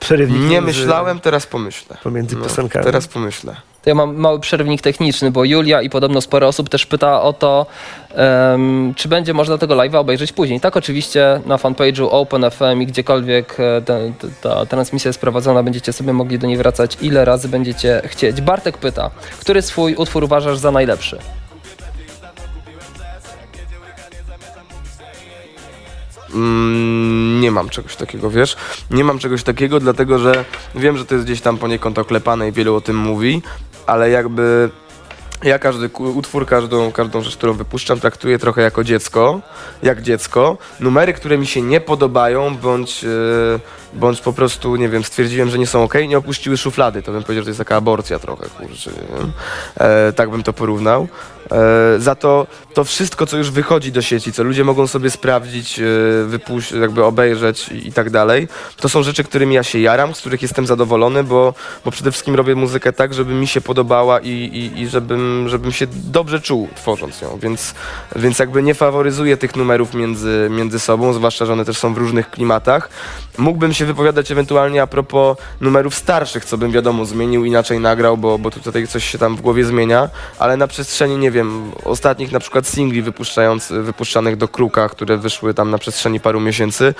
przerywnik 0.00 0.42
Nie 0.50 0.60
myślałem, 0.60 1.20
teraz 1.20 1.46
pomyślę. 1.46 1.96
pomiędzy 2.02 2.36
No, 2.36 2.42
piosenkami. 2.42 2.84
teraz 2.84 3.08
pomyślę. 3.08 3.56
To 3.82 3.90
ja 3.90 3.94
mam 3.94 4.16
mały 4.16 4.40
przerwnik 4.40 4.82
techniczny, 4.82 5.30
bo 5.30 5.44
Julia 5.44 5.82
i 5.82 5.90
podobno 5.90 6.20
sporo 6.20 6.46
osób 6.46 6.68
też 6.68 6.86
pyta 6.86 7.22
o 7.22 7.32
to, 7.32 7.66
em, 8.14 8.92
czy 8.96 9.08
będzie 9.08 9.34
można 9.34 9.58
tego 9.58 9.74
live'a 9.74 9.96
obejrzeć 9.96 10.32
później. 10.32 10.60
Tak, 10.60 10.76
oczywiście 10.76 11.40
na 11.46 11.56
fanpage'u 11.56 12.08
OpenFM 12.10 12.82
i 12.82 12.86
gdziekolwiek 12.86 13.56
e, 13.60 13.82
ta 14.40 14.66
transmisja 14.66 15.08
jest 15.08 15.20
prowadzona, 15.20 15.62
będziecie 15.62 15.92
sobie 15.92 16.12
mogli 16.12 16.38
do 16.38 16.46
niej 16.46 16.56
wracać 16.56 16.96
ile 17.00 17.24
razy 17.24 17.48
będziecie 17.48 18.02
chcieć. 18.04 18.40
Bartek 18.40 18.78
pyta, 18.78 19.10
który 19.40 19.62
swój 19.62 19.94
utwór 19.94 20.24
uważasz 20.24 20.58
za 20.58 20.70
najlepszy? 20.70 21.18
Mm, 26.34 27.40
nie 27.40 27.50
mam 27.50 27.68
czegoś 27.68 27.96
takiego, 27.96 28.30
wiesz? 28.30 28.56
Nie 28.90 29.04
mam 29.04 29.18
czegoś 29.18 29.42
takiego, 29.42 29.80
dlatego 29.80 30.18
że 30.18 30.44
wiem, 30.74 30.96
że 30.96 31.04
to 31.04 31.14
jest 31.14 31.26
gdzieś 31.26 31.40
tam 31.40 31.58
poniekąd 31.58 31.98
oklepane 31.98 32.48
i 32.48 32.52
wielu 32.52 32.74
o 32.74 32.80
tym 32.80 32.96
mówi, 32.96 33.42
ale 33.86 34.10
jakby 34.10 34.70
ja 35.44 35.58
każdy 35.58 35.90
utwór, 35.98 36.46
każdą, 36.46 36.92
każdą 36.92 37.22
rzecz, 37.22 37.36
którą 37.36 37.52
wypuszczam, 37.52 38.00
traktuję 38.00 38.38
trochę 38.38 38.62
jako 38.62 38.84
dziecko, 38.84 39.40
jak 39.82 40.02
dziecko. 40.02 40.58
Numery, 40.80 41.12
które 41.12 41.38
mi 41.38 41.46
się 41.46 41.62
nie 41.62 41.80
podobają, 41.80 42.56
bądź, 42.56 43.04
e, 43.04 43.08
bądź 43.94 44.20
po 44.20 44.32
prostu, 44.32 44.76
nie 44.76 44.88
wiem, 44.88 45.04
stwierdziłem, 45.04 45.50
że 45.50 45.58
nie 45.58 45.66
są 45.66 45.82
ok, 45.82 45.94
nie 46.08 46.18
opuściły 46.18 46.56
szuflady. 46.56 47.02
To 47.02 47.12
bym 47.12 47.22
powiedział, 47.22 47.42
że 47.42 47.46
to 47.46 47.50
jest 47.50 47.58
taka 47.58 47.76
aborcja 47.76 48.18
trochę, 48.18 48.48
kurczę. 48.48 48.90
E, 49.80 50.12
tak 50.12 50.30
bym 50.30 50.42
to 50.42 50.52
porównał. 50.52 51.08
E, 51.52 52.00
za 52.00 52.14
to 52.14 52.46
to 52.74 52.84
wszystko, 52.84 53.26
co 53.26 53.36
już 53.36 53.50
wychodzi 53.50 53.92
do 53.92 54.02
sieci, 54.02 54.32
co 54.32 54.42
ludzie 54.42 54.64
mogą 54.64 54.86
sobie 54.86 55.10
sprawdzić, 55.10 55.78
e, 55.78 55.82
wypuść, 56.26 56.72
jakby 56.72 57.04
obejrzeć 57.04 57.68
i, 57.68 57.92
tak 57.92 58.10
dalej, 58.10 58.48
to 58.76 58.88
są 58.88 59.02
rzeczy, 59.02 59.24
którymi 59.24 59.54
ja 59.54 59.62
się 59.62 59.78
jaram, 59.78 60.14
z 60.14 60.20
których 60.20 60.42
jestem 60.42 60.66
zadowolony, 60.66 61.24
bo, 61.24 61.54
bo 61.84 61.90
przede 61.90 62.10
wszystkim 62.10 62.34
robię 62.34 62.54
muzykę 62.54 62.92
tak, 62.92 63.14
żeby 63.14 63.34
mi 63.34 63.46
się 63.46 63.60
podobała 63.60 64.20
i, 64.20 64.28
i, 64.28 64.80
i 64.80 64.88
żebym, 64.88 65.48
żebym 65.48 65.72
się 65.72 65.86
dobrze 65.90 66.40
czuł 66.40 66.68
tworząc 66.74 67.20
ją, 67.20 67.38
więc, 67.38 67.74
więc 68.16 68.38
jakby 68.38 68.62
nie 68.62 68.74
faworyzuję 68.74 69.36
tych 69.36 69.56
numerów 69.56 69.94
między, 69.94 70.48
między 70.50 70.80
sobą, 70.80 71.12
zwłaszcza, 71.12 71.46
że 71.46 71.52
one 71.52 71.64
też 71.64 71.78
są 71.78 71.94
w 71.94 71.98
różnych 71.98 72.30
klimatach. 72.30 72.88
Mógłbym 73.38 73.74
się 73.74 73.86
wypowiadać 73.86 74.30
ewentualnie 74.30 74.82
a 74.82 74.86
propos 74.86 75.36
numerów 75.60 75.94
starszych, 75.94 76.44
co 76.44 76.58
bym 76.58 76.70
wiadomo 76.72 77.04
zmienił, 77.04 77.44
inaczej 77.44 77.80
nagrał, 77.80 78.16
bo, 78.16 78.38
bo 78.38 78.50
tutaj 78.50 78.86
coś 78.86 79.04
się 79.04 79.18
tam 79.18 79.36
w 79.36 79.40
głowie 79.40 79.64
zmienia, 79.64 80.08
ale 80.38 80.56
na 80.56 80.66
przestrzeni, 80.66 81.18
nie 81.18 81.30
wiem, 81.30 81.41
ostatnich 81.84 82.32
na 82.32 82.40
przykład 82.40 82.66
singli 82.66 83.02
wypuszczanych 83.70 84.36
do 84.36 84.48
Kruka, 84.48 84.88
które 84.88 85.16
wyszły 85.16 85.54
tam 85.54 85.70
na 85.70 85.78
przestrzeni 85.78 86.20
paru 86.20 86.40
miesięcy, 86.40 86.94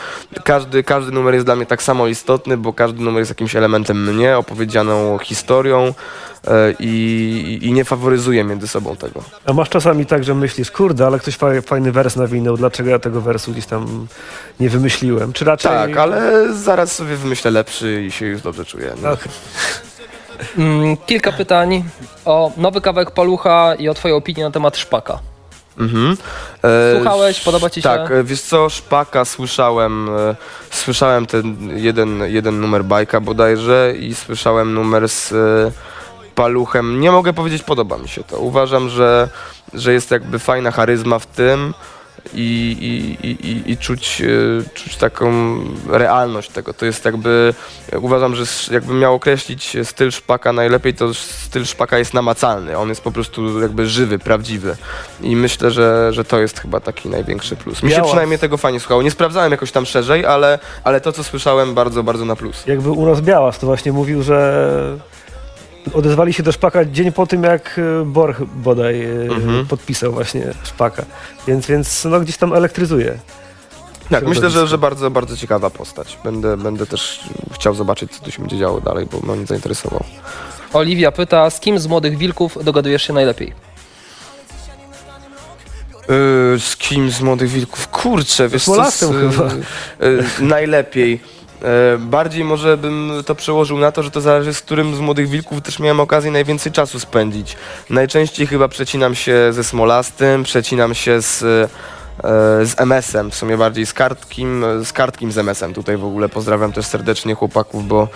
każdy, 0.44 0.82
każdy 0.82 1.12
numer 1.12 1.34
jest 1.34 1.46
dla 1.46 1.56
mnie 1.56 1.66
tak 1.66 1.82
samo 1.82 2.06
istotny, 2.06 2.56
bo 2.56 2.72
każdy 2.72 3.02
numer 3.02 3.18
jest 3.20 3.30
jakimś 3.30 3.56
elementem 3.56 4.14
mnie, 4.14 4.38
opowiedzianą 4.38 5.18
historią 5.18 5.94
e, 6.46 6.74
i, 6.80 7.58
i 7.62 7.72
nie 7.72 7.84
faworyzuję 7.84 8.44
między 8.44 8.68
sobą 8.68 8.96
tego. 8.96 9.22
A 9.46 9.52
masz 9.52 9.68
czasami 9.68 10.06
tak, 10.06 10.24
że 10.24 10.34
myślisz, 10.34 10.70
kurde, 10.70 11.06
ale 11.06 11.18
ktoś 11.18 11.36
fa- 11.36 11.60
fajny 11.66 11.92
wers 11.92 12.16
nawinął, 12.16 12.56
dlaczego 12.56 12.90
ja 12.90 12.98
tego 12.98 13.20
wersu 13.20 13.52
gdzieś 13.52 13.66
tam 13.66 14.06
nie 14.60 14.68
wymyśliłem? 14.68 15.32
Czy 15.32 15.44
raczej... 15.44 15.70
Tak, 15.70 15.96
ale 15.96 16.46
zaraz 16.54 16.92
sobie 16.92 17.16
wymyślę 17.16 17.50
lepszy 17.50 18.04
i 18.06 18.10
się 18.10 18.26
już 18.26 18.42
dobrze 18.42 18.64
czuję. 18.64 18.94
No. 19.02 19.08
Mm, 19.08 19.18
kilka 21.06 21.32
pytań 21.32 21.84
o 22.24 22.52
nowy 22.56 22.80
kawałek 22.80 23.10
Palucha 23.10 23.74
i 23.74 23.88
o 23.88 23.94
twoją 23.94 24.16
opinię 24.16 24.44
na 24.44 24.50
temat 24.50 24.76
Szpaka. 24.76 25.18
Mhm. 25.78 26.16
E, 26.64 26.94
Słuchałeś? 26.96 27.40
Podoba 27.40 27.70
ci 27.70 27.82
się? 27.82 27.88
Tak, 27.88 28.10
e, 28.10 28.24
wiesz 28.24 28.40
co, 28.40 28.68
Szpaka 28.68 29.24
słyszałem, 29.24 30.08
e, 30.08 30.36
słyszałem 30.70 31.26
ten 31.26 31.70
jeden, 31.78 32.22
jeden 32.26 32.60
numer 32.60 32.84
bajka 32.84 33.20
bodajże 33.20 33.94
i 33.98 34.14
słyszałem 34.14 34.74
numer 34.74 35.08
z 35.08 35.34
Paluchem. 36.34 37.00
Nie 37.00 37.10
mogę 37.10 37.32
powiedzieć, 37.32 37.62
podoba 37.62 37.98
mi 37.98 38.08
się 38.08 38.24
to. 38.24 38.38
Uważam, 38.38 38.88
że, 38.88 39.28
że 39.74 39.92
jest 39.92 40.10
jakby 40.10 40.38
fajna 40.38 40.70
charyzma 40.70 41.18
w 41.18 41.26
tym 41.26 41.74
i, 42.34 42.76
i, 43.22 43.26
i, 43.26 43.72
i, 43.72 43.76
czuć, 43.76 44.22
e, 44.22 44.74
czuć 44.74 44.96
taką 44.96 45.54
realność 45.88 46.50
tego. 46.50 46.74
To 46.74 46.86
jest 46.86 47.04
jakby, 47.04 47.54
uważam, 48.00 48.34
że 48.36 48.44
jakbym 48.70 48.98
miał 48.98 49.14
określić 49.14 49.76
styl 49.84 50.10
Szpaka 50.10 50.52
najlepiej, 50.52 50.94
to 50.94 51.14
styl 51.14 51.64
Szpaka 51.64 51.98
jest 51.98 52.14
namacalny. 52.14 52.78
On 52.78 52.88
jest 52.88 53.00
po 53.00 53.12
prostu 53.12 53.60
jakby 53.60 53.86
żywy, 53.86 54.18
prawdziwy. 54.18 54.76
I 55.20 55.36
myślę, 55.36 55.70
że, 55.70 56.12
że 56.12 56.24
to 56.24 56.40
jest 56.40 56.60
chyba 56.60 56.80
taki 56.80 57.08
największy 57.08 57.56
plus. 57.56 57.82
Mi 57.82 57.90
się 57.90 57.96
Biała. 57.96 58.08
przynajmniej 58.08 58.38
tego 58.38 58.56
fajnie 58.56 58.80
słuchało. 58.80 59.02
Nie 59.02 59.10
sprawdzałem 59.10 59.52
jakoś 59.52 59.72
tam 59.72 59.86
szerzej, 59.86 60.26
ale, 60.26 60.58
ale 60.84 61.00
to, 61.00 61.12
co 61.12 61.24
słyszałem, 61.24 61.74
bardzo, 61.74 62.02
bardzo 62.02 62.24
na 62.24 62.36
plus. 62.36 62.66
jakby 62.66 62.90
u 62.90 63.06
nas 63.06 63.20
Białas 63.20 63.58
to 63.58 63.66
właśnie 63.66 63.92
mówił, 63.92 64.22
że 64.22 64.98
odezwali 65.92 66.32
się 66.32 66.42
do 66.42 66.52
Szpaka 66.52 66.84
dzień 66.84 67.12
po 67.12 67.26
tym, 67.26 67.42
jak 67.42 67.78
e, 67.78 68.04
Borch 68.04 68.40
bodaj 68.42 69.04
e, 69.04 69.08
Mhm. 69.22 69.66
podpisał 69.66 70.12
właśnie 70.12 70.54
Szpaka. 70.64 71.04
Więc, 71.46 71.66
więc 71.66 72.04
no, 72.04 72.20
gdzieś 72.20 72.36
tam 72.36 72.52
elektryzuje. 72.52 73.18
Tak, 74.10 74.24
myślę, 74.26 74.50
że, 74.50 74.66
że 74.66 74.78
bardzo, 74.78 75.10
bardzo 75.10 75.36
ciekawa 75.36 75.70
postać. 75.70 76.18
Będę, 76.24 76.56
będę 76.56 76.86
też 76.86 77.20
chciał 77.52 77.74
zobaczyć, 77.74 78.12
co 78.12 78.24
tu 78.24 78.30
się 78.30 78.40
będzie 78.42 78.58
działo 78.58 78.80
dalej, 78.80 79.06
bo 79.12 79.34
mnie 79.34 79.46
zainteresował. 79.46 80.04
Oliwia 80.72 81.12
pyta, 81.12 81.50
z 81.50 81.60
kim 81.60 81.78
z 81.78 81.86
młodych 81.86 82.18
wilków 82.18 82.64
dogadujesz 82.64 83.02
się 83.02 83.12
najlepiej? 83.12 83.52
Yy, 86.08 86.58
z 86.60 86.76
kim 86.78 87.10
z 87.10 87.20
młodych 87.20 87.50
wilków? 87.50 87.88
Kurczę, 87.88 88.48
wiesz 88.48 88.64
co, 88.64 88.90
z, 88.90 88.98
chyba. 89.00 89.48
yy, 90.00 90.24
najlepiej. 90.40 91.20
Yy, 91.62 91.98
bardziej 91.98 92.44
może 92.44 92.76
bym 92.76 93.12
to 93.26 93.34
przełożył 93.34 93.78
na 93.78 93.92
to, 93.92 94.02
że 94.02 94.10
to 94.10 94.20
zależy 94.20 94.54
z 94.54 94.60
którym 94.60 94.96
z 94.96 95.00
młodych 95.00 95.28
wilków 95.28 95.62
też 95.62 95.78
miałem 95.78 96.00
okazję 96.00 96.30
najwięcej 96.30 96.72
czasu 96.72 97.00
spędzić. 97.00 97.56
Najczęściej 97.90 98.46
chyba 98.46 98.68
przecinam 98.68 99.14
się 99.14 99.52
ze 99.52 99.64
Smolastym, 99.64 100.42
przecinam 100.42 100.94
się 100.94 101.22
z, 101.22 101.40
yy, 101.40 102.66
z 102.66 102.80
MS-em, 102.80 103.30
w 103.30 103.34
sumie 103.34 103.56
bardziej 103.56 103.86
z 103.86 103.92
Kartkim, 103.92 104.64
z 104.84 104.92
Kartkim 104.92 105.32
z 105.32 105.38
MS-em. 105.38 105.74
Tutaj 105.74 105.96
w 105.96 106.04
ogóle 106.04 106.28
pozdrawiam 106.28 106.72
też 106.72 106.86
serdecznie 106.86 107.34
chłopaków, 107.34 107.88
bo, 107.88 108.08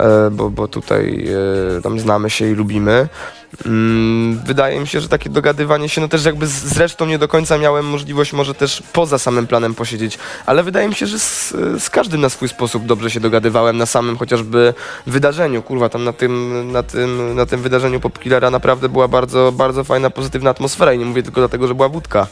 yy, 0.00 0.06
bo, 0.30 0.50
bo 0.50 0.68
tutaj 0.68 1.28
tam 1.82 2.00
znamy 2.00 2.30
się 2.30 2.46
i 2.50 2.54
lubimy. 2.54 3.08
Mm, 3.66 4.40
Wydaje 4.46 4.80
mi 4.80 4.86
się, 4.86 5.00
że 5.00 5.08
takie 5.08 5.30
dogadywanie 5.30 5.88
się, 5.88 6.00
no 6.00 6.08
też 6.08 6.24
jakby 6.24 6.46
zresztą 6.46 7.06
nie 7.06 7.18
do 7.18 7.28
końca 7.28 7.58
miałem 7.58 7.86
możliwość 7.86 8.32
może 8.32 8.54
też 8.54 8.82
poza 8.92 9.18
samym 9.18 9.46
planem 9.46 9.74
posiedzieć, 9.74 10.18
ale 10.46 10.62
wydaje 10.62 10.88
mi 10.88 10.94
się, 10.94 11.06
że 11.06 11.18
z, 11.18 11.54
z 11.78 11.90
każdym 11.90 12.20
na 12.20 12.28
swój 12.28 12.48
sposób 12.48 12.86
dobrze 12.86 13.10
się 13.10 13.20
dogadywałem 13.20 13.76
na 13.76 13.86
samym 13.86 14.16
chociażby 14.16 14.74
wydarzeniu. 15.06 15.62
Kurwa, 15.62 15.88
tam 15.88 16.04
na 16.04 16.12
tym, 16.12 16.72
na 16.72 16.82
tym, 16.82 17.34
na 17.36 17.46
tym 17.46 17.62
wydarzeniu 17.62 18.00
Popkillera 18.00 18.50
naprawdę 18.50 18.88
była 18.88 19.08
bardzo, 19.08 19.52
bardzo 19.52 19.84
fajna, 19.84 20.10
pozytywna 20.10 20.50
atmosfera 20.50 20.92
i 20.92 20.98
nie 20.98 21.04
mówię 21.04 21.22
tylko 21.22 21.40
dlatego, 21.40 21.66
że 21.66 21.74
była 21.74 21.88
wódka. 21.88 22.26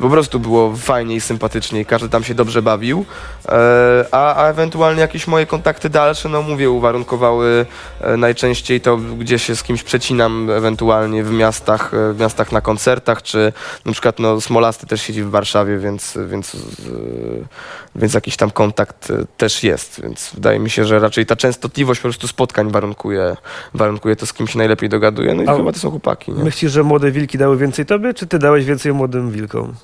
Po 0.00 0.10
prostu 0.10 0.40
było 0.40 0.76
fajnie 0.76 1.14
i 1.14 1.20
sympatycznie 1.20 1.80
i 1.80 1.84
każdy 1.84 2.08
tam 2.08 2.24
się 2.24 2.34
dobrze 2.34 2.62
bawił, 2.62 3.04
e, 3.48 4.04
a, 4.10 4.34
a 4.34 4.48
ewentualnie 4.48 5.00
jakieś 5.00 5.26
moje 5.26 5.46
kontakty 5.46 5.90
dalsze, 5.90 6.28
no 6.28 6.42
mówię, 6.42 6.70
uwarunkowały 6.70 7.66
e, 8.00 8.16
najczęściej 8.16 8.80
to, 8.80 8.96
gdzie 8.96 9.38
się 9.38 9.56
z 9.56 9.62
kimś 9.62 9.82
przecinam 9.82 10.50
ewentualnie 10.58 11.24
w 11.24 11.32
miastach, 11.32 11.94
e, 11.94 12.12
w 12.12 12.20
miastach 12.20 12.52
na 12.52 12.60
koncertach, 12.60 13.22
czy 13.22 13.52
na 13.84 13.92
przykład 13.92 14.18
no, 14.18 14.40
Smolasty 14.40 14.86
też 14.86 15.02
siedzi 15.02 15.22
w 15.22 15.30
Warszawie, 15.30 15.78
więc, 15.78 16.18
więc, 16.26 16.56
więc 17.96 18.14
jakiś 18.14 18.36
tam 18.36 18.50
kontakt 18.50 19.10
e, 19.10 19.24
też 19.36 19.62
jest, 19.62 20.00
więc 20.02 20.30
wydaje 20.34 20.58
mi 20.58 20.70
się, 20.70 20.84
że 20.84 20.98
raczej 20.98 21.26
ta 21.26 21.36
częstotliwość 21.36 22.00
po 22.00 22.08
prostu 22.08 22.28
spotkań 22.28 22.70
warunkuje, 22.70 23.36
warunkuje 23.74 24.16
to, 24.16 24.26
z 24.26 24.32
kim 24.32 24.46
się 24.46 24.58
najlepiej 24.58 24.88
dogaduje, 24.88 25.34
no 25.34 25.42
i 25.42 25.48
A 25.48 25.56
chyba 25.56 25.72
to 25.72 25.78
są 25.78 25.90
chłopaki, 25.90 26.32
nie? 26.32 26.44
Myślisz, 26.44 26.72
że 26.72 26.82
młode 26.82 27.10
wilki 27.10 27.38
dały 27.38 27.56
więcej 27.56 27.86
tobie, 27.86 28.14
czy 28.14 28.26
ty 28.26 28.38
dałeś 28.38 28.64
więcej 28.64 28.92
młodym 28.92 29.30
wilkom? 29.30 29.74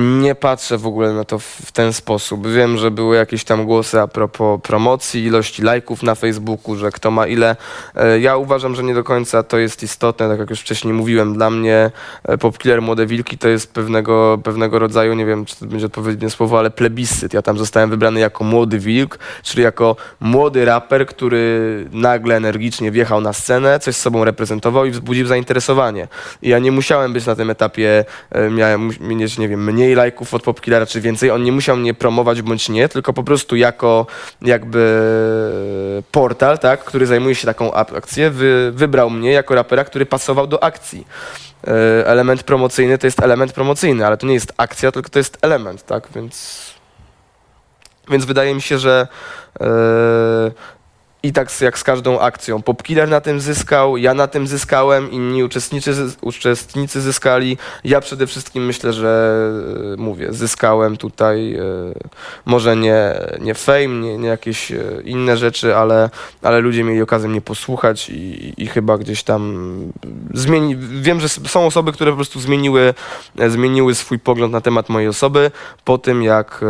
Nie 0.00 0.34
patrzę 0.34 0.78
w 0.78 0.86
ogóle 0.86 1.12
na 1.12 1.24
to 1.24 1.38
w, 1.38 1.72
ten 1.72 1.92
sposób. 1.92 2.48
Wiem, 2.48 2.76
że 2.76 2.90
były 2.90 3.16
jakieś 3.16 3.44
tam 3.44 3.64
głosy 3.66 4.00
a 4.00 4.06
propos 4.06 4.60
promocji, 4.62 5.24
ilości 5.24 5.62
lajków 5.62 6.02
na 6.02 6.14
Facebooku, 6.14 6.76
że 6.76 6.90
kto 6.90 7.10
ma 7.10 7.26
ile. 7.26 7.56
E, 7.96 8.20
Ja 8.20 8.36
uważam, 8.36 8.74
że 8.74 8.82
nie 8.82 8.94
do 8.94 9.04
końca 9.04 9.42
to 9.42 9.58
jest 9.58 9.82
istotne, 9.82 10.28
tak 10.28 10.38
jak 10.38 10.50
już 10.50 10.60
wcześniej 10.60 10.94
mówiłem. 10.94 11.34
Dla 11.34 11.50
mnie 11.50 11.90
e, 12.24 12.38
Popkiller 12.38 12.82
Młode 12.82 13.06
Wilki 13.06 13.38
to 13.38 13.48
jest 13.48 13.72
pewnego, 13.72 14.38
pewnego 14.44 14.78
rodzaju, 14.78 15.14
nie 15.14 15.26
wiem, 15.26 15.44
czy 15.44 15.56
to 15.56 15.66
będzie 15.66 15.86
odpowiednie 15.86 16.30
słowo, 16.30 16.58
ale 16.58 16.70
plebiscyt. 16.70 17.34
Ja 17.34 17.42
tam 17.42 17.58
zostałem 17.58 17.90
wybrany 17.90 18.20
jako 18.20 18.44
młody 18.44 18.78
wilk, 18.78 19.18
czyli 19.42 19.62
jako 19.62 19.96
młody 20.20 20.64
raper, 20.64 21.06
który 21.06 21.86
nagle 21.92 22.36
energicznie 22.36 22.90
wjechał 22.90 23.20
na 23.20 23.32
scenę, 23.32 23.80
coś 23.80 23.96
z 23.96 24.00
sobą 24.00 24.24
reprezentował 24.24 24.84
i 24.84 24.90
wzbudził 24.90 25.26
zainteresowanie. 25.26 26.08
I 26.42 26.48
ja 26.48 26.58
nie 26.58 26.72
musiałem 26.72 27.12
być 27.12 27.26
na 27.26 27.36
tym 27.36 27.50
etapie, 27.50 28.04
e, 28.30 28.50
miałem 28.50 28.90
mieć, 29.00 29.38
nie 29.38 29.48
wiem, 29.48 29.64
mniej 29.64 29.89
lajków 29.94 30.34
od 30.34 30.42
Popkillera 30.42 30.86
czy 30.86 31.00
więcej. 31.00 31.30
On 31.30 31.42
nie 31.42 31.52
musiał 31.52 31.76
mnie 31.76 31.94
promować 31.94 32.42
bądź 32.42 32.68
nie, 32.68 32.88
tylko 32.88 33.12
po 33.12 33.22
prostu 33.22 33.56
jako 33.56 34.06
jakby 34.42 34.82
portal, 36.12 36.58
tak, 36.58 36.84
który 36.84 37.06
zajmuje 37.06 37.34
się 37.34 37.46
taką 37.46 37.72
akcję, 37.72 38.30
wy, 38.30 38.72
wybrał 38.74 39.10
mnie 39.10 39.32
jako 39.32 39.54
rapera, 39.54 39.84
który 39.84 40.06
pasował 40.06 40.46
do 40.46 40.64
akcji. 40.64 41.06
E, 41.66 42.06
Element 42.06 42.42
promocyjny 42.42 42.98
to 42.98 43.06
jest 43.06 43.20
element 43.20 43.52
promocyjny, 43.52 44.06
ale 44.06 44.16
to 44.16 44.26
nie 44.26 44.34
jest 44.34 44.52
akcja, 44.56 44.92
tylko 44.92 45.08
to 45.08 45.18
jest 45.18 45.38
element, 45.42 45.86
tak, 45.86 46.08
więc 46.14 46.60
więc 48.10 48.24
wydaje 48.24 48.54
mi 48.54 48.62
się, 48.62 48.78
że 48.78 49.08
e, 49.60 49.66
i 51.22 51.32
tak 51.32 51.60
jak 51.60 51.78
z 51.78 51.84
każdą 51.84 52.20
akcją. 52.20 52.62
Popkiller 52.62 53.08
na 53.08 53.20
tym 53.20 53.40
zyskał, 53.40 53.96
ja 53.96 54.14
na 54.14 54.26
tym 54.26 54.46
zyskałem, 54.46 55.10
inni 55.10 55.44
uczestnicy, 55.44 55.94
uczestnicy 56.20 57.00
zyskali. 57.00 57.58
Ja 57.84 58.00
przede 58.00 58.26
wszystkim 58.26 58.66
myślę, 58.66 58.92
że 58.92 59.40
e, 59.92 59.96
mówię, 59.96 60.32
zyskałem 60.32 60.96
tutaj 60.96 61.54
e, 61.54 61.62
może 62.44 62.76
nie, 62.76 63.14
nie 63.40 63.54
fame, 63.54 63.86
nie, 63.86 64.18
nie 64.18 64.28
jakieś 64.28 64.72
e, 64.72 64.82
inne 65.04 65.36
rzeczy, 65.36 65.76
ale, 65.76 66.10
ale 66.42 66.60
ludzie 66.60 66.84
mieli 66.84 67.02
okazję 67.02 67.28
mnie 67.28 67.40
posłuchać 67.40 68.10
i, 68.10 68.54
i 68.62 68.66
chyba 68.66 68.98
gdzieś 68.98 69.22
tam 69.22 69.92
zmieni. 70.34 70.76
Wiem, 70.76 71.20
że 71.20 71.28
są 71.28 71.66
osoby, 71.66 71.92
które 71.92 72.10
po 72.10 72.16
prostu 72.16 72.40
zmieniły, 72.40 72.94
zmieniły 73.48 73.94
swój 73.94 74.18
pogląd 74.18 74.52
na 74.52 74.60
temat 74.60 74.88
mojej 74.88 75.08
osoby 75.08 75.50
po 75.84 75.98
tym, 75.98 76.22
jak 76.22 76.64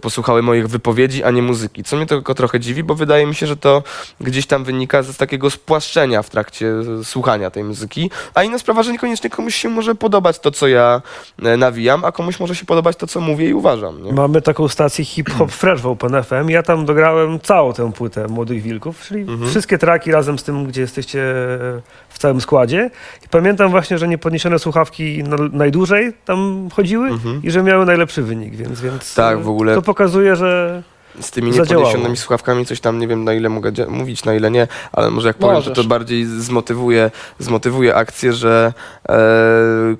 posłuchały 0.00 0.42
moich 0.42 0.68
wypowiedzi, 0.68 1.24
a 1.24 1.30
nie 1.30 1.42
muzyki. 1.42 1.84
Co 1.84 1.96
mnie 1.96 2.06
tylko 2.06 2.34
trochę 2.34 2.60
dziwi, 2.60 2.82
bo 2.82 2.94
wydaje 2.94 3.26
mi 3.26 3.34
się, 3.34 3.46
że 3.46 3.56
to 3.56 3.77
gdzieś 4.20 4.46
tam 4.46 4.64
wynika 4.64 5.02
z 5.02 5.16
takiego 5.16 5.50
spłaszczenia 5.50 6.22
w 6.22 6.30
trakcie 6.30 6.66
e, 7.00 7.04
słuchania 7.04 7.50
tej 7.50 7.64
muzyki. 7.64 8.10
A 8.34 8.42
inna 8.42 8.58
sprawa, 8.58 8.82
że 8.82 8.92
niekoniecznie 8.92 9.30
komuś 9.30 9.54
się 9.54 9.68
może 9.68 9.94
podobać 9.94 10.38
to, 10.38 10.50
co 10.50 10.68
ja 10.68 11.02
e, 11.42 11.56
nawijam, 11.56 12.04
a 12.04 12.12
komuś 12.12 12.40
może 12.40 12.54
się 12.54 12.64
podobać 12.64 12.96
to, 12.96 13.06
co 13.06 13.20
mówię 13.20 13.48
i 13.48 13.54
uważam. 13.54 14.02
Nie? 14.02 14.12
Mamy 14.12 14.42
taką 14.42 14.68
stację 14.68 15.04
Hip 15.04 15.30
Hop 15.30 15.52
Fresh 15.52 15.80
w 15.82 15.86
Open 15.86 16.22
FM. 16.22 16.48
Ja 16.48 16.62
tam 16.62 16.86
dograłem 16.86 17.40
całą 17.40 17.72
tę 17.72 17.92
płytę 17.92 18.28
Młodych 18.28 18.62
Wilków, 18.62 19.00
czyli 19.02 19.20
Mhm. 19.22 19.50
wszystkie 19.50 19.78
traki 19.78 20.12
razem 20.12 20.38
z 20.38 20.42
tym, 20.44 20.66
gdzie 20.66 20.80
jesteście 20.80 21.18
w 22.08 22.18
całym 22.18 22.40
składzie. 22.40 22.90
I 23.24 23.28
pamiętam 23.28 23.70
właśnie, 23.70 23.98
że 23.98 24.08
niepodniesione 24.08 24.58
słuchawki 24.58 25.24
na, 25.24 25.36
najdłużej 25.52 26.12
tam 26.24 26.68
chodziły 26.72 27.08
Mhm. 27.08 27.40
i 27.42 27.50
że 27.50 27.62
miały 27.62 27.86
najlepszy 27.86 28.22
wynik, 28.22 28.56
więc, 28.56 28.80
więc 28.80 29.14
Tak, 29.14 29.38
e, 29.38 29.40
w 29.40 29.48
ogóle- 29.48 29.74
to 29.74 29.82
pokazuje, 29.82 30.36
że 30.36 30.82
Z 31.20 31.30
tymi 31.30 31.50
niepodniesionymi 31.50 32.16
słuchawkami 32.16 32.66
coś 32.66 32.80
tam, 32.80 32.98
nie 32.98 33.08
wiem 33.08 33.24
na 33.24 33.34
ile 33.34 33.48
mogę 33.48 33.72
mówić, 33.88 34.24
na 34.24 34.34
ile 34.34 34.50
nie, 34.50 34.68
ale 34.92 35.10
może 35.10 35.28
jak 35.28 35.36
powiem, 35.36 35.62
to, 35.62 35.70
to 35.70 35.84
bardziej 35.84 36.26
zmotywuje, 36.26 37.10
zmotywuje 37.38 37.94
akcję, 37.94 38.32
że 38.32 38.72
e, 39.08 39.16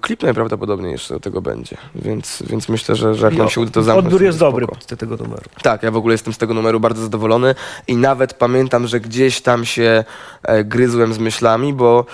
klip 0.00 0.22
najprawdopodobniej 0.22 0.92
jeszcze 0.92 1.14
do 1.14 1.20
tego 1.20 1.42
będzie, 1.42 1.76
więc, 1.94 2.42
więc 2.46 2.68
myślę, 2.68 2.94
że, 2.94 3.14
że 3.14 3.26
jak 3.26 3.36
nam 3.36 3.48
się 3.48 3.60
uda 3.60 3.70
to 3.70 3.82
zamknąć... 3.82 4.06
odbiór 4.06 4.22
jest 4.22 4.38
dobry 4.38 4.66
pod 4.66 4.86
tego 4.86 5.16
numeru. 5.16 5.44
Tak, 5.62 5.82
ja 5.82 5.90
w 5.90 5.96
ogóle 5.96 6.14
jestem 6.14 6.32
z 6.32 6.38
tego 6.38 6.54
numeru 6.54 6.80
bardzo 6.80 7.02
zadowolony 7.02 7.54
i 7.88 7.96
nawet 7.96 8.34
pamiętam, 8.34 8.86
że 8.86 9.00
gdzieś 9.00 9.40
tam 9.40 9.64
się 9.64 10.04
e, 10.42 10.64
gryzłem 10.64 11.14
z 11.14 11.18
myślami, 11.18 11.72
bo 11.72 12.04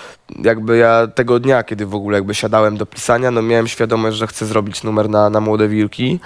jakby 0.43 0.77
ja 0.77 1.07
tego 1.07 1.39
dnia, 1.39 1.63
kiedy 1.63 1.85
w 1.85 1.95
ogóle 1.95 2.17
jakby 2.17 2.35
siadałem 2.35 2.77
do 2.77 2.85
pisania, 2.85 3.31
no 3.31 3.41
miałem 3.41 3.67
świadomość, 3.67 4.17
że 4.17 4.27
chcę 4.27 4.45
zrobić 4.45 4.83
numer 4.83 5.09
na, 5.09 5.29
na 5.29 5.41
Młode 5.41 5.67
Wilki 5.67 6.19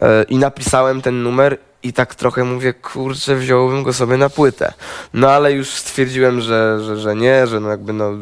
e, 0.00 0.22
i 0.22 0.36
napisałem 0.36 1.02
ten 1.02 1.22
numer 1.22 1.58
i 1.82 1.92
tak 1.92 2.14
trochę 2.14 2.44
mówię, 2.44 2.72
kurczę, 2.72 3.36
wziąłbym 3.36 3.82
go 3.82 3.92
sobie 3.92 4.16
na 4.16 4.28
płytę. 4.28 4.72
No 5.14 5.30
ale 5.30 5.52
już 5.52 5.70
stwierdziłem, 5.70 6.40
że, 6.40 6.78
że, 6.84 6.96
że 6.96 7.16
nie, 7.16 7.46
że 7.46 7.60
no 7.60 7.68
jakby 7.68 7.92
no 7.92 8.12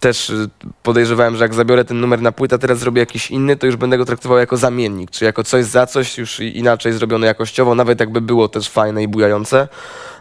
też 0.00 0.30
y, 0.30 0.48
podejrzewałem, 0.82 1.36
że 1.36 1.44
jak 1.44 1.54
zabiorę 1.54 1.84
ten 1.84 2.00
numer 2.00 2.22
na 2.22 2.32
płytę, 2.32 2.58
teraz 2.58 2.78
zrobię 2.78 3.00
jakiś 3.00 3.30
inny, 3.30 3.56
to 3.56 3.66
już 3.66 3.76
będę 3.76 3.98
go 3.98 4.04
traktował 4.04 4.38
jako 4.38 4.56
zamiennik, 4.56 5.10
czy 5.10 5.24
jako 5.24 5.44
coś 5.44 5.64
za 5.64 5.86
coś, 5.86 6.18
już 6.18 6.40
inaczej 6.40 6.92
zrobione 6.92 7.26
jakościowo, 7.26 7.74
nawet 7.74 8.00
jakby 8.00 8.20
było 8.20 8.48
też 8.48 8.68
fajne 8.68 9.02
i 9.02 9.08
bujające. 9.08 9.68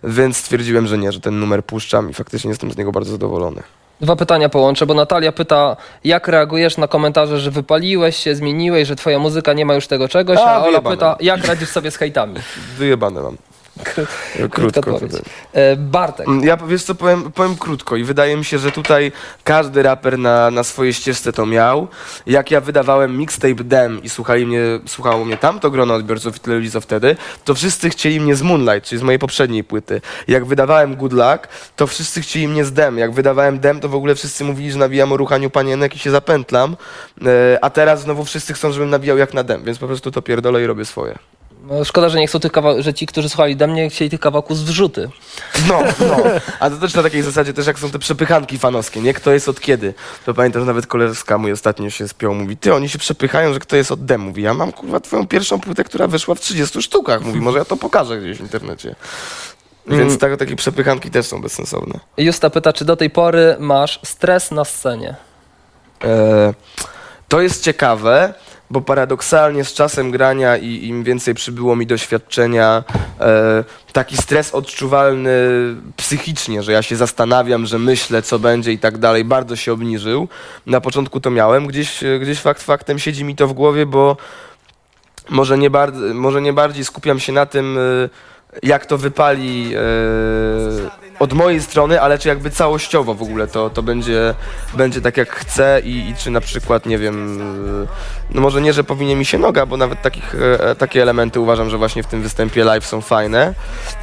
Więc 0.04 0.38
stwierdziłem, 0.38 0.88
że 0.88 0.98
nie, 0.98 1.12
że 1.12 1.20
ten 1.20 1.40
numer 1.40 1.66
puszczam 1.66 2.10
i 2.10 2.14
faktycznie 2.14 2.50
jestem 2.50 2.72
z 2.72 2.78
niego 2.78 2.92
bardzo 2.92 3.12
zadowolony. 3.12 3.64
Dwa 4.02 4.16
pytania 4.16 4.50
połączę, 4.50 4.86
bo 4.86 4.94
Natalia 4.94 5.32
pyta, 5.32 5.78
jak 6.04 6.28
reagujesz 6.28 6.78
na 6.78 6.88
komentarze, 6.88 7.40
że 7.40 7.52
wypaliłeś 7.52 8.16
się, 8.18 8.36
zmieniłeś, 8.36 8.88
że 8.88 8.96
twoja 8.96 9.20
muzyka 9.20 9.54
nie 9.54 9.66
ma 9.66 9.74
już 9.76 9.88
tego 9.88 10.08
czegoś, 10.08 10.38
A, 10.40 10.46
a, 10.46 10.56
Ola 10.58 10.64
wyjebane. 10.66 10.96
pyta, 10.96 11.16
jak 11.20 11.46
radzisz 11.46 11.70
sobie 11.70 11.92
z 11.92 11.98
hejtami? 11.98 12.36
Wyjebane 12.78 13.22
mam. 13.22 13.38
Krótka 14.52 14.82
Krótko. 14.82 15.00
E, 15.54 15.76
Bartek, 15.76 16.28
Mm, 16.28 16.44
Ja 16.44 16.58
wiesz 16.58 16.84
co, 16.84 16.96
powiem, 16.96 17.32
powiem 17.32 17.56
krótko 17.58 17.96
i 17.96 18.04
wydaje 18.04 18.38
mi 18.38 18.46
się, 18.46 18.60
że 18.60 18.72
tutaj 18.72 19.12
każdy 19.44 19.84
raper 19.84 20.20
na, 20.20 20.52
na 20.52 20.64
swojej 20.64 20.94
ścieżce 20.94 21.34
to 21.34 21.46
miał. 21.46 21.88
Jak 22.26 22.52
ja 22.52 22.62
wydawałem 22.62 23.18
mixtape 23.18 23.64
Dem 23.64 24.04
i 24.04 24.10
słuchali 24.10 24.46
mnie, 24.46 24.62
słuchało 24.88 25.26
mnie 25.26 25.38
tamto 25.38 25.72
grono 25.72 25.94
odbiorców 25.94 26.36
i 26.64 26.72
co 26.72 26.82
wtedy, 26.82 27.16
to 27.46 27.56
wszyscy 27.56 27.90
chcieli 27.90 28.20
mnie 28.20 28.36
z 28.36 28.42
Moonlight, 28.42 28.90
czyli 28.90 29.00
z 29.00 29.04
mojej 29.04 29.20
poprzedniej 29.20 29.64
płyty. 29.64 30.02
Jak 30.28 30.46
wydawałem 30.46 30.96
Good 30.96 31.14
Luck, 31.14 31.48
to 31.76 31.88
wszyscy 31.88 32.22
chcieli 32.22 32.48
mnie 32.48 32.66
z 32.66 32.74
Dem. 32.74 32.98
Jak 32.98 33.12
wydawałem 33.14 33.60
Dem, 33.60 33.80
to 33.80 33.90
w 33.90 33.96
ogóle 33.96 34.16
wszyscy 34.16 34.44
mówili, 34.44 34.72
że 34.72 34.78
nawijam 34.78 35.12
o 35.12 35.18
ruchaniu 35.18 35.50
panienek 35.50 35.96
i 35.96 36.00
się 36.00 36.12
zapętlam. 36.12 36.76
E, 37.26 37.58
a 37.64 37.70
teraz 37.70 38.02
znowu 38.02 38.26
wszyscy 38.26 38.54
chcą, 38.54 38.72
żebym 38.72 38.90
nawijał 38.90 39.18
jak 39.18 39.34
na 39.34 39.44
Dem, 39.44 39.64
więc 39.64 39.78
po 39.78 39.88
prostu 39.88 40.12
to 40.12 40.22
pierdolę 40.22 40.64
i 40.64 40.66
robię 40.66 40.86
swoje. 40.86 41.16
No, 41.70 41.86
szkoda, 41.86 42.10
że 42.10 42.20
nie 42.20 42.28
chcą 42.28 42.40
tych 42.40 42.52
kawał- 42.52 42.82
że 42.82 42.94
ci, 42.94 43.06
którzy 43.06 43.30
słuchali 43.30 43.56
do 43.56 43.68
mnie, 43.68 43.90
chcieli 43.90 44.10
tych 44.10 44.20
kawałków 44.20 44.58
z 44.58 44.64
wrzuty. 44.64 45.10
No, 45.70 45.84
no. 46.00 46.18
A 46.60 46.70
to 46.70 46.78
też 46.78 46.94
na 46.94 47.04
takiej 47.04 47.22
zasadzie 47.22 47.54
też 47.54 47.68
jak 47.68 47.80
są 47.80 47.90
te 47.90 48.00
przepychanki 48.00 48.60
fanowskie, 48.60 49.02
nie? 49.02 49.14
Kto 49.14 49.32
jest 49.32 49.50
od 49.50 49.60
kiedy? 49.60 49.94
To 50.26 50.34
pamiętam, 50.34 50.62
że 50.62 50.66
nawet 50.66 50.88
koleżka 50.88 51.38
mój 51.38 51.52
ostatnio 51.52 51.90
się 51.90 52.08
spiął, 52.08 52.34
mówi, 52.34 52.58
ty, 52.58 52.74
oni 52.74 52.90
się 52.90 53.00
przepychają, 53.00 53.54
że 53.54 53.60
kto 53.60 53.76
jest 53.76 53.92
od 53.92 54.06
dem. 54.06 54.22
Mówi, 54.22 54.42
ja 54.44 54.54
mam 54.54 54.72
kurwa 54.72 55.00
twoją 55.00 55.28
pierwszą 55.28 55.60
płytę, 55.60 55.84
która 55.84 56.08
wyszła 56.08 56.36
w 56.36 56.40
30 56.40 56.82
sztukach. 56.82 57.22
Mówi, 57.22 57.40
może 57.42 57.60
ja 57.60 57.66
to 57.66 57.78
pokażę 57.78 58.20
gdzieś 58.20 58.38
w 58.38 58.42
internecie. 58.42 58.96
Więc 59.88 60.18
tak, 60.18 60.38
takie 60.38 60.56
przepychanki 60.56 61.12
też 61.12 61.26
są 61.26 61.42
bezsensowne. 61.42 62.00
Justa 62.18 62.50
pyta, 62.50 62.74
czy 62.74 62.86
do 62.86 62.96
tej 62.96 63.10
pory 63.10 63.56
masz 63.60 64.00
stres 64.04 64.52
na 64.52 64.66
scenie? 64.66 65.16
E, 66.04 66.54
to 67.28 67.42
jest 67.42 67.64
ciekawe, 67.64 68.34
bo 68.70 68.82
paradoksalnie 68.82 69.66
z 69.66 69.74
czasem 69.74 70.12
grania 70.12 70.58
i 70.58 70.88
im 70.88 71.04
więcej 71.04 71.34
przybyło 71.34 71.76
mi 71.76 71.88
doświadczenia, 71.88 72.84
e, 73.20 73.64
taki 73.94 74.18
stres 74.18 74.56
odczuwalny 74.56 75.32
psychicznie, 75.98 76.64
że 76.64 76.72
ja 76.72 76.82
się 76.82 76.96
zastanawiam, 76.96 77.66
że 77.66 77.80
myślę, 77.80 78.22
co 78.22 78.40
będzie 78.40 78.72
i 78.72 78.80
tak 78.80 78.98
dalej, 78.98 79.26
bardzo 79.26 79.56
się 79.56 79.74
obniżył. 79.74 80.28
Na 80.66 80.82
początku 80.82 81.20
to 81.20 81.32
miałem, 81.32 81.68
gdzieś, 81.68 82.04
gdzieś 82.22 82.40
fakt 82.40 82.64
faktem 82.64 83.00
siedzi 83.00 83.24
mi 83.24 83.36
to 83.36 83.48
w 83.48 83.54
głowie, 83.54 83.86
bo 83.86 84.18
może 85.30 85.58
nie, 85.58 85.70
bar- 85.70 85.94
może 86.14 86.42
nie 86.42 86.54
bardziej 86.54 86.86
skupiam 86.86 87.20
się 87.20 87.34
na 87.34 87.46
tym, 87.46 87.78
e, 87.78 88.10
jak 88.64 88.86
to 88.86 88.98
wypali 88.98 89.74
e, 89.76 89.80
od 91.20 91.34
mojej 91.34 91.62
strony, 91.62 92.02
ale 92.02 92.20
czy 92.20 92.28
jakby 92.28 92.52
całościowo 92.52 93.14
w 93.14 93.22
ogóle 93.22 93.48
to, 93.48 93.70
to 93.70 93.84
będzie, 93.84 94.36
będzie 94.74 95.02
tak 95.02 95.18
jak 95.18 95.30
chcę 95.30 95.82
i, 95.84 96.10
i 96.10 96.16
czy 96.16 96.32
na 96.32 96.42
przykład, 96.42 96.86
nie 96.86 96.98
wiem, 96.98 97.40
e, 97.84 97.88
no 98.36 98.42
może 98.42 98.62
nie, 98.62 98.74
że 98.74 98.84
powinien 98.84 99.20
mi 99.20 99.26
się 99.26 99.38
noga, 99.38 99.66
bo 99.66 99.78
nawet 99.78 100.02
takich, 100.02 100.36
e, 100.60 100.76
takie 100.76 101.02
elementy 101.02 101.40
uważam, 101.40 101.70
że 101.70 101.78
właśnie 101.78 102.04
w 102.04 102.08
tym 102.08 102.22
występie 102.22 102.64
live 102.64 102.86
są 102.86 103.02
fajne, 103.02 103.54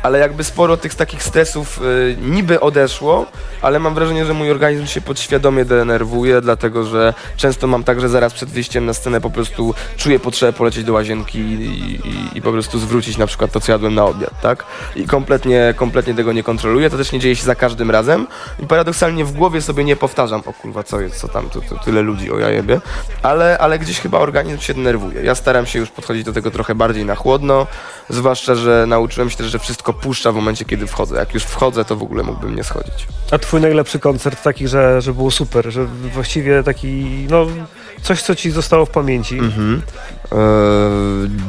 ale 0.03 0.18
jakby 0.18 0.44
sporo 0.44 0.77
tych 0.77 0.94
takich 0.94 1.22
stresów 1.22 1.81
e, 1.81 1.83
niby 2.31 2.61
odeszło, 2.61 3.27
ale 3.62 3.79
mam 3.79 3.94
wrażenie, 3.94 4.25
że 4.25 4.35
mój 4.35 4.51
organizm 4.51 4.87
się 4.87 5.01
podświadomie 5.01 5.64
denerwuje, 5.64 6.40
dlatego 6.40 6.85
że 6.85 7.14
często 7.37 7.66
mam 7.66 7.85
tak, 7.85 8.01
że 8.01 8.09
zaraz 8.09 8.33
przed 8.33 8.48
wyjściem 8.48 8.87
na 8.87 8.94
scenę 8.94 9.20
po 9.20 9.31
prostu 9.31 9.75
czuję 9.96 10.20
potrzebę 10.20 10.53
polecieć 10.53 10.85
do 10.85 10.92
łazienki 10.92 11.38
i, 11.38 11.98
i, 12.09 12.38
i 12.38 12.42
po 12.42 12.53
prostu 12.53 12.79
zwrócić 12.79 13.18
na 13.18 13.27
przykład 13.27 13.53
to, 13.53 13.61
co 13.61 13.72
jadłem 13.72 13.94
na 13.94 14.05
obiad, 14.05 14.40
tak? 14.40 14.64
I 14.96 15.07
kompletnie, 15.07 15.75
kompletnie 15.77 16.14
tego 16.14 16.33
nie 16.33 16.42
kontroluję, 16.42 16.90
to 16.90 17.01
też 17.02 17.12
nie 17.12 17.18
dzieje 17.18 17.36
się 17.36 17.44
za 17.44 17.54
każdym 17.54 17.90
razem 17.90 18.26
i 18.62 18.66
paradoksalnie 18.66 19.24
w 19.24 19.32
głowie 19.32 19.60
sobie 19.60 19.84
nie 19.84 19.96
powtarzam, 19.96 20.42
o 20.46 20.52
kurwa, 20.52 20.82
co 20.82 21.00
jest, 21.00 21.16
co 21.16 21.28
tam, 21.28 21.50
to, 21.50 21.60
to 21.60 21.76
tyle 21.84 22.02
ludzi, 22.02 22.30
o 22.30 22.38
ja 22.38 22.50
jebie, 22.50 22.80
ale, 23.22 23.58
ale 23.58 23.78
gdzieś 23.78 24.00
chyba 24.00 24.18
organizm 24.18 24.60
się 24.60 24.74
denerwuje. 24.74 25.22
Ja 25.22 25.34
staram 25.34 25.66
się 25.66 25.78
już 25.78 25.90
podchodzić 25.90 26.24
do 26.24 26.32
tego 26.32 26.50
trochę 26.50 26.74
bardziej 26.74 27.04
na 27.04 27.14
chłodno, 27.14 27.66
zwłaszcza, 28.08 28.54
że 28.54 28.84
nauczyłem 28.88 29.30
się 29.30 29.36
też, 29.36 29.46
że 29.46 29.58
wszystko 29.58 29.92
puszcza 29.92 30.32
w 30.32 30.34
momencie, 30.34 30.64
kiedy 30.64 30.86
wchodzę. 30.86 31.16
Jak 31.16 31.34
już 31.34 31.42
wchodzę, 31.42 31.84
to 31.84 31.96
w 31.96 32.02
ogóle 32.02 32.22
mógłbym 32.22 32.56
nie 32.56 32.64
schodzić. 32.64 33.06
A 33.30 33.38
twój 33.38 33.60
najlepszy 33.60 33.98
koncert 33.98 34.42
taki, 34.42 34.68
że, 34.68 35.00
że 35.00 35.14
było 35.14 35.30
super, 35.30 35.72
że 35.72 35.84
właściwie 35.84 36.62
taki, 36.62 37.26
no, 37.30 37.46
coś, 38.02 38.22
co 38.22 38.34
ci 38.34 38.50
zostało 38.50 38.86
w 38.86 38.90
pamięci. 38.90 39.38
Mhm. 39.38 39.82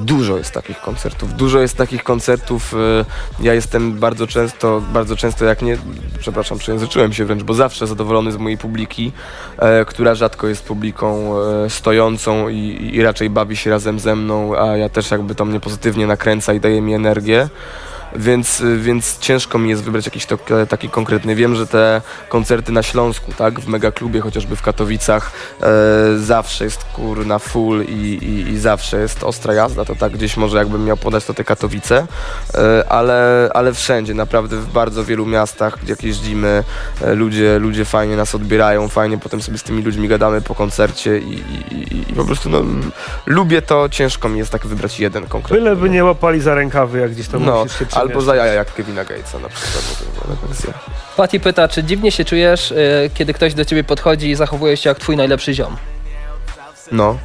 Dużo 0.06 0.38
jest 0.38 0.52
takich 0.52 0.82
koncertów. 0.82 1.34
Dużo 1.34 1.60
jest 1.60 1.78
takich 1.78 2.04
koncertów. 2.04 2.74
e, 2.74 3.06
ja 3.44 3.54
jestem 3.54 4.00
bardzo 4.00 4.28
często, 4.28 4.82
bardzo 4.94 5.16
często 5.16 5.46
jak 5.46 5.62
nie, 5.62 5.78
przepraszam, 6.20 6.58
przejęzyczyłem 6.58 7.14
się 7.14 7.26
wręcz, 7.26 7.44
bo 7.44 7.54
zawsze 7.54 7.88
zadowolony 7.88 8.32
z 8.32 8.38
mojej 8.38 8.58
publiki, 8.58 9.12
e, 9.58 9.86
która 9.86 10.16
rzadko 10.16 10.48
jest 10.48 10.64
publiką 10.66 11.40
e, 11.40 11.70
stojącą 11.70 12.50
i, 12.50 12.90
i 12.94 13.04
raczej 13.04 13.30
bawi 13.30 13.56
się 13.56 13.70
razem 13.70 14.00
ze 14.00 14.16
mną, 14.16 14.58
a 14.58 14.78
ja 14.78 14.90
też 14.90 15.12
jakby 15.12 15.36
to 15.36 15.46
mnie 15.46 15.60
pozytywnie 15.60 16.08
nakręca 16.08 16.54
i 16.54 16.60
daje 16.60 16.82
mi 16.82 16.94
energię. 16.94 17.50
Więc, 18.16 18.64
więc 18.78 19.20
ciężko 19.20 19.60
mi 19.60 19.70
jest 19.70 19.84
wybrać 19.84 20.06
jakiś 20.06 20.26
to, 20.26 20.38
taki 20.70 20.90
konkretny. 20.90 21.36
Wiem, 21.36 21.56
że 21.56 21.68
te 21.68 22.02
koncerty 22.30 22.72
na 22.72 22.84
Śląsku, 22.84 23.32
tak, 23.38 23.60
w 23.60 23.68
megaklubie, 23.68 24.22
chociażby 24.22 24.56
w 24.56 24.62
Katowicach, 24.62 25.32
e, 25.62 25.68
zawsze 26.18 26.64
jest 26.64 26.84
kurna 26.84 27.40
full 27.40 27.84
i, 27.84 27.92
i, 27.92 28.52
i 28.52 28.60
zawsze 28.60 29.00
jest 29.00 29.24
ostra 29.24 29.54
jazda. 29.54 29.86
To 29.86 29.96
tak 29.96 30.12
gdzieś 30.12 30.38
może 30.38 30.58
jakbym 30.58 30.86
miał 30.86 30.98
podać 30.98 31.26
to 31.26 31.34
te 31.34 31.44
Katowice, 31.44 32.08
e, 32.54 32.86
ale, 32.90 33.50
ale 33.54 33.74
wszędzie, 33.74 34.14
naprawdę 34.14 34.58
w 34.58 34.72
bardzo 34.72 35.04
wielu 35.04 35.26
miastach, 35.26 35.80
gdzie 35.84 35.94
jak 35.94 36.04
jeździmy, 36.04 36.64
e, 37.02 37.16
ludzie, 37.16 37.60
ludzie 37.60 37.86
fajnie 37.86 38.16
nas 38.16 38.36
odbierają, 38.36 38.88
fajnie 38.88 39.18
potem 39.18 39.42
sobie 39.42 39.58
z 39.58 39.64
tymi 39.64 39.84
ludźmi 39.84 40.08
gadamy 40.08 40.42
po 40.42 40.56
koncercie 40.56 41.20
i, 41.20 41.34
i, 41.72 42.12
i, 42.12 42.14
po 42.14 42.26
prostu 42.26 42.50
no, 42.50 42.64
lubię 43.26 43.62
to, 43.62 43.90
ciężko 43.90 44.30
mi 44.30 44.38
jest 44.38 44.52
tak 44.52 44.68
wybrać 44.68 45.00
jeden 45.00 45.28
konkretny. 45.28 45.64
Byle 45.64 45.76
by 45.76 45.90
nie 45.90 46.04
łapali 46.04 46.42
za 46.42 46.56
rękawy, 46.56 47.00
jak 47.00 47.12
gdzieś 47.12 47.28
tam 47.28 47.46
No, 47.46 47.64
musisz 47.64 47.80
się 47.80 47.86
albo 48.04 48.22
za 48.22 48.36
jaja 48.36 48.54
jak 48.54 48.74
Kevina 48.74 49.06
Gatesa 49.06 49.40
na 49.40 49.50
przykład. 49.50 50.04
Patty 51.18 51.40
pyta, 51.40 51.68
czy 51.68 51.84
dziwnie 51.84 52.12
się 52.12 52.26
czujesz, 52.26 52.72
y, 52.72 53.10
kiedy 53.14 53.34
ktoś 53.34 53.54
do 53.54 53.66
ciebie 53.66 53.84
podchodzi 53.84 54.30
i 54.30 54.36
zachowuje 54.36 54.78
się 54.78 54.90
jak 54.90 55.00
twój 55.00 55.18
najlepszy 55.18 55.54
ziom? 55.54 55.78
No, 56.92 57.18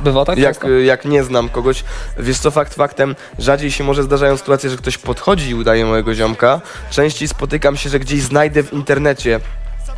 Bywa 0.00 0.24
tak 0.24 0.38
jak, 0.38 0.54
często? 0.54 0.68
jak 0.70 1.04
nie 1.04 1.24
znam 1.24 1.48
kogoś, 1.48 1.84
wiesz 2.18 2.38
co, 2.38 2.50
fakt 2.50 2.74
faktem, 2.74 3.16
rzadziej 3.38 3.70
się 3.70 3.84
może 3.84 4.02
zdarzają 4.02 4.36
sytuacje, 4.36 4.70
że 4.70 4.76
ktoś 4.76 4.98
podchodzi 4.98 5.50
i 5.50 5.54
udaje 5.54 5.84
mojego 5.84 6.14
ziomka, 6.14 6.60
częściej 6.90 7.28
spotykam 7.28 7.76
się, 7.76 7.90
że 7.90 8.00
gdzieś 8.00 8.22
znajdę 8.22 8.62
w 8.62 8.72
internecie 8.72 9.40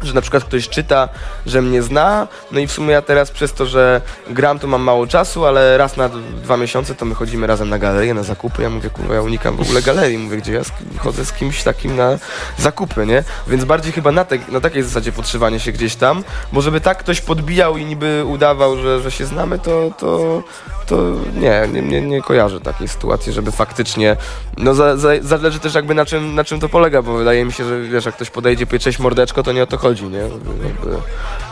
że 0.02 0.14
na 0.14 0.20
przykład 0.20 0.44
ktoś 0.44 0.68
czyta, 0.68 1.08
że 1.46 1.62
mnie 1.62 1.82
zna, 1.82 2.28
no 2.52 2.60
i 2.60 2.66
w 2.66 2.72
sumie 2.72 2.90
ja 2.92 3.02
teraz 3.02 3.30
przez 3.30 3.52
to, 3.52 3.66
że 3.66 4.00
gram, 4.30 4.58
to 4.58 4.66
mam 4.66 4.82
mało 4.82 5.06
czasu, 5.06 5.46
ale 5.46 5.78
raz 5.78 5.96
na 5.96 6.08
dwa 6.42 6.56
miesiące 6.56 6.94
to 6.94 7.04
my 7.04 7.14
chodzimy 7.14 7.46
razem 7.46 7.68
na 7.68 7.78
galerię, 7.78 8.14
na 8.14 8.22
zakupy, 8.22 8.62
ja 8.62 8.70
mówię, 8.70 8.90
kurwa, 8.90 9.14
ja 9.14 9.22
unikam 9.22 9.56
w 9.56 9.60
ogóle 9.60 9.82
galerii, 9.82 10.18
mówię, 10.18 10.36
gdzie 10.36 10.52
ja 10.52 10.60
chodzę 10.98 11.24
z 11.24 11.32
kimś 11.32 11.62
takim 11.62 11.96
na 11.96 12.18
zakupy, 12.58 13.06
nie? 13.06 13.24
Więc 13.46 13.64
bardziej 13.64 13.92
chyba 13.92 14.12
na, 14.12 14.24
te, 14.24 14.38
na 14.48 14.60
takiej 14.60 14.82
zasadzie 14.82 15.12
podszywanie 15.12 15.60
się 15.60 15.72
gdzieś 15.72 15.96
tam, 15.96 16.24
bo 16.52 16.60
żeby 16.62 16.80
tak 16.80 16.98
ktoś 16.98 17.20
podbijał 17.20 17.76
i 17.76 17.84
niby 17.84 18.24
udawał, 18.24 18.76
że, 18.76 19.00
że 19.00 19.10
się 19.10 19.26
znamy, 19.26 19.58
to, 19.58 19.90
to, 19.98 20.42
to 20.86 20.96
nie, 21.34 21.68
nie, 21.72 21.82
nie, 21.82 22.00
nie 22.00 22.22
kojarzę 22.22 22.60
takiej 22.60 22.88
sytuacji, 22.88 23.32
żeby 23.32 23.52
faktycznie, 23.52 24.16
no 24.56 24.74
za, 24.74 24.96
za, 24.96 25.08
zależy 25.22 25.60
też 25.60 25.74
jakby 25.74 25.94
na 25.94 26.06
czym, 26.06 26.34
na 26.34 26.44
czym 26.44 26.60
to 26.60 26.68
polega, 26.68 27.02
bo 27.02 27.14
wydaje 27.14 27.44
mi 27.44 27.52
się, 27.52 27.64
że 27.64 27.80
wiesz, 27.82 28.04
jak 28.04 28.14
ktoś 28.14 28.30
podejdzie, 28.30 28.66
powie 28.66 28.78
cześć 28.78 28.98
mordeczko, 28.98 29.42
to 29.42 29.52
nie 29.52 29.62
o 29.62 29.66
to 29.66 29.78
chodzi, 29.78 29.91
nie? 30.00 30.18
Jakby 30.18 30.96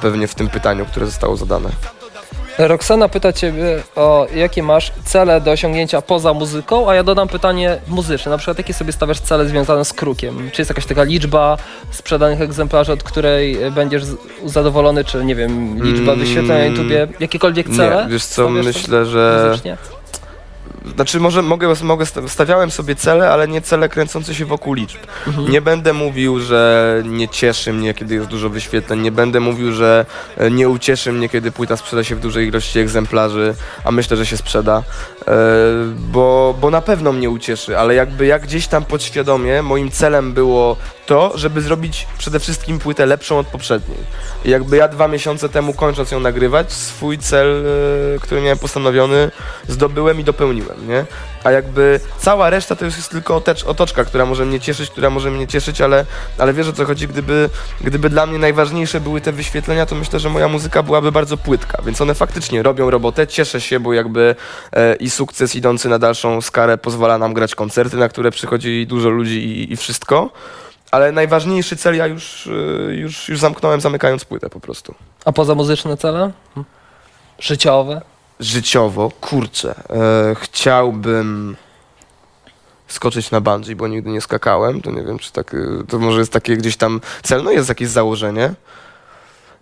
pewnie 0.02 0.28
w 0.28 0.34
tym 0.34 0.48
pytaniu, 0.48 0.86
które 0.86 1.06
zostało 1.06 1.36
zadane. 1.36 1.70
Roxana 2.58 3.08
pyta 3.08 3.32
ciebie 3.32 3.82
o 3.96 4.26
jakie 4.34 4.62
masz 4.62 4.92
cele 5.04 5.40
do 5.40 5.50
osiągnięcia 5.50 6.02
poza 6.02 6.34
muzyką, 6.34 6.90
a 6.90 6.94
ja 6.94 7.02
dodam 7.02 7.28
pytanie 7.28 7.78
muzyczne. 7.88 8.30
Na 8.30 8.38
przykład 8.38 8.58
jakie 8.58 8.74
sobie 8.74 8.92
stawiasz 8.92 9.20
cele 9.20 9.48
związane 9.48 9.84
z 9.84 9.92
krukiem? 9.92 10.50
Czy 10.52 10.60
jest 10.60 10.70
jakaś 10.70 10.86
taka 10.86 11.02
liczba 11.02 11.56
sprzedanych 11.90 12.40
egzemplarzy, 12.40 12.92
od 12.92 13.02
której 13.02 13.58
będziesz 13.70 14.02
zadowolony, 14.44 15.04
czy 15.04 15.24
nie 15.24 15.34
wiem, 15.34 15.82
liczba 15.84 16.12
Mm, 16.12 16.18
wyświetleń 16.18 16.58
na 16.58 16.64
YouTubie? 16.64 17.08
Jakiekolwiek 17.20 17.68
cele? 17.68 18.04
Nie, 18.04 18.10
wiesz 18.10 18.24
co, 18.24 18.48
myślę, 18.48 19.06
że... 19.06 19.44
muzycznie? 19.48 19.76
Znaczy 20.94 21.20
może 21.20 21.42
mogę, 21.42 21.74
mogę 21.82 22.06
sta- 22.06 22.28
stawiałem 22.28 22.70
sobie 22.70 22.94
cele, 22.96 23.30
ale 23.30 23.48
nie 23.48 23.60
cele 23.60 23.88
kręcące 23.88 24.34
się 24.34 24.44
wokół 24.44 24.74
liczb. 24.74 24.98
Mhm. 25.26 25.50
Nie 25.50 25.60
będę 25.60 25.92
mówił, 25.92 26.40
że 26.40 27.02
nie 27.06 27.28
cieszy 27.28 27.72
mnie, 27.72 27.94
kiedy 27.94 28.14
jest 28.14 28.28
dużo 28.28 28.48
wyświetleń. 28.50 29.00
Nie 29.00 29.12
będę 29.12 29.40
mówił, 29.40 29.72
że 29.72 30.06
e, 30.36 30.50
nie 30.50 30.68
ucieszy 30.68 31.12
mnie, 31.12 31.28
kiedy 31.28 31.52
płyta 31.52 31.76
sprzeda 31.76 32.04
się 32.04 32.16
w 32.16 32.20
dużej 32.20 32.48
ilości 32.48 32.78
egzemplarzy, 32.78 33.54
a 33.84 33.90
myślę, 33.90 34.16
że 34.16 34.26
się 34.26 34.36
sprzeda. 34.36 34.82
E, 35.28 35.32
bo, 35.98 36.54
bo 36.60 36.70
na 36.70 36.80
pewno 36.80 37.12
mnie 37.12 37.30
ucieszy, 37.30 37.78
ale 37.78 37.94
jakby 37.94 38.26
jak 38.26 38.42
gdzieś 38.42 38.66
tam 38.66 38.84
podświadomie 38.84 39.62
moim 39.62 39.90
celem 39.90 40.32
było 40.32 40.76
to, 41.10 41.32
żeby 41.34 41.60
zrobić 41.60 42.06
przede 42.18 42.40
wszystkim 42.40 42.78
płytę 42.78 43.06
lepszą 43.06 43.38
od 43.38 43.46
poprzedniej. 43.46 43.98
Jakby 44.44 44.76
ja 44.76 44.88
dwa 44.88 45.08
miesiące 45.08 45.48
temu 45.48 45.74
kończąc 45.74 46.10
ją 46.10 46.20
nagrywać, 46.20 46.72
swój 46.72 47.18
cel, 47.18 47.64
e, 48.16 48.18
który 48.18 48.40
miałem 48.40 48.58
postanowiony, 48.58 49.30
zdobyłem 49.68 50.20
i 50.20 50.24
dopełniłem, 50.24 50.88
nie? 50.88 51.04
A 51.44 51.50
jakby 51.50 52.00
cała 52.18 52.50
reszta 52.50 52.76
to 52.76 52.84
już 52.84 52.96
jest 52.96 53.10
tylko 53.10 53.36
otecz, 53.36 53.64
otoczka, 53.64 54.04
która 54.04 54.26
może 54.26 54.44
mnie 54.46 54.60
cieszyć, 54.60 54.90
która 54.90 55.10
może 55.10 55.30
mnie 55.30 55.46
cieszyć, 55.46 55.80
ale, 55.80 56.06
ale 56.38 56.52
wiesz 56.52 56.68
o 56.68 56.72
co 56.72 56.84
chodzi, 56.84 57.08
gdyby, 57.08 57.50
gdyby 57.80 58.10
dla 58.10 58.26
mnie 58.26 58.38
najważniejsze 58.38 59.00
były 59.00 59.20
te 59.20 59.32
wyświetlenia, 59.32 59.86
to 59.86 59.94
myślę, 59.94 60.20
że 60.20 60.28
moja 60.28 60.48
muzyka 60.48 60.82
byłaby 60.82 61.12
bardzo 61.12 61.36
płytka, 61.36 61.82
więc 61.86 62.00
one 62.00 62.14
faktycznie 62.14 62.62
robią 62.62 62.90
robotę, 62.90 63.26
cieszę 63.26 63.60
się, 63.60 63.80
bo 63.80 63.92
jakby 63.92 64.34
e, 64.72 64.94
i 64.94 65.10
sukces 65.10 65.56
idący 65.56 65.88
na 65.88 65.98
dalszą 65.98 66.40
skalę 66.40 66.78
pozwala 66.78 67.18
nam 67.18 67.34
grać 67.34 67.54
koncerty, 67.54 67.96
na 67.96 68.08
które 68.08 68.30
przychodzi 68.30 68.86
dużo 68.86 69.08
ludzi 69.08 69.44
i, 69.44 69.72
i 69.72 69.76
wszystko. 69.76 70.30
Ale 70.90 71.12
najważniejszy 71.12 71.76
cel 71.76 71.96
ja 71.96 72.06
już, 72.06 72.46
e, 72.46 72.94
już, 72.94 73.28
już 73.28 73.40
zamknąłem, 73.40 73.80
zamykając 73.80 74.24
płytę 74.24 74.50
po 74.50 74.60
prostu. 74.60 74.94
A 75.24 75.32
poza 75.32 75.54
muzyczne 75.54 75.96
cele? 75.96 76.32
Życiowe? 77.38 78.00
życiowo, 78.40 79.10
kurczę, 79.20 79.74
e, 79.90 80.34
chciałbym 80.34 81.56
skoczyć 82.88 83.30
na 83.30 83.40
bungee, 83.40 83.74
bo 83.74 83.88
nigdy 83.88 84.10
nie 84.10 84.20
skakałem, 84.20 84.82
to 84.82 84.90
nie 84.90 85.02
wiem, 85.02 85.18
czy 85.18 85.32
tak, 85.32 85.54
e, 85.54 85.58
to 85.88 85.98
może 85.98 86.18
jest 86.18 86.32
takie 86.32 86.56
gdzieś 86.56 86.76
tam 86.76 87.00
cel, 87.22 87.42
no 87.42 87.50
jest 87.50 87.68
jakieś 87.68 87.88
założenie. 87.88 88.54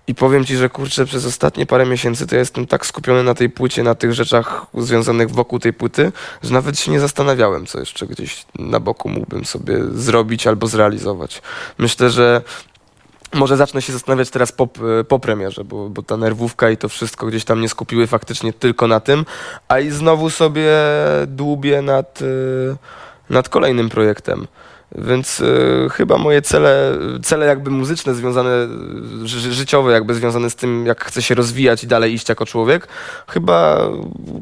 I 0.08 0.14
powiem 0.14 0.44
ci, 0.44 0.56
że 0.56 0.68
kurczę, 0.68 1.06
przez 1.06 1.26
ostatnie 1.26 1.66
parę 1.66 1.86
miesięcy 1.86 2.26
to 2.26 2.34
ja 2.34 2.38
jestem 2.38 2.66
tak 2.66 2.86
skupiony 2.86 3.22
na 3.22 3.34
tej 3.34 3.50
płycie, 3.50 3.82
na 3.82 3.94
tych 3.94 4.14
rzeczach 4.14 4.66
związanych 4.74 5.30
wokół 5.30 5.58
tej 5.58 5.72
płyty, 5.72 6.12
że 6.42 6.52
nawet 6.52 6.78
się 6.78 6.90
nie 6.90 7.00
zastanawiałem, 7.00 7.66
co 7.66 7.78
jeszcze 7.78 8.06
gdzieś 8.06 8.46
na 8.58 8.80
boku 8.80 9.08
mógłbym 9.08 9.44
sobie 9.44 9.78
zrobić 9.92 10.46
albo 10.46 10.66
zrealizować. 10.66 11.42
Myślę, 11.78 12.10
że 12.10 12.42
może 13.34 13.56
zacznę 13.56 13.82
się 13.82 13.92
zastanawiać 13.92 14.30
teraz 14.30 14.52
po, 14.52 14.68
po 15.08 15.18
premierze, 15.18 15.64
bo, 15.64 15.88
bo 15.88 16.02
ta 16.02 16.16
nerwówka 16.16 16.70
i 16.70 16.76
to 16.76 16.88
wszystko 16.88 17.26
gdzieś 17.26 17.44
tam 17.44 17.60
nie 17.60 17.68
skupiły 17.68 18.06
faktycznie 18.06 18.52
tylko 18.52 18.86
na 18.86 19.00
tym, 19.00 19.24
a 19.68 19.78
i 19.78 19.90
znowu 19.90 20.30
sobie 20.30 20.72
dłubię 21.26 21.82
nad, 21.82 22.22
y, 22.22 22.76
nad 23.30 23.48
kolejnym 23.48 23.88
projektem. 23.88 24.46
Więc 24.94 25.40
y, 25.40 25.88
chyba 25.92 26.18
moje 26.18 26.42
cele, 26.42 26.92
cele 27.22 27.46
jakby 27.46 27.70
muzyczne 27.70 28.14
związane, 28.14 28.68
ży, 29.24 29.52
życiowe 29.52 29.92
jakby 29.92 30.14
związane 30.14 30.50
z 30.50 30.54
tym, 30.54 30.86
jak 30.86 31.04
chcę 31.04 31.22
się 31.22 31.34
rozwijać 31.34 31.84
i 31.84 31.86
dalej 31.86 32.14
iść 32.14 32.28
jako 32.28 32.46
człowiek, 32.46 32.88
chyba 33.28 33.78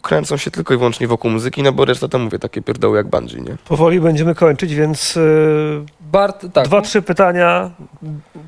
kręcą 0.03 0.37
się 0.37 0.51
tylko 0.51 0.75
i 0.75 0.77
wyłącznie 0.77 1.09
wokół 1.09 1.31
muzyki, 1.31 1.63
no 1.63 1.73
bo 1.73 1.85
reszta 1.85 2.09
to 2.09 2.19
mówię, 2.19 2.39
takie 2.39 2.63
pierdoły 2.63 2.97
jak 2.97 3.07
bungee, 3.11 3.43
nie? 3.43 3.57
Powoli 3.69 4.01
będziemy 4.01 4.35
kończyć, 4.35 4.75
więc 4.75 5.17
y, 5.17 5.85
Bart, 6.01 6.47
tak. 6.53 6.65
dwa, 6.65 6.81
trzy 6.83 7.03
pytania. 7.03 7.71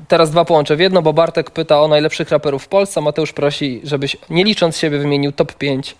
Teraz 0.07 0.31
dwa 0.31 0.45
połączę 0.45 0.75
w 0.75 0.79
jedno, 0.79 1.01
bo 1.01 1.13
Bartek 1.13 1.51
pyta 1.51 1.81
o 1.81 1.87
najlepszych 1.87 2.29
raperów 2.29 2.63
w 2.63 2.67
Polsce, 2.67 3.01
Mateusz 3.01 3.33
prosi, 3.33 3.81
żebyś 3.83 4.17
nie 4.29 4.43
licząc 4.43 4.77
siebie 4.77 4.99
wymienił 4.99 5.31
top 5.31 5.53
5 5.53 5.95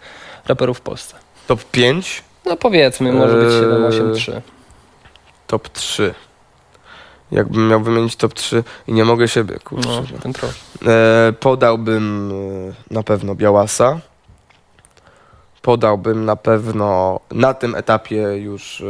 raperów 0.48 0.78
w 0.78 0.82
Polsce. 0.82 1.16
Top 1.48 1.64
5, 1.72 2.24
No 2.46 2.58
powiedzmy, 2.58 3.12
może 3.14 3.36
być 3.36 3.54
Eee, 3.54 3.62
7, 3.62 3.84
8, 3.86 4.14
3. 4.16 4.42
top 5.50 5.70
3. 5.70 6.14
Jakbym 7.32 7.68
miał 7.68 7.82
wymienić 7.82 8.16
top 8.16 8.34
3 8.34 8.64
i 8.88 8.94
nie 8.94 9.06
mogę 9.06 9.28
siebie, 9.28 9.60
kurczę. 9.64 9.90
No, 9.90 10.20
ten 10.22 10.34
trochę. 10.34 10.54
E, 10.88 11.34
podałbym 11.40 12.32
e, 12.90 12.94
na 12.94 13.04
pewno 13.04 13.36
Białasa. 13.36 14.00
Podałbym 15.62 16.26
na 16.26 16.36
pewno 16.36 17.20
na 17.32 17.54
tym 17.54 17.76
etapie 17.76 18.18
już 18.38 18.82
e, 18.82 18.86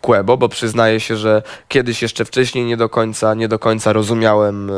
Kłebo, 0.00 0.36
bo 0.36 0.48
przyznaję 0.48 1.00
się, 1.00 1.16
że 1.16 1.42
kiedyś 1.68 2.02
jeszcze 2.02 2.24
wcześniej 2.24 2.64
nie 2.64 2.76
do 2.76 2.88
końca, 2.88 3.34
nie 3.34 3.48
do 3.48 3.58
końca 3.58 3.92
rozumiałem 3.92 4.70
e, 4.70 4.74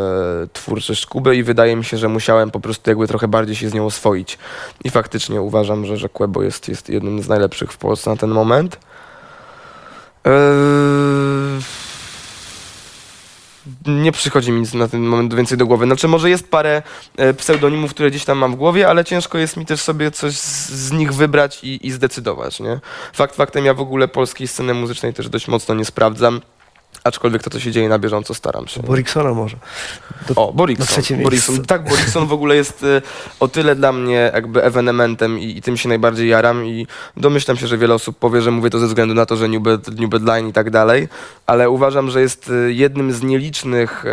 twórczość 0.53 1.07
Kuby 1.07 1.37
i 1.37 1.43
wydaje 1.43 1.77
mi 1.77 1.85
się, 1.85 1.97
że 1.97 2.09
musiałem 2.09 2.51
po 2.51 2.61
prostu 2.61 2.91
jakby 2.91 3.09
trochę 3.09 3.29
bardziej 3.29 3.57
się 3.57 3.69
z 3.69 3.75
nią 3.75 3.87
oswoić. 3.87 4.39
I 4.85 4.91
faktycznie 4.91 5.41
uważam, 5.41 5.87
że, 5.87 5.97
że 5.97 6.09
Kłebo 6.09 6.43
jest, 6.43 6.69
jest 6.69 6.89
jednym 6.89 7.23
z 7.23 7.29
najlepszych 7.29 7.73
w 7.73 7.77
Polsce 7.77 8.11
na 8.11 8.17
ten 8.17 8.31
moment. 8.31 8.79
Eee, 10.25 11.63
nie 13.87 14.13
przychodzi 14.13 14.53
mi 14.53 14.61
nic 14.61 14.75
na 14.75 14.89
ten 14.89 15.01
moment 15.01 15.35
więcej 15.35 15.59
do 15.59 15.67
głowy. 15.67 15.87
Znaczy, 15.87 16.09
może 16.09 16.31
jest 16.31 16.51
parę 16.51 16.83
e, 17.17 17.35
pseudonimów, 17.35 17.91
które 17.91 18.11
gdzieś 18.11 18.25
tam 18.25 18.39
mam 18.39 18.53
w 18.53 18.57
głowie, 18.57 18.89
ale 18.89 19.05
ciężko 19.05 19.39
jest 19.39 19.57
mi 19.57 19.67
też 19.67 19.81
sobie 19.81 20.11
coś 20.11 20.39
z, 20.39 20.71
z 20.71 20.93
nich 20.93 21.13
wybrać 21.13 21.65
i, 21.65 21.87
i 21.87 21.91
zdecydować, 21.91 22.61
nie? 22.61 22.81
Fakt 23.13 23.37
faktem, 23.37 23.65
ja 23.65 23.75
w 23.75 23.81
ogóle 23.81 24.09
polskiej 24.09 24.49
sceny 24.49 24.75
muzycznej 24.75 25.15
też 25.15 25.29
dość 25.29 25.49
mocno 25.49 25.75
nie 25.75 25.85
sprawdzam. 25.85 26.41
Aczkolwiek 27.05 27.43
to, 27.43 27.51
co 27.51 27.61
się 27.61 27.73
dzieje 27.73 27.89
na 27.89 27.99
bieżąco, 27.99 28.35
staram 28.35 28.67
się. 28.67 28.83
Boriksona 28.83 29.35
może. 29.35 29.57
Do, 30.29 30.35
O, 30.35 30.53
Borikson. 30.53 31.23
Borikson. 31.23 31.65
Tak, 31.65 31.89
Borikson 31.89 32.27
w 32.27 32.33
ogóle 32.33 32.57
jest 32.57 32.83
y, 32.83 33.03
o 33.41 33.49
tyle 33.49 33.77
dla 33.77 33.93
mnie 33.93 34.31
jakby 34.35 34.63
ewenementem 34.63 35.39
i, 35.39 35.57
i 35.57 35.63
tym 35.63 35.77
się 35.77 35.89
najbardziej 35.89 36.29
jaram 36.29 36.67
i 36.67 36.87
domyślam 37.17 37.57
się, 37.57 37.67
że 37.67 37.79
wiele 37.79 37.95
osób 37.95 38.19
powie, 38.19 38.43
że 38.43 38.51
mówię 38.51 38.71
to 38.71 38.79
ze 38.79 38.87
względu 38.87 39.15
na 39.15 39.27
to, 39.27 39.37
że 39.37 39.49
New, 39.49 39.63
Bad, 39.63 39.89
New 39.89 40.11
Bedline 40.11 40.49
i 40.49 40.53
tak 40.53 40.71
dalej, 40.71 41.09
ale 41.47 41.71
uważam, 41.71 42.11
że 42.11 42.21
jest 42.21 42.51
y, 42.51 42.73
jednym 42.73 43.13
z 43.13 43.23
nielicznych 43.23 44.05
y, 44.05 44.09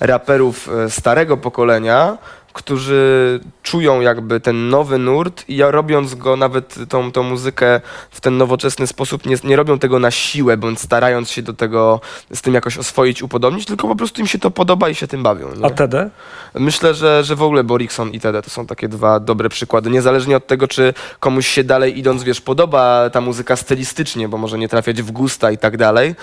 raperów 0.00 0.68
y, 0.86 0.90
starego 0.90 1.36
pokolenia, 1.36 2.18
którzy 2.54 3.40
czują 3.62 4.00
jakby 4.00 4.40
ten 4.40 4.68
nowy 4.68 4.98
nurt 4.98 5.44
i 5.48 5.62
robiąc 5.62 6.14
go 6.14 6.36
nawet 6.36 6.76
tą, 6.88 7.12
tą 7.12 7.22
muzykę 7.22 7.80
w 8.10 8.20
ten 8.20 8.36
nowoczesny 8.36 8.86
sposób, 8.86 9.26
nie, 9.26 9.36
nie 9.44 9.56
robią 9.56 9.78
tego 9.78 9.98
na 9.98 10.10
siłę, 10.10 10.56
bądź 10.56 10.80
starając 10.80 11.30
się 11.30 11.42
do 11.42 11.52
tego 11.52 12.00
z 12.34 12.42
tym 12.42 12.54
jakoś 12.54 12.78
oswoić, 12.78 13.22
upodobnić, 13.22 13.66
tylko 13.66 13.88
po 13.88 13.96
prostu 13.96 14.20
im 14.20 14.26
się 14.26 14.38
to 14.38 14.50
podoba 14.50 14.88
i 14.88 14.94
się 14.94 15.06
tym 15.06 15.22
bawią. 15.22 15.54
Nie? 15.56 15.66
A 15.66 15.70
TD? 15.70 16.10
Myślę, 16.54 16.94
że, 16.94 17.24
że 17.24 17.36
w 17.36 17.42
ogóle 17.42 17.64
Borikson 17.64 18.10
i 18.10 18.20
TD 18.20 18.42
to 18.42 18.50
są 18.50 18.66
takie 18.66 18.88
dwa 18.88 19.20
dobre 19.20 19.48
przykłady. 19.48 19.90
Niezależnie 19.90 20.36
od 20.36 20.46
tego, 20.46 20.68
czy 20.68 20.94
komuś 21.20 21.46
się 21.46 21.64
dalej 21.64 21.98
idąc, 21.98 22.22
wiesz, 22.22 22.40
podoba 22.40 23.10
ta 23.10 23.20
muzyka 23.20 23.56
stylistycznie, 23.56 24.28
bo 24.28 24.38
może 24.38 24.58
nie 24.58 24.68
trafiać 24.68 25.02
w 25.02 25.10
gusta 25.10 25.50
i 25.50 25.58
tak 25.58 25.76
dalej, 25.76 26.14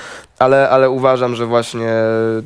ale, 0.41 0.69
ale 0.69 0.89
uważam, 0.89 1.35
że 1.35 1.45
właśnie 1.45 1.93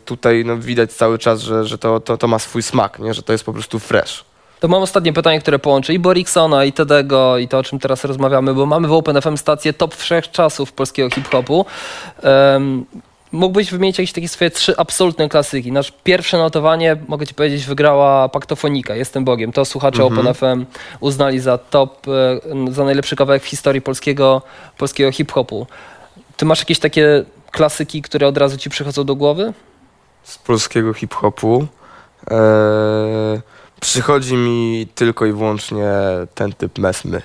tutaj 0.06 0.44
no, 0.46 0.58
widać 0.58 0.92
cały 0.94 1.18
czas, 1.18 1.42
że, 1.42 1.66
że 1.66 1.78
to, 1.78 2.00
to, 2.00 2.18
to 2.18 2.28
ma 2.28 2.40
swój 2.40 2.64
smak, 2.64 3.00
nie? 3.00 3.14
że 3.14 3.24
to 3.24 3.32
jest 3.32 3.44
po 3.44 3.54
prostu 3.54 3.80
fresh. 3.80 4.26
To 4.60 4.68
mam 4.68 4.82
ostatnie 4.82 5.14
pytanie, 5.14 5.40
które 5.40 5.60
połączy 5.60 5.94
i 5.94 6.00
Boriksona, 6.00 6.66
i 6.66 6.74
Tedego, 6.74 7.38
i 7.38 7.48
to, 7.48 7.58
o 7.58 7.64
czym 7.64 7.80
teraz 7.80 8.06
rozmawiamy, 8.06 8.54
bo 8.54 8.66
mamy 8.66 8.88
w 8.88 8.94
OpenFM 8.94 9.38
stację 9.38 9.74
top 9.74 9.96
wszechczasów 9.96 10.72
polskiego 10.72 11.10
hip-hopu. 11.10 11.66
Um, 12.24 12.86
mógłbyś 13.32 13.72
wymienić 13.72 13.98
jakieś 13.98 14.14
takie 14.14 14.28
swoje 14.28 14.52
trzy 14.52 14.78
absolutne 14.78 15.30
klasyki. 15.30 15.72
Nasz 15.72 15.94
pierwsze 16.04 16.38
notowanie, 16.38 16.98
mogę 17.08 17.28
ci 17.28 17.34
powiedzieć, 17.34 17.66
wygrała 17.66 18.30
Paktofonika, 18.30 18.96
Jestem 18.96 19.26
Bogiem. 19.26 19.52
To 19.52 19.66
słuchacze 19.66 20.04
Mhm. 20.04 20.28
OpenFM 20.28 20.66
uznali 21.00 21.40
za 21.40 21.58
top, 21.58 22.06
za 22.72 22.84
najlepszy 22.84 23.16
kawałek 23.16 23.44
w 23.44 23.48
historii 23.48 23.82
polskiego, 23.82 24.42
polskiego 24.78 25.12
hip-hopu. 25.12 25.68
Ty 26.38 26.46
masz 26.46 26.60
jakieś 26.60 26.80
takie 26.80 27.26
klasyki, 27.56 28.02
które 28.02 28.28
od 28.28 28.38
razu 28.38 28.58
ci 28.58 28.70
przychodzą 28.70 29.04
do 29.04 29.16
głowy? 29.16 29.54
Z 30.24 30.38
polskiego 30.38 30.94
hip-hopu 30.94 31.68
eee, 32.28 33.42
przychodzi 33.82 34.36
mi 34.36 34.88
tylko 34.96 35.26
i 35.26 35.32
wyłącznie 35.32 35.92
ten 36.36 36.54
typ 36.54 36.78
mesmy. 36.78 37.22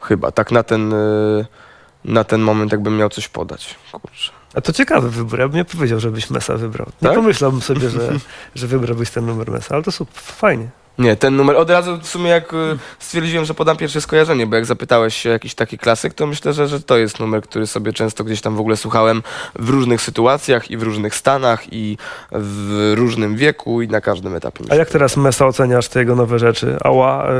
Chyba, 0.00 0.30
tak 0.32 0.50
na 0.52 0.62
ten, 0.62 0.92
y, 0.92 1.46
na 2.04 2.24
ten 2.24 2.40
moment 2.40 2.72
jakbym 2.72 2.96
miał 2.96 3.08
coś 3.08 3.28
podać. 3.28 3.74
Kurczę. 3.92 4.32
A 4.54 4.60
to 4.60 4.72
ciekawy 4.72 5.10
wybór. 5.10 5.38
Ja 5.38 5.48
bym 5.48 5.56
nie 5.56 5.64
powiedział, 5.64 6.00
żebyś 6.00 6.30
Mesa 6.30 6.56
wybrał. 6.56 6.86
Nie 7.02 7.08
Tak? 7.08 7.16
pomyślałbym 7.16 7.60
sobie, 7.60 7.90
że, 7.90 8.12
że 8.54 8.66
wybrałbyś 8.66 9.10
ten 9.10 9.26
numer 9.26 9.50
Mesa, 9.50 9.74
ale 9.74 9.84
to 9.84 9.92
super, 9.92 10.14
fajnie. 10.22 10.68
Nie, 10.98 11.16
ten 11.16 11.36
numer 11.36 11.56
od 11.56 11.70
razu 11.70 11.98
w 11.98 12.06
sumie 12.06 12.30
jak 12.30 12.52
y, 12.52 12.56
stwierdziłem, 12.98 13.44
że 13.44 13.54
podam 13.54 13.76
pierwsze 13.76 14.00
skojarzenie, 14.00 14.46
bo 14.46 14.56
jak 14.56 14.66
zapytałeś 14.66 15.16
się 15.16 15.28
o 15.28 15.32
jakiś 15.32 15.54
taki 15.54 15.78
klasyk, 15.78 16.14
to 16.14 16.26
myślę, 16.26 16.52
że, 16.52 16.68
że 16.68 16.80
to 16.80 16.98
jest 16.98 17.20
numer, 17.20 17.42
który 17.42 17.66
sobie 17.66 17.92
często 17.92 18.24
gdzieś 18.24 18.40
tam 18.40 18.56
w 18.56 18.60
ogóle 18.60 18.76
słuchałem 18.76 19.22
w 19.58 19.68
różnych 19.68 20.02
sytuacjach 20.02 20.70
i 20.70 20.76
w 20.76 20.82
różnych 20.82 21.14
stanach 21.14 21.72
i 21.72 21.98
w 22.32 22.92
różnym 22.96 23.36
wieku 23.36 23.82
i 23.82 23.88
na 23.88 24.00
każdym 24.00 24.34
etapie. 24.34 24.64
A 24.70 24.74
jak 24.74 24.90
teraz 24.90 25.16
Mesa 25.16 25.46
oceniasz 25.46 25.88
te 25.88 26.00
jego 26.00 26.16
nowe 26.16 26.38
rzeczy? 26.38 26.76
Ała, 26.84 27.30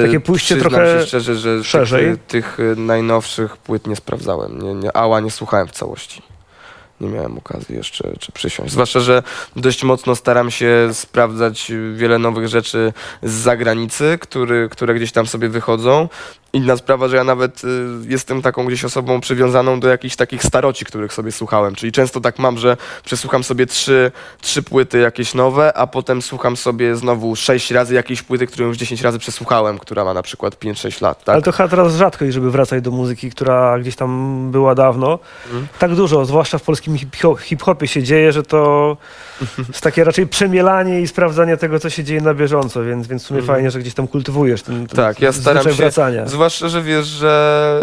E, 0.00 0.06
takie 0.06 0.20
pójście 0.20 0.56
trochę 0.56 1.00
się 1.00 1.06
szczerze, 1.06 1.34
że 1.36 1.64
szerzej. 1.64 2.18
Tych, 2.18 2.26
tych 2.26 2.60
y, 2.60 2.76
najnowszych 2.76 3.56
płyt 3.56 3.86
nie 3.86 3.96
sprawdzałem. 3.96 4.62
Nie, 4.62 4.74
nie, 4.74 4.96
Ała 4.96 5.20
nie 5.20 5.30
słuchałem 5.30 5.68
w 5.68 5.70
całości. 5.70 6.22
Nie 7.00 7.08
miałem 7.08 7.38
okazji 7.38 7.76
jeszcze 7.76 8.16
czy 8.18 8.32
przysiąść. 8.32 8.72
Zwłaszcza, 8.72 9.00
że 9.00 9.22
dość 9.56 9.84
mocno 9.84 10.16
staram 10.16 10.50
się 10.50 10.88
sprawdzać 10.92 11.72
wiele 11.94 12.18
nowych 12.18 12.48
rzeczy 12.48 12.92
z 13.22 13.32
zagranicy, 13.32 14.18
który, 14.20 14.68
które 14.68 14.94
gdzieś 14.94 15.12
tam 15.12 15.26
sobie 15.26 15.48
wychodzą. 15.48 16.08
Inna 16.52 16.76
sprawa, 16.76 17.08
że 17.08 17.16
ja 17.16 17.24
nawet 17.24 17.64
y, 17.64 17.68
jestem 18.08 18.42
taką 18.42 18.64
gdzieś 18.66 18.84
osobą 18.84 19.20
przywiązaną 19.20 19.80
do 19.80 19.88
jakichś 19.88 20.16
takich 20.16 20.42
staroci, 20.44 20.84
których 20.84 21.12
sobie 21.12 21.32
słuchałem. 21.32 21.74
Czyli 21.74 21.92
często 21.92 22.20
tak 22.20 22.38
mam, 22.38 22.58
że 22.58 22.76
przesłucham 23.04 23.44
sobie 23.44 23.66
trzy, 23.66 24.12
trzy 24.40 24.62
płyty 24.62 24.98
jakieś 24.98 25.34
nowe, 25.34 25.76
a 25.76 25.86
potem 25.86 26.22
słucham 26.22 26.56
sobie 26.56 26.96
znowu 26.96 27.36
sześć 27.36 27.70
razy 27.70 27.94
jakiejś 27.94 28.22
płyty, 28.22 28.46
którą 28.46 28.66
już 28.66 28.76
10 28.76 29.02
razy 29.02 29.18
przesłuchałem, 29.18 29.78
która 29.78 30.04
ma 30.04 30.14
na 30.14 30.22
przykład 30.22 30.54
5-6 30.54 31.02
lat. 31.02 31.24
Tak? 31.24 31.32
Ale 31.34 31.42
to 31.42 31.52
chyba 31.52 31.68
teraz 31.68 31.94
rzadkość, 31.96 32.32
żeby 32.34 32.50
wracać 32.50 32.82
do 32.84 32.90
muzyki, 32.90 33.30
która 33.30 33.78
gdzieś 33.78 33.96
tam 33.96 34.48
była 34.50 34.74
dawno. 34.74 35.18
Mhm. 35.46 35.66
Tak 35.78 35.94
dużo, 35.94 36.24
zwłaszcza 36.24 36.58
w 36.58 36.62
polskim 36.62 36.96
hip- 36.98 37.38
hip-hopie 37.40 37.86
się 37.88 38.02
dzieje, 38.02 38.32
że 38.32 38.42
to 38.42 38.96
jest 39.68 39.80
takie 39.80 40.04
raczej 40.04 40.26
przemielanie 40.26 41.00
i 41.00 41.08
sprawdzanie 41.08 41.56
tego, 41.56 41.78
co 41.78 41.90
się 41.90 42.04
dzieje 42.04 42.20
na 42.20 42.34
bieżąco, 42.34 42.84
więc, 42.84 43.06
więc 43.06 43.22
w 43.22 43.26
sumie 43.26 43.40
Mhm. 43.40 43.56
fajnie, 43.56 43.70
że 43.70 43.78
gdzieś 43.78 43.94
tam 43.94 44.08
kultywujesz 44.08 44.62
ten, 44.62 44.86
ten 44.86 44.96
Tak, 44.96 45.20
ja 45.20 45.32
staram 45.32 45.64
się- 45.64 45.70
wracania. 45.70 46.26
Zwłaszcza, 46.40 46.68
że 46.68 46.82
wiesz, 46.82 47.06
że, 47.06 47.80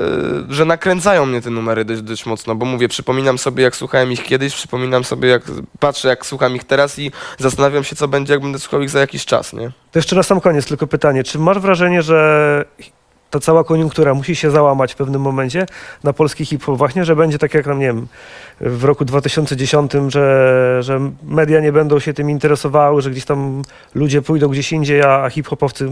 że 0.49 0.65
nakręcają 0.65 1.25
mnie 1.25 1.41
te 1.41 1.49
numery 1.49 1.85
dość, 1.85 2.01
dość 2.01 2.25
mocno, 2.25 2.55
bo 2.55 2.65
mówię, 2.65 2.87
przypominam 2.87 3.37
sobie 3.37 3.63
jak 3.63 3.75
słuchałem 3.75 4.11
ich 4.11 4.23
kiedyś, 4.23 4.55
przypominam 4.55 5.03
sobie 5.03 5.29
jak 5.29 5.43
patrzę 5.79 6.07
jak 6.07 6.25
słucham 6.25 6.55
ich 6.55 6.63
teraz 6.63 6.99
i 6.99 7.11
zastanawiam 7.37 7.83
się 7.83 7.95
co 7.95 8.07
będzie 8.07 8.33
jak 8.33 8.41
będę 8.41 8.59
słuchał 8.59 8.81
ich 8.81 8.89
za 8.89 8.99
jakiś 8.99 9.25
czas, 9.25 9.53
nie? 9.53 9.71
To 9.91 9.99
jeszcze 9.99 10.15
na 10.15 10.23
sam 10.23 10.41
koniec 10.41 10.67
tylko 10.67 10.87
pytanie. 10.87 11.23
Czy 11.23 11.39
masz 11.39 11.59
wrażenie, 11.59 12.01
że 12.01 12.65
ta 13.29 13.39
cała 13.39 13.63
koniunktura 13.63 14.13
musi 14.13 14.35
się 14.35 14.51
załamać 14.51 14.93
w 14.93 14.95
pewnym 14.95 15.21
momencie 15.21 15.65
na 16.03 16.13
polski 16.13 16.45
hip-hop 16.45 16.77
właśnie, 16.77 17.05
że 17.05 17.15
będzie 17.15 17.37
tak 17.37 17.53
jak, 17.53 17.65
no, 17.65 17.73
nie 17.73 17.87
wiem, 17.87 18.07
w 18.61 18.83
roku 18.83 19.05
2010, 19.05 19.91
że, 20.07 20.77
że 20.83 21.11
media 21.23 21.59
nie 21.59 21.71
będą 21.71 21.99
się 21.99 22.13
tym 22.13 22.29
interesowały, 22.29 23.01
że 23.01 23.11
gdzieś 23.11 23.25
tam 23.25 23.61
ludzie 23.95 24.21
pójdą 24.21 24.47
gdzieś 24.47 24.71
indziej, 24.71 25.01
a 25.01 25.29
hip-hopowcy 25.29 25.91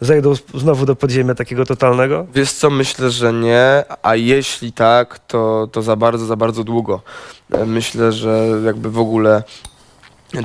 zejdą 0.00 0.32
znowu 0.54 0.86
do 0.86 0.96
podziemia 0.96 1.34
takiego 1.34 1.66
totalnego? 1.66 2.26
Wiesz 2.34 2.52
co, 2.52 2.70
myślę, 2.70 3.10
że 3.10 3.32
nie, 3.32 3.84
a 4.02 4.16
jeśli 4.16 4.72
tak, 4.72 5.18
to, 5.18 5.68
to 5.72 5.82
za 5.82 5.96
bardzo, 5.96 6.26
za 6.26 6.36
bardzo 6.36 6.64
długo. 6.64 7.00
E, 7.52 7.66
Myślę, 7.66 8.12
że 8.12 8.48
jakby 8.64 8.90
w 8.90 8.98
ogóle 8.98 9.42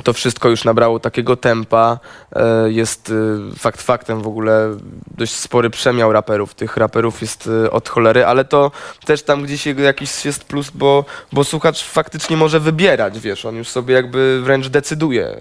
to 0.04 0.12
wszystko 0.12 0.48
już 0.48 0.64
nabrało 0.64 1.00
takiego 1.00 1.36
tempa. 1.36 1.98
E, 2.36 2.70
Jest 2.70 3.12
e, 3.52 3.56
fakt 3.58 3.82
faktem 3.82 4.22
w 4.22 4.26
ogóle 4.26 4.76
dość 5.16 5.34
spory 5.34 5.70
przemiał 5.70 6.12
raperów. 6.12 6.54
Tych 6.54 6.76
raperów 6.76 7.20
jest 7.20 7.50
e, 7.64 7.70
od 7.70 7.88
cholery, 7.88 8.26
ale 8.26 8.44
to 8.44 8.70
też 9.04 9.22
tam 9.22 9.42
gdzieś 9.42 9.66
jakiś 9.66 10.24
jest 10.24 10.44
plus, 10.44 10.70
bo, 10.70 11.04
bo 11.32 11.44
słuchacz 11.44 11.84
faktycznie 11.84 12.36
może 12.36 12.60
wybierać, 12.60 13.18
wiesz, 13.18 13.44
on 13.44 13.56
już 13.56 13.68
sobie 13.68 13.94
jakby 13.94 14.40
wręcz 14.42 14.68
decyduje, 14.68 15.36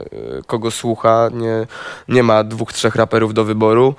kogo 0.48 0.72
słucha. 0.72 1.30
Nie, 1.34 1.68
nie 2.08 2.24
ma 2.24 2.44
dwóch, 2.44 2.74
trzech 2.74 2.96
raperów 2.96 3.34
do 3.34 3.44
wyboru. 3.44 3.96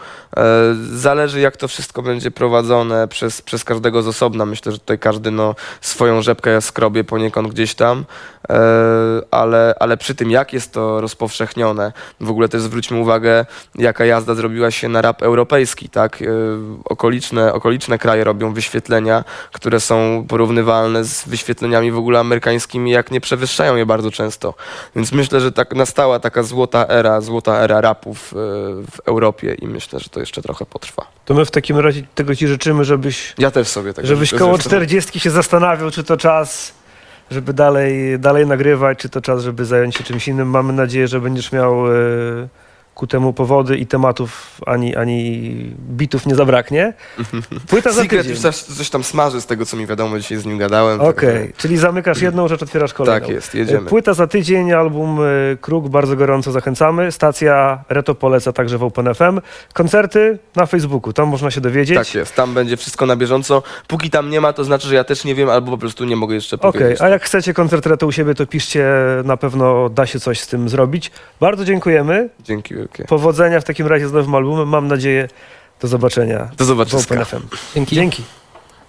Zależy 0.92 1.40
jak 1.40 1.56
to 1.56 1.68
wszystko 1.68 2.02
będzie 2.02 2.30
prowadzone 2.30 3.08
przez, 3.08 3.42
przez 3.42 3.64
każdego 3.64 4.02
z 4.02 4.08
osobna. 4.08 4.46
Myślę, 4.46 4.72
że 4.72 4.78
tutaj 4.78 4.98
każdy 4.98 5.30
no, 5.30 5.54
swoją 5.80 6.22
rzepkę 6.22 6.60
skrobie 6.60 7.04
poniekąd 7.04 7.48
gdzieś 7.48 7.74
tam, 7.74 8.04
ale, 9.30 9.74
ale 9.80 9.96
przy 9.96 10.14
tym 10.14 10.30
jak 10.36 10.52
jest 10.52 10.72
to 10.72 11.00
rozpowszechnione, 11.00 11.92
w 12.20 12.30
ogóle 12.30 12.48
też 12.48 12.62
zwróćmy 12.62 12.98
uwagę, 13.00 13.46
jaka 13.74 14.04
jazda 14.04 14.34
zrobiła 14.34 14.70
się 14.70 14.88
na 14.88 15.02
rap 15.02 15.22
europejski, 15.22 15.88
tak? 15.88 16.22
E, 16.22 16.26
Okoliczne, 16.84 17.52
okoliczne 17.52 17.98
kraje 17.98 18.24
robią 18.24 18.52
wyświetlenia, 18.52 19.24
które 19.52 19.80
są 19.80 20.24
porównywalne 20.28 21.04
z 21.04 21.28
wyświetleniami 21.28 21.90
w 21.92 21.98
ogóle 21.98 22.18
amerykańskimi, 22.20 22.90
jak 22.90 23.10
nie 23.10 23.20
przewyższają 23.20 23.76
je 23.76 23.86
bardzo 23.86 24.10
często. 24.10 24.54
Więc 24.96 25.12
myślę, 25.12 25.40
że 25.40 25.52
tak 25.52 25.74
nastała 25.74 26.20
taka 26.20 26.42
złota 26.42 26.86
era, 26.88 27.20
złota 27.20 27.58
era 27.60 27.80
rapów 27.80 28.32
e, 28.32 28.36
w 28.90 29.00
Europie 29.06 29.54
i 29.54 29.66
myślę, 29.66 30.00
że 30.00 30.08
to 30.08 30.20
jeszcze 30.20 30.42
trochę 30.42 30.66
potrwa. 30.66 31.06
To 31.24 31.34
my 31.34 31.44
w 31.44 31.50
takim 31.50 31.78
razie 31.78 32.02
tego 32.14 32.36
ci 32.36 32.46
życzymy, 32.48 32.84
żebyś, 32.84 33.34
Ja 33.38 33.50
też 33.50 33.68
sobie 33.68 33.94
tak 33.94 34.06
żebyś 34.06 34.34
koło. 34.34 34.58
40 34.58 35.20
się 35.20 35.30
zastanawiał, 35.30 35.90
czy 35.90 36.04
to 36.04 36.16
czas, 36.16 36.72
żeby 37.30 37.52
dalej, 37.52 38.18
dalej 38.18 38.46
nagrywać, 38.46 38.98
czy 38.98 39.08
to 39.08 39.20
czas, 39.20 39.42
żeby 39.42 39.64
zająć 39.64 39.96
się 39.96 40.04
czymś 40.04 40.28
innym. 40.28 40.50
Mamy 40.50 40.72
nadzieję, 40.72 41.08
że 41.08 41.20
będziesz 41.20 41.52
miał 41.52 41.92
e, 41.92 41.96
ku 42.96 43.06
temu 43.06 43.32
powody 43.32 43.76
i 43.76 43.86
tematów, 43.86 44.60
ani, 44.66 44.96
ani 44.96 45.40
bitów 45.78 46.26
nie 46.26 46.34
zabraknie. 46.34 46.92
Płyta 47.68 47.92
za 47.92 48.02
Secret 48.02 48.20
tydzień. 48.20 48.32
już 48.32 48.40
coś, 48.42 48.56
coś 48.56 48.90
tam 48.90 49.04
smaży 49.04 49.40
z 49.40 49.46
tego, 49.46 49.66
co 49.66 49.76
mi 49.76 49.86
wiadomo, 49.86 50.18
dzisiaj 50.18 50.38
z 50.38 50.46
nim 50.46 50.58
gadałem. 50.58 51.00
Okej, 51.00 51.28
także- 51.46 51.52
czyli 51.56 51.76
zamykasz 51.76 52.20
jedną 52.22 52.48
rzecz, 52.48 52.62
otwierasz 52.62 52.94
kolejną. 52.94 53.20
Tak 53.20 53.28
jest, 53.28 53.54
jedziemy. 53.54 53.88
Płyta 53.88 54.14
za 54.14 54.26
tydzień, 54.26 54.72
album 54.72 55.18
e, 55.20 55.56
Kruk, 55.56 55.88
bardzo 55.88 56.16
gorąco 56.16 56.52
zachęcamy. 56.52 57.12
Stacja 57.12 57.84
Reto 57.88 58.14
poleca 58.14 58.52
także 58.52 58.78
w 58.78 58.82
OpenFM. 58.84 59.40
Koncerty 59.72 60.38
na 60.56 60.66
Facebooku, 60.66 61.12
tam 61.12 61.28
można 61.28 61.50
się 61.50 61.60
dowiedzieć. 61.60 61.96
Tak 61.98 62.14
jest, 62.14 62.34
tam 62.34 62.54
będzie 62.54 62.76
wszystko 62.76 63.06
na 63.06 63.16
bieżąco. 63.16 63.62
Póki 63.88 64.10
tam 64.10 64.30
nie 64.30 64.40
ma, 64.40 64.52
to 64.52 64.64
znaczy, 64.64 64.88
że 64.88 64.94
ja 64.94 65.04
też 65.04 65.24
nie 65.24 65.34
wiem, 65.34 65.48
albo 65.48 65.70
po 65.72 65.78
prostu 65.78 66.04
nie 66.04 66.16
mogę 66.16 66.34
jeszcze 66.34 66.56
Okej, 66.56 66.72
powiedzieć. 66.72 67.00
a 67.00 67.08
jak 67.08 67.22
chcecie 67.22 67.54
koncert 67.54 67.86
Reto 67.86 68.06
u 68.06 68.12
siebie, 68.12 68.34
to 68.34 68.46
piszcie, 68.46 68.86
na 69.24 69.36
pewno 69.36 69.88
da 69.88 70.06
się 70.06 70.20
coś 70.20 70.40
z 70.40 70.46
tym 70.46 70.68
zrobić. 70.68 71.10
Bardzo 71.40 71.64
dziękujemy. 71.64 72.28
Dzięki 72.40 72.74
wielkie. 72.86 73.04
Powodzenia 73.04 73.60
w 73.60 73.64
takim 73.64 73.86
razie 73.86 74.08
z 74.08 74.12
nowym 74.12 74.34
albumem. 74.34 74.68
Mam 74.68 74.88
nadzieję, 74.88 75.28
do 75.80 75.88
zobaczenia 75.88 76.50
Do 76.56 76.64
zobaczenia. 76.64 77.26
Dzięki. 77.74 77.96
Dzięki. 77.96 78.22